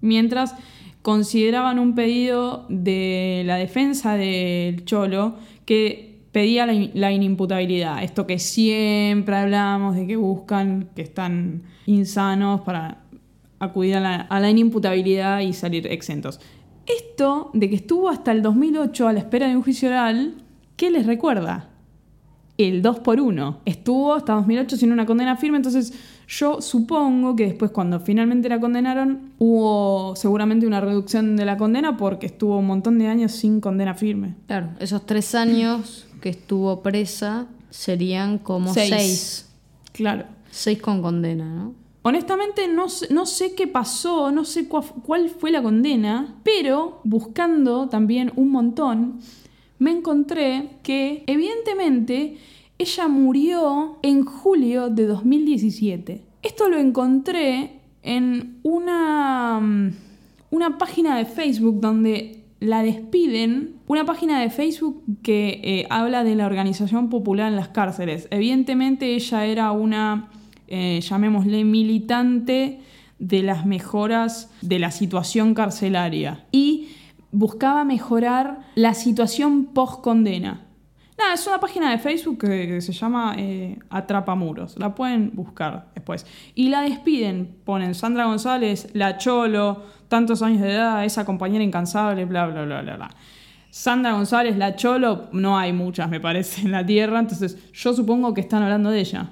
mientras 0.00 0.54
consideraban 1.02 1.78
un 1.78 1.94
pedido 1.94 2.66
de 2.68 3.42
la 3.46 3.56
defensa 3.56 4.14
del 4.16 4.84
Cholo 4.84 5.36
que 5.64 6.20
pedía 6.32 6.66
la, 6.66 6.74
in- 6.74 6.90
la 6.94 7.10
inimputabilidad. 7.12 8.02
Esto 8.02 8.26
que 8.26 8.38
siempre 8.38 9.34
hablamos 9.36 9.96
de 9.96 10.06
que 10.06 10.16
buscan, 10.16 10.90
que 10.94 11.02
están 11.02 11.62
insanos 11.86 12.60
para 12.60 13.02
acudir 13.58 13.96
a 13.96 14.00
la, 14.00 14.16
a 14.20 14.38
la 14.40 14.50
inimputabilidad 14.50 15.40
y 15.40 15.52
salir 15.52 15.86
exentos. 15.86 16.40
Esto 16.86 17.50
de 17.54 17.68
que 17.68 17.76
estuvo 17.76 18.08
hasta 18.08 18.32
el 18.32 18.42
2008 18.42 19.08
a 19.08 19.12
la 19.12 19.18
espera 19.18 19.48
de 19.48 19.56
un 19.56 19.62
juicio 19.62 19.88
oral, 19.88 20.34
¿qué 20.76 20.90
les 20.90 21.06
recuerda? 21.06 21.70
el 22.58 22.82
2 22.82 22.98
por 23.00 23.20
1 23.20 23.60
Estuvo 23.66 24.14
hasta 24.14 24.32
2008 24.34 24.76
sin 24.78 24.90
una 24.92 25.06
condena 25.06 25.36
firme, 25.36 25.58
entonces 25.58 25.92
yo 26.28 26.60
supongo 26.60 27.34
que 27.34 27.46
después 27.46 27.70
cuando 27.70 28.00
finalmente 28.00 28.48
la 28.50 28.60
condenaron 28.60 29.32
hubo 29.38 30.14
seguramente 30.14 30.66
una 30.66 30.80
reducción 30.80 31.36
de 31.36 31.44
la 31.46 31.56
condena 31.56 31.96
porque 31.96 32.26
estuvo 32.26 32.58
un 32.58 32.66
montón 32.66 32.98
de 32.98 33.06
años 33.08 33.32
sin 33.32 33.60
condena 33.60 33.94
firme. 33.94 34.34
Claro, 34.46 34.68
esos 34.78 35.06
tres 35.06 35.34
años 35.34 36.06
que 36.20 36.28
estuvo 36.28 36.82
presa 36.82 37.46
serían 37.70 38.38
como 38.38 38.72
Seis. 38.74 38.90
seis. 38.94 39.48
Claro. 39.92 40.24
Seis 40.50 40.80
con 40.82 41.00
condena, 41.02 41.46
¿no? 41.46 41.74
Honestamente 42.02 42.68
no, 42.68 42.88
sé- 42.88 43.12
no 43.12 43.26
sé 43.26 43.54
qué 43.54 43.66
pasó, 43.66 44.30
no 44.30 44.44
sé 44.44 44.68
cua- 44.68 45.02
cuál 45.04 45.28
fue 45.30 45.50
la 45.50 45.62
condena, 45.62 46.36
pero 46.42 47.00
buscando 47.04 47.88
también 47.88 48.32
un 48.36 48.50
montón, 48.50 49.20
me 49.78 49.90
encontré 49.92 50.78
que 50.82 51.24
evidentemente 51.26 52.38
ella 52.78 53.08
murió 53.08 53.98
en 54.02 54.24
julio 54.24 54.88
de 54.88 55.06
2017. 55.06 56.22
Esto 56.42 56.68
lo 56.68 56.78
encontré 56.78 57.80
en 58.02 58.60
una, 58.62 59.58
mm, 59.60 59.90
una 60.50 60.78
página 60.78 61.16
de 61.18 61.24
Facebook 61.24 61.80
donde 61.80 62.44
la 62.60 62.82
despiden, 62.82 63.76
una 63.86 64.04
página 64.04 64.40
de 64.40 64.50
Facebook 64.50 65.02
que 65.22 65.60
eh, 65.62 65.86
habla 65.90 66.24
de 66.24 66.34
la 66.34 66.46
organización 66.46 67.08
popular 67.08 67.48
en 67.48 67.56
las 67.56 67.68
cárceles. 67.68 68.28
Evidentemente 68.30 69.14
ella 69.14 69.44
era 69.44 69.72
una, 69.72 70.30
eh, 70.68 71.00
llamémosle, 71.00 71.64
militante 71.64 72.80
de 73.18 73.42
las 73.42 73.66
mejoras 73.66 74.50
de 74.60 74.78
la 74.78 74.90
situación 74.90 75.54
carcelaria 75.54 76.44
y 76.52 76.88
buscaba 77.32 77.84
mejorar 77.84 78.60
la 78.74 78.94
situación 78.94 79.66
post-condena. 79.66 80.67
Nada, 81.18 81.34
es 81.34 81.44
una 81.48 81.58
página 81.58 81.90
de 81.90 81.98
Facebook 81.98 82.38
que, 82.38 82.80
se 82.80 82.92
llama 82.92 83.34
eh, 83.36 83.76
Atrapamuros. 83.90 84.78
La 84.78 84.94
pueden 84.94 85.34
buscar 85.34 85.88
después. 85.92 86.24
Y 86.54 86.68
la 86.68 86.82
despiden. 86.82 87.56
Ponen 87.64 87.96
Sandra 87.96 88.26
González, 88.26 88.88
La 88.92 89.18
Cholo, 89.18 89.82
tantos 90.06 90.42
años 90.42 90.62
de 90.62 90.74
edad, 90.74 91.04
esa 91.04 91.24
compañera 91.24 91.64
incansable, 91.64 92.24
bla, 92.24 92.46
bla, 92.46 92.64
bla, 92.64 92.82
bla, 92.82 92.96
bla. 92.96 93.10
Sandra 93.70 94.12
González, 94.12 94.56
La 94.56 94.76
Cholo, 94.76 95.28
no 95.32 95.58
hay 95.58 95.72
muchas, 95.72 96.08
me 96.08 96.20
parece, 96.20 96.62
en 96.62 96.70
la 96.70 96.86
tierra. 96.86 97.18
Entonces, 97.18 97.58
yo 97.72 97.92
supongo 97.92 98.32
que 98.32 98.40
están 98.40 98.62
hablando 98.62 98.90
de 98.90 99.00
ella. 99.00 99.30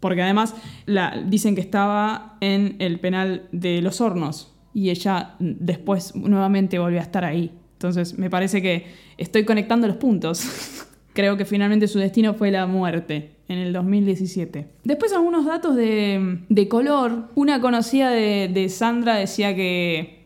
Porque 0.00 0.20
además 0.20 0.54
la, 0.84 1.16
dicen 1.24 1.54
que 1.54 1.62
estaba 1.62 2.36
en 2.40 2.76
el 2.78 3.00
penal 3.00 3.48
de 3.52 3.80
Los 3.80 4.02
Hornos. 4.02 4.52
y 4.74 4.90
ella 4.90 5.34
después 5.38 6.14
nuevamente 6.14 6.78
volvió 6.78 6.98
a 6.98 7.02
estar 7.02 7.24
ahí. 7.24 7.52
Entonces 7.74 8.18
me 8.18 8.28
parece 8.28 8.60
que 8.60 8.86
estoy 9.16 9.44
conectando 9.44 9.86
los 9.86 9.96
puntos. 9.96 10.88
Creo 11.12 11.36
que 11.36 11.44
finalmente 11.44 11.88
su 11.88 11.98
destino 11.98 12.34
fue 12.34 12.50
la 12.50 12.66
muerte 12.66 13.32
en 13.48 13.58
el 13.58 13.72
2017. 13.72 14.66
Después 14.84 15.12
algunos 15.12 15.44
datos 15.44 15.76
de, 15.76 16.38
de 16.48 16.68
color. 16.68 17.28
Una 17.34 17.60
conocida 17.60 18.10
de, 18.10 18.50
de 18.52 18.68
Sandra 18.68 19.16
decía 19.16 19.54
que 19.54 20.22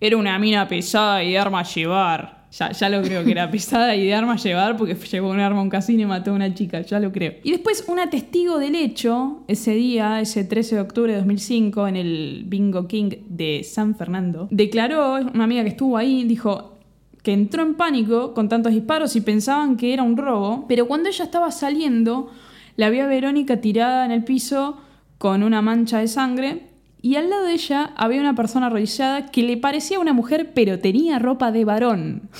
era 0.00 0.16
una 0.16 0.38
mina 0.38 0.68
pesada 0.68 1.24
y 1.24 1.32
de 1.32 1.38
arma 1.38 1.60
a 1.60 1.64
llevar. 1.64 2.38
Ya, 2.50 2.72
ya 2.72 2.88
lo 2.88 3.02
creo 3.02 3.24
que 3.24 3.32
era 3.32 3.50
pesada 3.50 3.94
y 3.94 4.06
de 4.06 4.14
arma 4.14 4.34
a 4.34 4.36
llevar 4.36 4.76
porque 4.76 4.94
llevó 5.12 5.30
un 5.30 5.40
arma 5.40 5.58
a 5.58 5.62
un 5.62 5.68
casino 5.68 6.02
y 6.02 6.06
mató 6.06 6.30
a 6.30 6.34
una 6.34 6.54
chica, 6.54 6.80
ya 6.82 7.00
lo 7.00 7.12
creo. 7.12 7.34
Y 7.42 7.50
después 7.50 7.84
una 7.88 8.08
testigo 8.08 8.58
del 8.58 8.74
hecho, 8.74 9.42
ese 9.48 9.74
día, 9.74 10.20
ese 10.20 10.44
13 10.44 10.76
de 10.76 10.80
octubre 10.80 11.12
de 11.12 11.18
2005, 11.18 11.88
en 11.88 11.96
el 11.96 12.44
Bingo 12.46 12.86
King 12.86 13.10
de 13.28 13.64
San 13.64 13.96
Fernando, 13.96 14.48
declaró, 14.50 15.16
una 15.16 15.44
amiga 15.44 15.62
que 15.62 15.70
estuvo 15.70 15.96
ahí, 15.96 16.24
dijo, 16.24 16.77
que 17.28 17.34
entró 17.34 17.62
en 17.62 17.74
pánico 17.74 18.32
con 18.32 18.48
tantos 18.48 18.72
disparos 18.72 19.14
y 19.14 19.20
pensaban 19.20 19.76
que 19.76 19.92
era 19.92 20.02
un 20.02 20.16
robo, 20.16 20.64
pero 20.66 20.88
cuando 20.88 21.10
ella 21.10 21.26
estaba 21.26 21.50
saliendo, 21.50 22.30
la 22.76 22.88
vio 22.88 23.04
a 23.04 23.06
Verónica 23.06 23.60
tirada 23.60 24.06
en 24.06 24.12
el 24.12 24.24
piso 24.24 24.78
con 25.18 25.42
una 25.42 25.60
mancha 25.60 25.98
de 25.98 26.08
sangre 26.08 26.70
y 27.02 27.16
al 27.16 27.28
lado 27.28 27.44
de 27.44 27.52
ella 27.52 27.92
había 27.96 28.22
una 28.22 28.34
persona 28.34 28.68
arrodillada 28.68 29.26
que 29.26 29.42
le 29.42 29.58
parecía 29.58 30.00
una 30.00 30.14
mujer 30.14 30.52
pero 30.54 30.78
tenía 30.78 31.18
ropa 31.18 31.52
de 31.52 31.66
varón. 31.66 32.30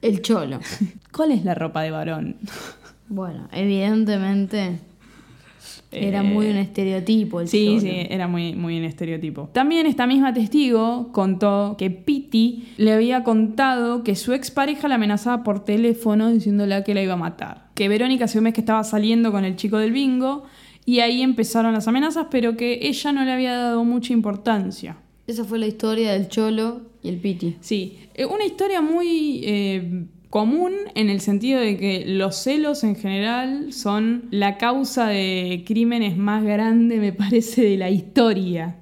El 0.00 0.22
cholo. 0.22 0.60
¿Cuál 1.12 1.32
es 1.32 1.44
la 1.44 1.56
ropa 1.56 1.82
de 1.82 1.90
varón? 1.90 2.36
Bueno, 3.08 3.48
evidentemente 3.50 4.78
era 5.92 6.20
Eh, 6.20 6.22
muy 6.22 6.46
un 6.46 6.56
estereotipo 6.56 7.40
el 7.40 7.48
Sí, 7.48 7.66
cholo. 7.66 7.80
sí, 7.80 7.90
era 8.10 8.26
muy, 8.28 8.54
muy 8.54 8.76
en 8.78 8.84
estereotipo. 8.84 9.50
También 9.52 9.86
esta 9.86 10.06
misma 10.06 10.32
testigo 10.32 11.10
contó 11.12 11.76
que 11.78 11.90
Piti 11.90 12.64
le 12.78 12.92
había 12.92 13.22
contado 13.24 14.02
que 14.02 14.16
su 14.16 14.32
expareja 14.32 14.88
la 14.88 14.94
amenazaba 14.96 15.42
por 15.44 15.64
teléfono 15.64 16.30
diciéndole 16.32 16.82
que 16.84 16.94
la 16.94 17.02
iba 17.02 17.14
a 17.14 17.16
matar. 17.16 17.68
Que 17.74 17.88
Verónica 17.88 18.24
hace 18.24 18.38
un 18.38 18.44
mes 18.44 18.54
que 18.54 18.60
estaba 18.60 18.82
saliendo 18.84 19.30
con 19.32 19.44
el 19.44 19.56
chico 19.56 19.78
del 19.78 19.92
bingo 19.92 20.44
y 20.84 21.00
ahí 21.00 21.22
empezaron 21.22 21.72
las 21.72 21.86
amenazas, 21.88 22.26
pero 22.30 22.56
que 22.56 22.80
ella 22.82 23.12
no 23.12 23.24
le 23.24 23.32
había 23.32 23.52
dado 23.54 23.84
mucha 23.84 24.12
importancia. 24.12 24.96
Esa 25.26 25.44
fue 25.44 25.58
la 25.58 25.66
historia 25.66 26.12
del 26.12 26.28
cholo 26.28 26.80
y 27.02 27.08
el 27.08 27.16
piti. 27.18 27.56
Sí, 27.60 27.98
eh, 28.14 28.24
una 28.26 28.44
historia 28.44 28.80
muy 28.80 29.40
eh, 29.44 30.04
común 30.32 30.72
en 30.94 31.10
el 31.10 31.20
sentido 31.20 31.60
de 31.60 31.76
que 31.76 32.04
los 32.06 32.36
celos 32.36 32.84
en 32.84 32.96
general 32.96 33.70
son 33.74 34.28
la 34.30 34.56
causa 34.56 35.06
de 35.08 35.62
crímenes 35.66 36.16
más 36.16 36.42
grande, 36.42 36.96
me 36.96 37.12
parece, 37.12 37.60
de 37.62 37.76
la 37.76 37.90
historia. 37.90 38.78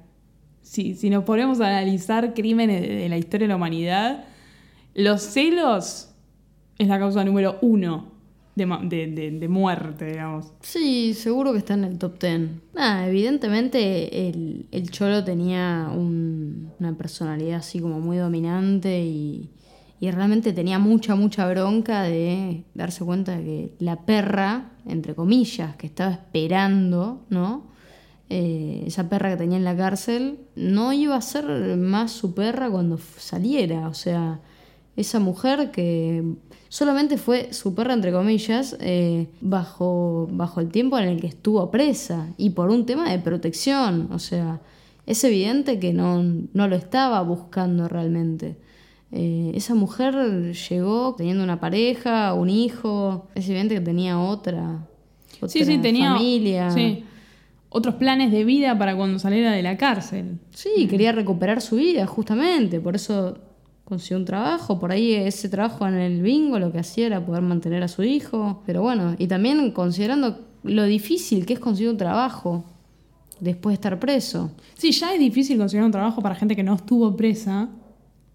Si 0.63 1.11
nos 1.11 1.25
ponemos 1.25 1.61
a 1.61 1.67
analizar 1.67 2.35
crímenes 2.35 2.83
de, 2.83 3.09
la 3.09 3.19
historia 3.19 3.47
de 3.47 3.49
la 3.49 3.57
humanidad, 3.57 4.27
los 4.95 5.23
celos 5.23 6.11
es 6.79 6.87
la 6.87 7.01
causa 7.01 7.25
número 7.25 7.59
uno 7.63 8.13
de, 8.55 8.67
de- 9.09 9.31
de- 9.33 9.49
muerte, 9.49 10.05
digamos. 10.13 10.53
Sí, 10.61 11.15
seguro 11.15 11.51
que 11.51 11.59
está 11.59 11.75
en 11.75 11.83
el 11.83 11.99
top 11.99 12.21
10. 12.21 12.41
Nada, 12.77 13.09
evidentemente 13.09 14.29
el, 14.29 14.67
el 14.71 14.91
Cholo 14.91 15.25
tenía 15.25 15.91
un- 15.93 16.71
una 16.79 16.97
personalidad 16.97 17.59
así 17.59 17.81
como 17.81 17.99
muy 17.99 18.19
dominante 18.19 19.03
y, 19.03 19.51
y 20.01 20.11
realmente 20.11 20.55
tenía 20.55 20.79
mucha, 20.79 21.15
mucha 21.15 21.47
bronca 21.47 22.03
de 22.03 22.65
darse 22.73 23.05
cuenta 23.05 23.37
de 23.37 23.45
que 23.45 23.75
la 23.81 24.07
perra, 24.07 24.71
entre 24.87 25.15
comillas, 25.15 25.77
que 25.77 25.87
estaba 25.87 26.13
esperando, 26.13 27.27
¿no? 27.29 27.69
Eh, 28.31 28.85
esa 28.87 29.11
perra 29.11 29.31
que 29.31 29.37
tenía 29.37 29.59
en 29.59 29.65
la 29.65 29.77
cárcel, 29.77 30.39
no 30.57 30.95
iba 30.95 31.17
a 31.17 31.21
ser 31.21 31.45
más 31.77 32.13
su 32.13 32.33
perra 32.33 32.71
cuando 32.71 32.99
saliera. 33.19 33.89
O 33.89 33.95
sea, 33.95 34.41
esa 34.97 35.21
mujer 35.21 35.71
que 35.71 36.25
solamente 36.71 37.19
fue 37.19 37.53
su 37.53 37.75
perra, 37.75 37.93
entre 37.93 38.11
comillas, 38.11 38.79
eh, 38.81 39.27
bajo, 39.43 40.29
bajo 40.33 40.61
el 40.61 40.71
tiempo 40.71 40.99
en 40.99 41.09
el 41.09 41.21
que 41.21 41.27
estuvo 41.27 41.71
presa 41.71 42.29
y 42.39 42.51
por 42.51 42.71
un 42.71 42.87
tema 42.87 43.11
de 43.11 43.19
protección. 43.19 44.09
O 44.13 44.19
sea, 44.19 44.63
es 45.05 45.23
evidente 45.25 45.79
que 45.79 45.93
no, 45.93 46.23
no 46.23 46.69
lo 46.69 46.77
estaba 46.77 47.21
buscando 47.21 47.87
realmente. 47.87 48.57
Eh, 49.13 49.53
esa 49.55 49.75
mujer 49.75 50.53
llegó 50.53 51.15
teniendo 51.17 51.43
una 51.43 51.59
pareja, 51.59 52.33
un 52.35 52.49
hijo, 52.49 53.29
es 53.35 53.49
evidente 53.49 53.75
que 53.75 53.81
tenía 53.81 54.21
otra, 54.21 54.87
otra 55.37 55.49
Sí, 55.49 55.65
sí, 55.65 55.79
tenía 55.79 56.15
familia. 56.15 56.71
sí, 56.71 57.05
otros 57.71 57.97
planes 57.97 58.31
de 58.31 58.45
vida 58.45 58.77
para 58.79 58.97
cuando 58.97 59.19
saliera 59.19 59.53
de 59.53 59.63
la 59.63 59.77
cárcel. 59.77 60.39
Sí, 60.51 60.87
quería 60.89 61.13
recuperar 61.13 61.61
su 61.61 61.77
vida, 61.77 62.07
justamente. 62.07 62.81
Por 62.81 62.95
eso 62.97 63.39
consiguió 63.85 64.19
un 64.19 64.25
trabajo. 64.25 64.79
Por 64.79 64.93
ahí 64.93 65.15
ese 65.15 65.49
trabajo 65.49 65.87
en 65.87 65.95
el 65.95 66.23
bingo 66.23 66.59
lo 66.59 66.73
que 66.73 66.79
hacía 66.79 67.07
era 67.07 67.25
poder 67.25 67.43
mantener 67.43 67.83
a 67.83 67.89
su 67.89 68.03
hijo. 68.03 68.63
Pero 68.67 68.83
bueno, 68.83 69.15
y 69.19 69.27
también 69.27 69.71
considerando 69.73 70.39
lo 70.63 70.85
difícil 70.85 71.47
que 71.47 71.55
es 71.55 71.59
conseguir 71.61 71.91
un 71.91 71.97
trabajo 71.97 72.65
después 73.41 73.73
de 73.73 73.75
estar 73.75 73.99
preso. 73.99 74.51
Sí, 74.75 74.93
ya 74.93 75.15
es 75.15 75.21
difícil 75.21 75.57
conseguir 75.57 75.85
un 75.85 75.93
trabajo 75.93 76.21
para 76.23 76.35
gente 76.35 76.55
que 76.57 76.63
no 76.63 76.75
estuvo 76.75 77.17
presa. 77.17 77.69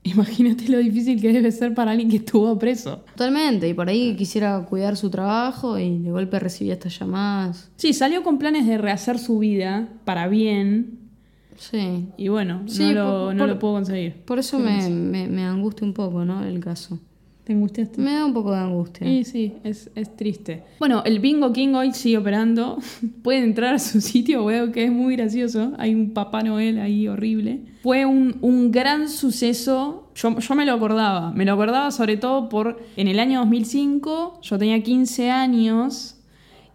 Imagínate 0.13 0.69
lo 0.69 0.77
difícil 0.77 1.19
que 1.19 1.33
debe 1.33 1.51
ser 1.51 1.73
para 1.73 1.91
alguien 1.91 2.09
que 2.09 2.17
estuvo 2.17 2.57
preso. 2.59 3.03
Totalmente. 3.15 3.67
Y 3.67 3.73
por 3.73 3.89
ahí 3.89 4.15
quisiera 4.15 4.63
cuidar 4.65 4.95
su 4.97 5.09
trabajo 5.09 5.79
y 5.79 5.97
de 5.99 6.11
golpe 6.11 6.39
recibía 6.39 6.73
estas 6.73 6.97
llamadas. 6.99 7.69
Sí, 7.75 7.91
salió 7.93 8.21
con 8.23 8.37
planes 8.37 8.67
de 8.67 8.77
rehacer 8.77 9.17
su 9.19 9.39
vida 9.39 9.89
para 10.05 10.27
bien. 10.27 10.99
Sí. 11.57 12.07
Y 12.17 12.27
bueno, 12.27 12.63
Sí, 12.67 12.83
no, 12.83 12.93
lo, 12.93 13.25
por- 13.25 13.35
no 13.35 13.39
por- 13.43 13.49
lo 13.49 13.59
puedo 13.59 13.73
conseguir. 13.75 14.13
Por 14.25 14.39
eso 14.39 14.59
me, 14.59 14.89
me, 14.89 15.27
me 15.27 15.43
angustia 15.45 15.87
un 15.87 15.93
poco, 15.93 16.23
¿no? 16.25 16.43
El 16.43 16.59
caso. 16.59 16.99
¿Te 17.45 17.53
angustiaste? 17.53 18.01
Me 18.01 18.11
da 18.13 18.25
un 18.25 18.33
poco 18.33 18.51
de 18.51 18.57
angustia. 18.57 19.05
Sí, 19.07 19.23
sí, 19.23 19.53
es, 19.63 19.91
es 19.93 20.15
triste. 20.17 20.63
Bueno, 20.79 21.03
el 21.05 21.19
Bingo 21.19 21.53
King 21.53 21.75
hoy 21.75 21.93
sigue 21.93 22.17
operando. 22.17 22.79
Pueden 23.23 23.43
entrar 23.43 23.75
a 23.75 23.79
su 23.79 24.01
sitio 24.01 24.43
web, 24.43 24.71
que 24.71 24.85
es 24.85 24.91
muy 24.91 25.15
gracioso. 25.15 25.71
Hay 25.77 25.93
un 25.93 26.09
Papá 26.11 26.41
Noel 26.41 26.79
ahí 26.79 27.07
horrible. 27.07 27.59
Fue 27.83 28.03
un, 28.07 28.37
un 28.41 28.71
gran 28.71 29.07
suceso. 29.09 30.09
Yo, 30.15 30.39
yo 30.39 30.55
me 30.55 30.65
lo 30.65 30.73
acordaba. 30.73 31.31
Me 31.33 31.45
lo 31.45 31.53
acordaba 31.53 31.91
sobre 31.91 32.17
todo 32.17 32.49
por 32.49 32.79
en 32.97 33.07
el 33.07 33.19
año 33.19 33.39
2005, 33.41 34.39
yo 34.41 34.57
tenía 34.57 34.81
15 34.81 35.29
años. 35.29 36.11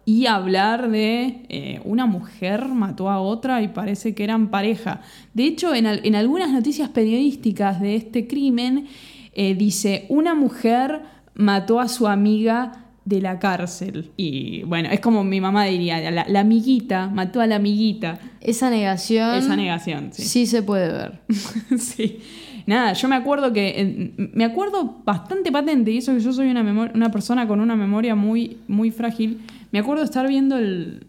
Y 0.03 0.25
hablar 0.25 0.89
de 0.89 1.45
eh, 1.49 1.79
una 1.85 2.07
mujer 2.07 2.67
mató 2.69 3.07
a 3.09 3.19
otra 3.21 3.61
y 3.61 3.67
parece 3.67 4.15
que 4.15 4.23
eran 4.23 4.49
pareja. 4.49 5.01
De 5.35 5.43
hecho, 5.45 5.75
en, 5.75 5.85
al- 5.85 6.01
en 6.03 6.15
algunas 6.15 6.49
noticias 6.51 6.89
periodísticas 6.89 7.79
de 7.79 7.95
este 7.97 8.25
crimen, 8.25 8.87
eh, 9.33 9.55
dice, 9.55 10.05
una 10.09 10.35
mujer 10.35 11.01
mató 11.33 11.79
a 11.79 11.87
su 11.87 12.07
amiga 12.07 12.85
de 13.05 13.21
la 13.21 13.39
cárcel. 13.39 14.11
Y 14.17 14.63
bueno, 14.63 14.89
es 14.91 14.99
como 14.99 15.23
mi 15.23 15.41
mamá 15.41 15.65
diría, 15.65 16.11
la, 16.11 16.25
la 16.27 16.39
amiguita, 16.41 17.07
mató 17.07 17.41
a 17.41 17.47
la 17.47 17.55
amiguita. 17.55 18.19
Esa 18.39 18.69
negación. 18.69 19.35
Esa 19.35 19.55
negación, 19.55 20.09
sí. 20.11 20.21
Sí 20.23 20.45
se 20.45 20.61
puede 20.63 20.91
ver. 20.91 21.21
sí. 21.79 22.19
Nada, 22.67 22.93
yo 22.93 23.07
me 23.07 23.15
acuerdo 23.15 23.51
que. 23.53 23.73
eh, 23.75 24.13
me 24.33 24.45
acuerdo 24.45 25.01
bastante 25.03 25.51
patente, 25.51 25.91
y 25.91 25.97
eso 25.97 26.13
que 26.13 26.19
yo 26.19 26.31
soy 26.31 26.49
una, 26.49 26.61
una 26.93 27.11
persona 27.11 27.47
con 27.47 27.59
una 27.59 27.75
memoria 27.75 28.13
muy, 28.15 28.57
muy 28.67 28.91
frágil. 28.91 29.41
Me 29.71 29.79
acuerdo 29.79 30.01
de 30.01 30.05
estar 30.05 30.27
viendo 30.27 30.57
el, 30.57 31.07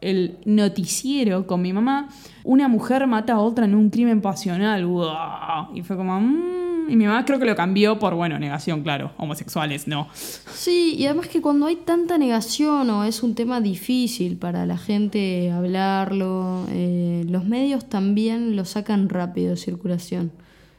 el 0.00 0.38
noticiero 0.46 1.46
con 1.46 1.60
mi 1.60 1.72
mamá. 1.74 2.08
Una 2.44 2.66
mujer 2.68 3.06
mata 3.06 3.34
a 3.34 3.40
otra 3.40 3.66
en 3.66 3.74
un 3.74 3.90
crimen 3.90 4.22
pasional. 4.22 4.86
¡Wow! 4.86 5.74
Y 5.74 5.82
fue 5.82 5.96
como. 5.98 6.18
mm, 6.18 6.69
y 6.90 6.96
mi 6.96 7.06
mamá 7.06 7.24
creo 7.24 7.38
que 7.38 7.44
lo 7.44 7.54
cambió 7.54 7.98
por, 8.00 8.16
bueno, 8.16 8.38
negación, 8.38 8.82
claro. 8.82 9.12
Homosexuales, 9.16 9.86
no. 9.86 10.08
Sí, 10.12 10.96
y 10.98 11.06
además 11.06 11.28
que 11.28 11.40
cuando 11.40 11.66
hay 11.66 11.76
tanta 11.76 12.18
negación 12.18 12.90
o 12.90 13.04
es 13.04 13.22
un 13.22 13.36
tema 13.36 13.60
difícil 13.60 14.36
para 14.36 14.66
la 14.66 14.76
gente 14.76 15.52
hablarlo, 15.52 16.66
eh, 16.70 17.24
los 17.28 17.44
medios 17.44 17.88
también 17.88 18.56
lo 18.56 18.64
sacan 18.64 19.08
rápido 19.08 19.50
de 19.50 19.56
circulación. 19.56 20.32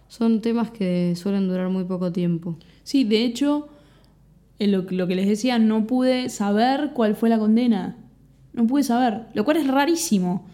Son 0.09 0.41
temas 0.41 0.69
que 0.69 1.15
suelen 1.15 1.47
durar 1.47 1.69
muy 1.69 1.85
poco 1.85 2.11
tiempo. 2.11 2.57
Sí, 2.83 3.05
de 3.05 3.23
hecho, 3.23 3.69
lo, 4.59 4.81
lo 4.89 5.07
que 5.07 5.15
les 5.15 5.27
decía, 5.27 5.59
no 5.59 5.87
pude 5.87 6.27
saber 6.27 6.91
cuál 6.93 7.15
fue 7.15 7.29
la 7.29 7.39
condena. 7.39 7.95
No 8.51 8.67
pude 8.67 8.83
saber, 8.83 9.27
lo 9.33 9.45
cual 9.45 9.57
es 9.57 9.67
rarísimo. 9.67 10.45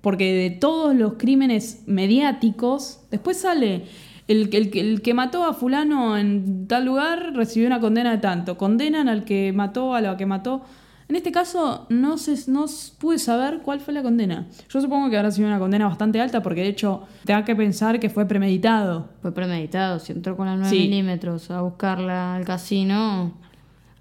Porque 0.00 0.32
de 0.32 0.50
todos 0.50 0.96
los 0.96 1.14
crímenes 1.14 1.82
mediáticos, 1.86 3.00
después 3.10 3.36
sale 3.36 3.84
el, 4.28 4.48
el, 4.54 4.70
que- 4.70 4.80
el 4.80 5.02
que 5.02 5.14
mató 5.14 5.44
a 5.44 5.54
fulano 5.54 6.16
en 6.16 6.66
tal 6.68 6.84
lugar 6.84 7.32
recibió 7.34 7.66
una 7.66 7.80
condena 7.80 8.10
de 8.12 8.18
tanto. 8.18 8.56
Condenan 8.56 9.08
al 9.08 9.24
que 9.24 9.52
mató, 9.52 9.94
a 9.94 10.00
la 10.00 10.16
que 10.16 10.26
mató. 10.26 10.62
En 11.08 11.16
este 11.16 11.32
caso 11.32 11.86
no, 11.88 12.18
se, 12.18 12.50
no 12.50 12.66
pude 13.00 13.18
saber 13.18 13.60
cuál 13.64 13.80
fue 13.80 13.94
la 13.94 14.02
condena. 14.02 14.46
Yo 14.68 14.80
supongo 14.82 15.08
que 15.08 15.16
habrá 15.16 15.30
sido 15.30 15.48
una 15.48 15.58
condena 15.58 15.88
bastante 15.88 16.20
alta 16.20 16.42
porque 16.42 16.60
de 16.60 16.68
hecho 16.68 17.04
te 17.24 17.32
da 17.32 17.46
que 17.46 17.56
pensar 17.56 17.98
que 17.98 18.10
fue 18.10 18.26
premeditado. 18.26 19.08
Fue 19.22 19.32
premeditado, 19.32 19.98
si 20.00 20.12
entró 20.12 20.36
con 20.36 20.44
la 20.46 20.56
9 20.56 20.68
Sí. 20.68 20.80
milímetros 20.80 21.50
a 21.50 21.62
buscarla 21.62 22.34
al 22.36 22.44
casino. 22.44 23.32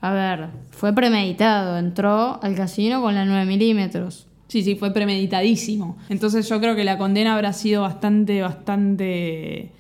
A 0.02 0.12
ver, 0.12 0.48
fue 0.72 0.92
premeditado, 0.94 1.78
entró 1.78 2.44
al 2.44 2.54
casino 2.56 3.02
con 3.02 3.16
la 3.16 3.24
9 3.24 3.46
milímetros. 3.46 4.28
Sí, 4.50 4.62
sí, 4.62 4.76
fue 4.76 4.92
premeditadísimo. 4.92 5.98
Entonces 6.10 6.48
yo 6.50 6.60
creo 6.60 6.76
que 6.76 6.84
la 6.84 6.98
condena 6.98 7.36
habrá 7.36 7.54
sido 7.54 7.84
bastante, 7.84 8.42
bastante, 8.42 9.72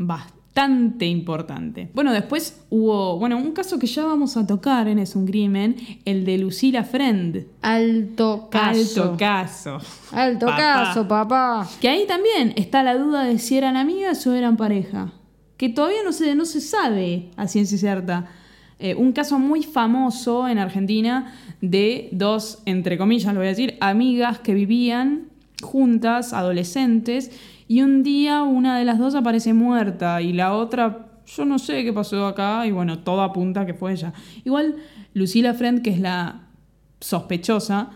bastante 0.00 1.06
importante. 1.06 1.90
Bueno, 1.94 2.12
después 2.12 2.62
hubo, 2.70 3.18
bueno, 3.18 3.36
un 3.36 3.52
caso 3.52 3.78
que 3.78 3.86
ya 3.86 4.04
vamos 4.04 4.36
a 4.36 4.46
tocar 4.46 4.88
en 4.88 4.98
Es 4.98 5.14
un 5.14 5.26
crimen, 5.26 5.76
el 6.04 6.24
de 6.24 6.38
Lucila 6.38 6.84
Friend. 6.84 7.46
Alto 7.62 8.48
caso. 8.50 9.02
Alto 9.02 9.16
caso. 9.16 9.78
Alto 10.12 10.46
Papá. 10.46 10.56
caso, 10.56 11.06
papá. 11.06 11.68
Que 11.80 11.88
ahí 11.88 12.06
también 12.06 12.54
está 12.56 12.82
la 12.82 12.96
duda 12.96 13.24
de 13.24 13.38
si 13.38 13.58
eran 13.58 13.76
amigas 13.76 14.26
o 14.26 14.34
eran 14.34 14.56
pareja. 14.56 15.12
Que 15.56 15.68
todavía 15.68 16.02
no 16.02 16.12
se, 16.12 16.34
no 16.34 16.46
se 16.46 16.60
sabe 16.62 17.30
a 17.36 17.46
ciencia 17.46 17.76
cierta. 17.76 18.26
Eh, 18.78 18.94
un 18.94 19.12
caso 19.12 19.38
muy 19.38 19.62
famoso 19.62 20.48
en 20.48 20.56
Argentina 20.56 21.34
de 21.60 22.08
dos, 22.12 22.62
entre 22.64 22.96
comillas 22.96 23.34
lo 23.34 23.40
voy 23.40 23.48
a 23.48 23.50
decir, 23.50 23.76
amigas 23.80 24.38
que 24.38 24.54
vivían 24.54 25.26
juntas, 25.60 26.32
adolescentes, 26.32 27.30
y 27.70 27.82
un 27.82 28.02
día 28.02 28.42
una 28.42 28.80
de 28.80 28.84
las 28.84 28.98
dos 28.98 29.14
aparece 29.14 29.54
muerta 29.54 30.20
y 30.20 30.32
la 30.32 30.54
otra, 30.54 31.06
yo 31.24 31.44
no 31.44 31.60
sé 31.60 31.84
qué 31.84 31.92
pasó 31.92 32.26
acá, 32.26 32.66
y 32.66 32.72
bueno, 32.72 32.98
todo 32.98 33.22
apunta 33.22 33.64
que 33.64 33.74
fue 33.74 33.92
ella. 33.92 34.12
Igual 34.44 34.74
Lucila 35.14 35.54
Friend, 35.54 35.80
que 35.80 35.90
es 35.90 36.00
la 36.00 36.48
sospechosa, 36.98 37.90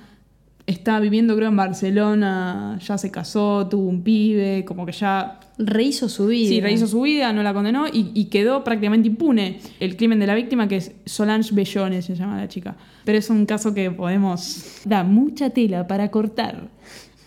está 0.64 1.00
viviendo 1.00 1.34
creo 1.34 1.48
en 1.48 1.56
Barcelona, 1.56 2.78
ya 2.86 2.96
se 2.98 3.10
casó, 3.10 3.66
tuvo 3.66 3.88
un 3.88 4.04
pibe, 4.04 4.64
como 4.64 4.86
que 4.86 4.92
ya 4.92 5.40
Rehizo 5.58 6.08
su 6.08 6.28
vida. 6.28 6.48
Sí, 6.48 6.60
rehizo 6.60 6.86
su 6.86 7.00
vida, 7.02 7.32
no 7.32 7.42
la 7.42 7.52
condenó 7.52 7.88
y, 7.88 8.12
y 8.14 8.26
quedó 8.26 8.62
prácticamente 8.62 9.08
impune 9.08 9.58
el 9.80 9.96
crimen 9.96 10.20
de 10.20 10.28
la 10.28 10.36
víctima, 10.36 10.68
que 10.68 10.76
es 10.76 10.92
Solange 11.04 11.52
Bellones, 11.52 12.04
se 12.04 12.14
llama 12.14 12.36
la 12.36 12.46
chica. 12.46 12.76
Pero 13.04 13.18
es 13.18 13.28
un 13.28 13.44
caso 13.44 13.74
que 13.74 13.90
podemos... 13.90 14.82
Da 14.84 15.02
mucha 15.02 15.50
tela 15.50 15.88
para 15.88 16.12
cortar. 16.12 16.68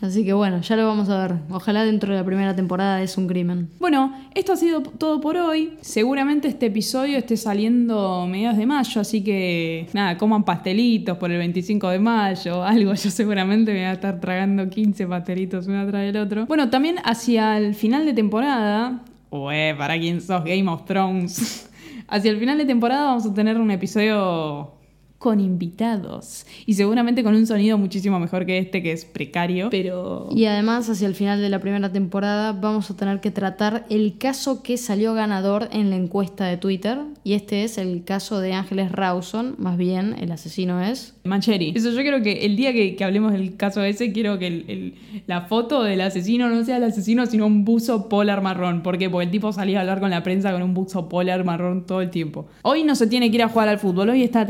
Así 0.02 0.24
que 0.24 0.34
bueno, 0.34 0.62
ya 0.62 0.76
lo 0.76 0.86
vamos 0.86 1.10
a 1.10 1.28
ver. 1.28 1.38
Ojalá 1.50 1.84
dentro 1.84 2.14
de 2.14 2.20
la 2.20 2.26
primera 2.26 2.56
temporada 2.56 3.02
es 3.02 3.18
un 3.18 3.28
crimen. 3.28 3.70
Bueno, 3.80 4.14
esto 4.36 4.54
ha 4.54 4.56
sido 4.56 4.82
todo 4.82 5.20
por 5.20 5.38
hoy. 5.38 5.74
Seguramente 5.82 6.48
este 6.48 6.68
episodio 6.68 7.18
esté 7.18 7.36
saliendo 7.36 8.28
mediados 8.28 8.58
de 8.58 8.66
mayo, 8.66 9.02
así 9.02 9.24
que 9.24 9.88
nada, 9.94 10.18
coman 10.18 10.44
pastelitos 10.44 11.18
por 11.18 11.32
el 11.32 11.40
25 11.40 11.90
de 11.90 12.00
mayo, 12.00 12.64
algo. 12.64 12.94
Yo 12.94 13.10
seguramente 13.10 13.74
me 13.74 13.80
voy 13.80 13.88
a 13.88 13.94
estar 13.94 14.20
tragando 14.20 14.70
15 14.70 15.08
pastelitos 15.08 15.68
uno 15.68 15.88
tras 15.88 16.04
del 16.04 16.18
otro. 16.18 16.46
Bueno, 16.46 16.70
también 16.70 16.98
hacia 17.04 17.58
el 17.58 17.74
final 17.74 18.06
de 18.06 18.14
temporada, 18.14 19.04
eh, 19.52 19.76
para 19.78 20.00
quien 20.00 20.22
sos 20.22 20.44
Game 20.44 20.70
of 20.70 20.86
Thrones, 20.86 21.70
hacia 22.08 22.32
el 22.32 22.38
final 22.38 22.58
de 22.58 22.66
temporada 22.66 23.08
vamos 23.08 23.26
a 23.26 23.34
tener 23.34 23.58
un 23.58 23.72
episodio 23.72 24.77
con 25.18 25.40
invitados 25.40 26.46
y 26.66 26.74
seguramente 26.74 27.24
con 27.24 27.36
un 27.36 27.48
sonido 27.48 27.78
muchísimo 27.78 28.20
mejor 28.20 28.46
que 28.46 28.58
este 28.60 28.84
que 28.84 28.92
es 28.92 29.06
precario, 29.06 29.70
pero 29.72 30.30
Y 30.32 30.46
además, 30.46 30.90
hacia 30.90 31.08
el 31.08 31.16
final 31.16 31.42
de 31.42 31.50
la 31.50 31.60
primera 31.60 31.92
temporada, 31.92 32.52
vamos 32.54 32.90
a 32.92 32.96
tener 32.96 33.20
que 33.20 33.32
tratar 33.32 33.86
el 33.90 34.18
caso 34.18 34.62
que 34.62 34.78
salió 34.78 35.14
ganador 35.14 35.70
en 35.72 35.90
la 35.90 35.96
encuesta 35.96 36.46
de 36.46 36.58
Twitter. 36.58 37.00
Y 37.24 37.34
este 37.34 37.64
es 37.64 37.78
el 37.78 38.04
caso 38.04 38.40
de 38.40 38.54
Ángeles 38.54 38.92
Rawson. 38.92 39.56
Más 39.58 39.78
bien, 39.78 40.16
el 40.20 40.32
asesino 40.32 40.82
es. 40.82 41.16
Mancheri. 41.24 41.74
Eso 41.76 41.90
yo 41.92 41.98
creo 42.02 42.22
que 42.22 42.46
el 42.46 42.56
día 42.56 42.72
que, 42.72 42.96
que 42.96 43.04
hablemos 43.04 43.34
del 43.34 43.58
caso 43.58 43.84
ese, 43.84 44.12
quiero 44.14 44.40
que 44.40 44.48
el- 44.48 44.66
el- 44.68 44.94
la 45.28 45.42
foto 45.42 45.84
del 45.84 46.02
asesino 46.02 46.48
no 46.50 46.64
sea 46.64 46.78
el 46.78 46.84
asesino, 46.84 47.26
sino 47.26 47.46
un 47.46 47.66
buzo 47.66 48.08
polar 48.08 48.42
marrón. 48.42 48.82
¿Por 48.84 48.98
qué? 48.98 49.10
Porque 49.10 49.26
el 49.26 49.32
tipo 49.32 49.52
salía 49.52 49.80
a 49.80 49.82
hablar 49.82 50.00
con 50.00 50.10
la 50.10 50.24
prensa 50.24 50.52
con 50.54 50.62
un 50.62 50.74
buzo 50.74 51.10
polar 51.10 51.44
marrón 51.44 51.86
todo 51.86 52.02
el 52.02 52.10
tiempo. 52.12 52.48
Hoy 52.62 52.84
no 52.84 52.96
se 52.96 53.08
tiene 53.08 53.30
que 53.30 53.36
ir 53.38 53.44
a 53.44 53.50
jugar 53.50 53.68
al 53.68 53.80
fútbol, 53.80 54.10
hoy 54.10 54.24
está 54.24 54.46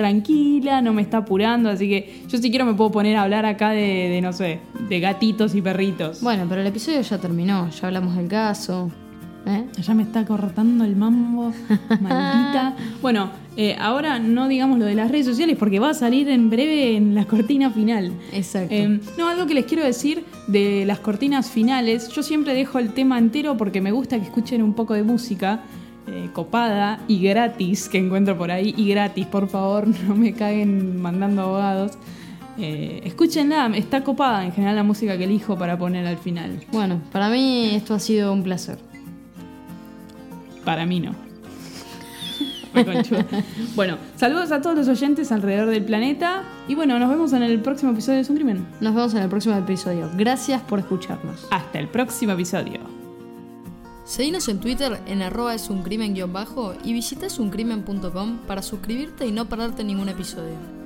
tranquila, 0.58 0.82
no 0.82 0.94
me 0.94 1.02
está 1.02 1.18
apurando, 1.18 1.70
así 1.70 1.88
que 1.88 2.24
yo 2.28 2.38
si 2.38 2.50
quiero 2.50 2.66
me 2.66 2.74
puedo 2.74 2.92
poner 2.92 3.16
a 3.18 3.24
hablar 3.24 3.46
acá 3.46 3.72
de, 3.72 4.10
de, 4.10 4.22
no 4.22 4.34
sé, 4.34 4.60
de 4.90 5.00
gatitos 5.00 5.56
y 5.56 5.62
perritos. 5.62 6.22
Bueno, 6.22 6.46
pero 6.48 6.62
el 6.62 6.68
episodio 6.68 7.02
ya 7.02 7.18
terminó. 7.18 7.70
Ya 7.70 7.88
hablamos 7.88 8.16
del 8.16 8.28
caso. 8.28 8.92
¿eh? 9.46 9.66
Ya 9.82 9.94
me 9.94 10.04
está 10.04 10.26
cortando 10.26 10.84
el 10.84 10.96
mambo, 10.96 11.54
maldita. 12.02 12.76
Bueno, 13.02 13.32
eh, 13.56 13.76
ahora 13.80 14.20
no 14.20 14.48
digamos 14.48 14.78
lo 14.80 14.86
de 14.86 14.96
las 14.96 15.10
redes 15.10 15.26
sociales 15.26 15.56
porque 15.58 15.80
va 15.80 15.92
a 15.92 15.94
salir 15.94 16.30
en 16.30 16.50
breve 16.50 16.96
en 16.96 17.16
la 17.16 17.26
cortina 17.26 17.72
final. 17.72 18.12
Exacto. 18.34 18.74
Eh, 18.74 19.00
no, 19.18 19.28
algo 19.28 19.46
que 19.46 19.54
les 19.54 19.66
quiero 19.66 19.84
decir 19.84 20.26
de 20.48 20.86
las 20.86 21.00
cortinas 21.00 21.50
finales. 21.50 22.10
Yo 22.10 22.24
siempre 22.24 22.54
dejo 22.54 22.80
el 22.80 22.94
tema 22.94 23.18
entero 23.18 23.58
porque 23.58 23.82
me 23.82 23.92
gusta 23.92 24.18
que 24.18 24.26
escuchen 24.26 24.62
un 24.62 24.74
poco 24.74 24.94
de 24.94 25.04
música 25.04 25.62
eh, 26.08 26.30
copada 26.34 27.00
y 27.08 27.22
gratis 27.22 27.90
que 27.90 27.98
encuentro 27.98 28.38
por 28.38 28.52
ahí. 28.52 28.74
Y 28.78 28.90
gratis, 28.90 29.26
por 29.26 29.48
favor, 29.50 29.88
no 30.08 30.16
me 30.16 30.34
caguen 30.34 31.02
mandando 31.02 31.42
abogados. 31.44 31.94
Eh, 32.58 33.02
escúchenla, 33.04 33.72
está 33.76 34.04
copada 34.04 34.44
en 34.44 34.52
general 34.52 34.76
la 34.76 34.84
música 34.84 35.18
que 35.18 35.26
elijo 35.26 35.58
para 35.58 35.78
poner 35.78 36.08
al 36.08 36.18
final. 36.18 36.60
Bueno, 36.72 37.02
para 37.12 37.30
mí 37.30 37.72
esto 37.76 37.94
ha 37.94 38.00
sido 38.00 38.34
un 38.34 38.44
placer. 38.44 38.80
Para 40.66 40.86
mí 40.86 41.00
no. 41.00 41.28
Bueno, 43.76 43.98
saludos 44.16 44.52
a 44.52 44.62
todos 44.62 44.76
los 44.76 44.88
oyentes 44.88 45.32
alrededor 45.32 45.70
del 45.70 45.84
planeta. 45.84 46.44
Y 46.68 46.76
bueno, 46.76 47.00
nos 47.00 47.10
vemos 47.10 47.34
en 47.34 47.44
el 47.44 47.60
próximo 47.60 47.92
episodio 47.92 48.18
de 48.18 48.22
Es 48.22 48.30
un 48.30 48.36
crimen. 48.36 48.68
Nos 48.82 48.94
vemos 48.94 49.14
en 49.14 49.24
el 49.24 49.30
próximo 49.30 49.56
episodio. 49.56 50.10
Gracias 50.16 50.62
por 50.62 50.80
escucharnos. 50.80 51.48
Hasta 51.52 51.80
el 51.80 51.88
próximo 51.88 52.34
episodio. 52.34 52.97
Seguinos 54.08 54.48
en 54.48 54.62
Twitter 54.62 55.02
en 55.06 55.22
arroba 55.22 55.54
es 55.54 55.70
un 55.70 55.84
crimen 55.84 56.14
guion 56.14 56.32
bajo 56.32 56.74
y 56.82 56.94
visita 56.94 57.26
esuncrimen.com 57.26 58.38
para 58.48 58.62
suscribirte 58.62 59.28
y 59.28 59.34
no 59.34 59.50
perderte 59.50 59.84
ningún 59.84 60.08
episodio. 60.08 60.77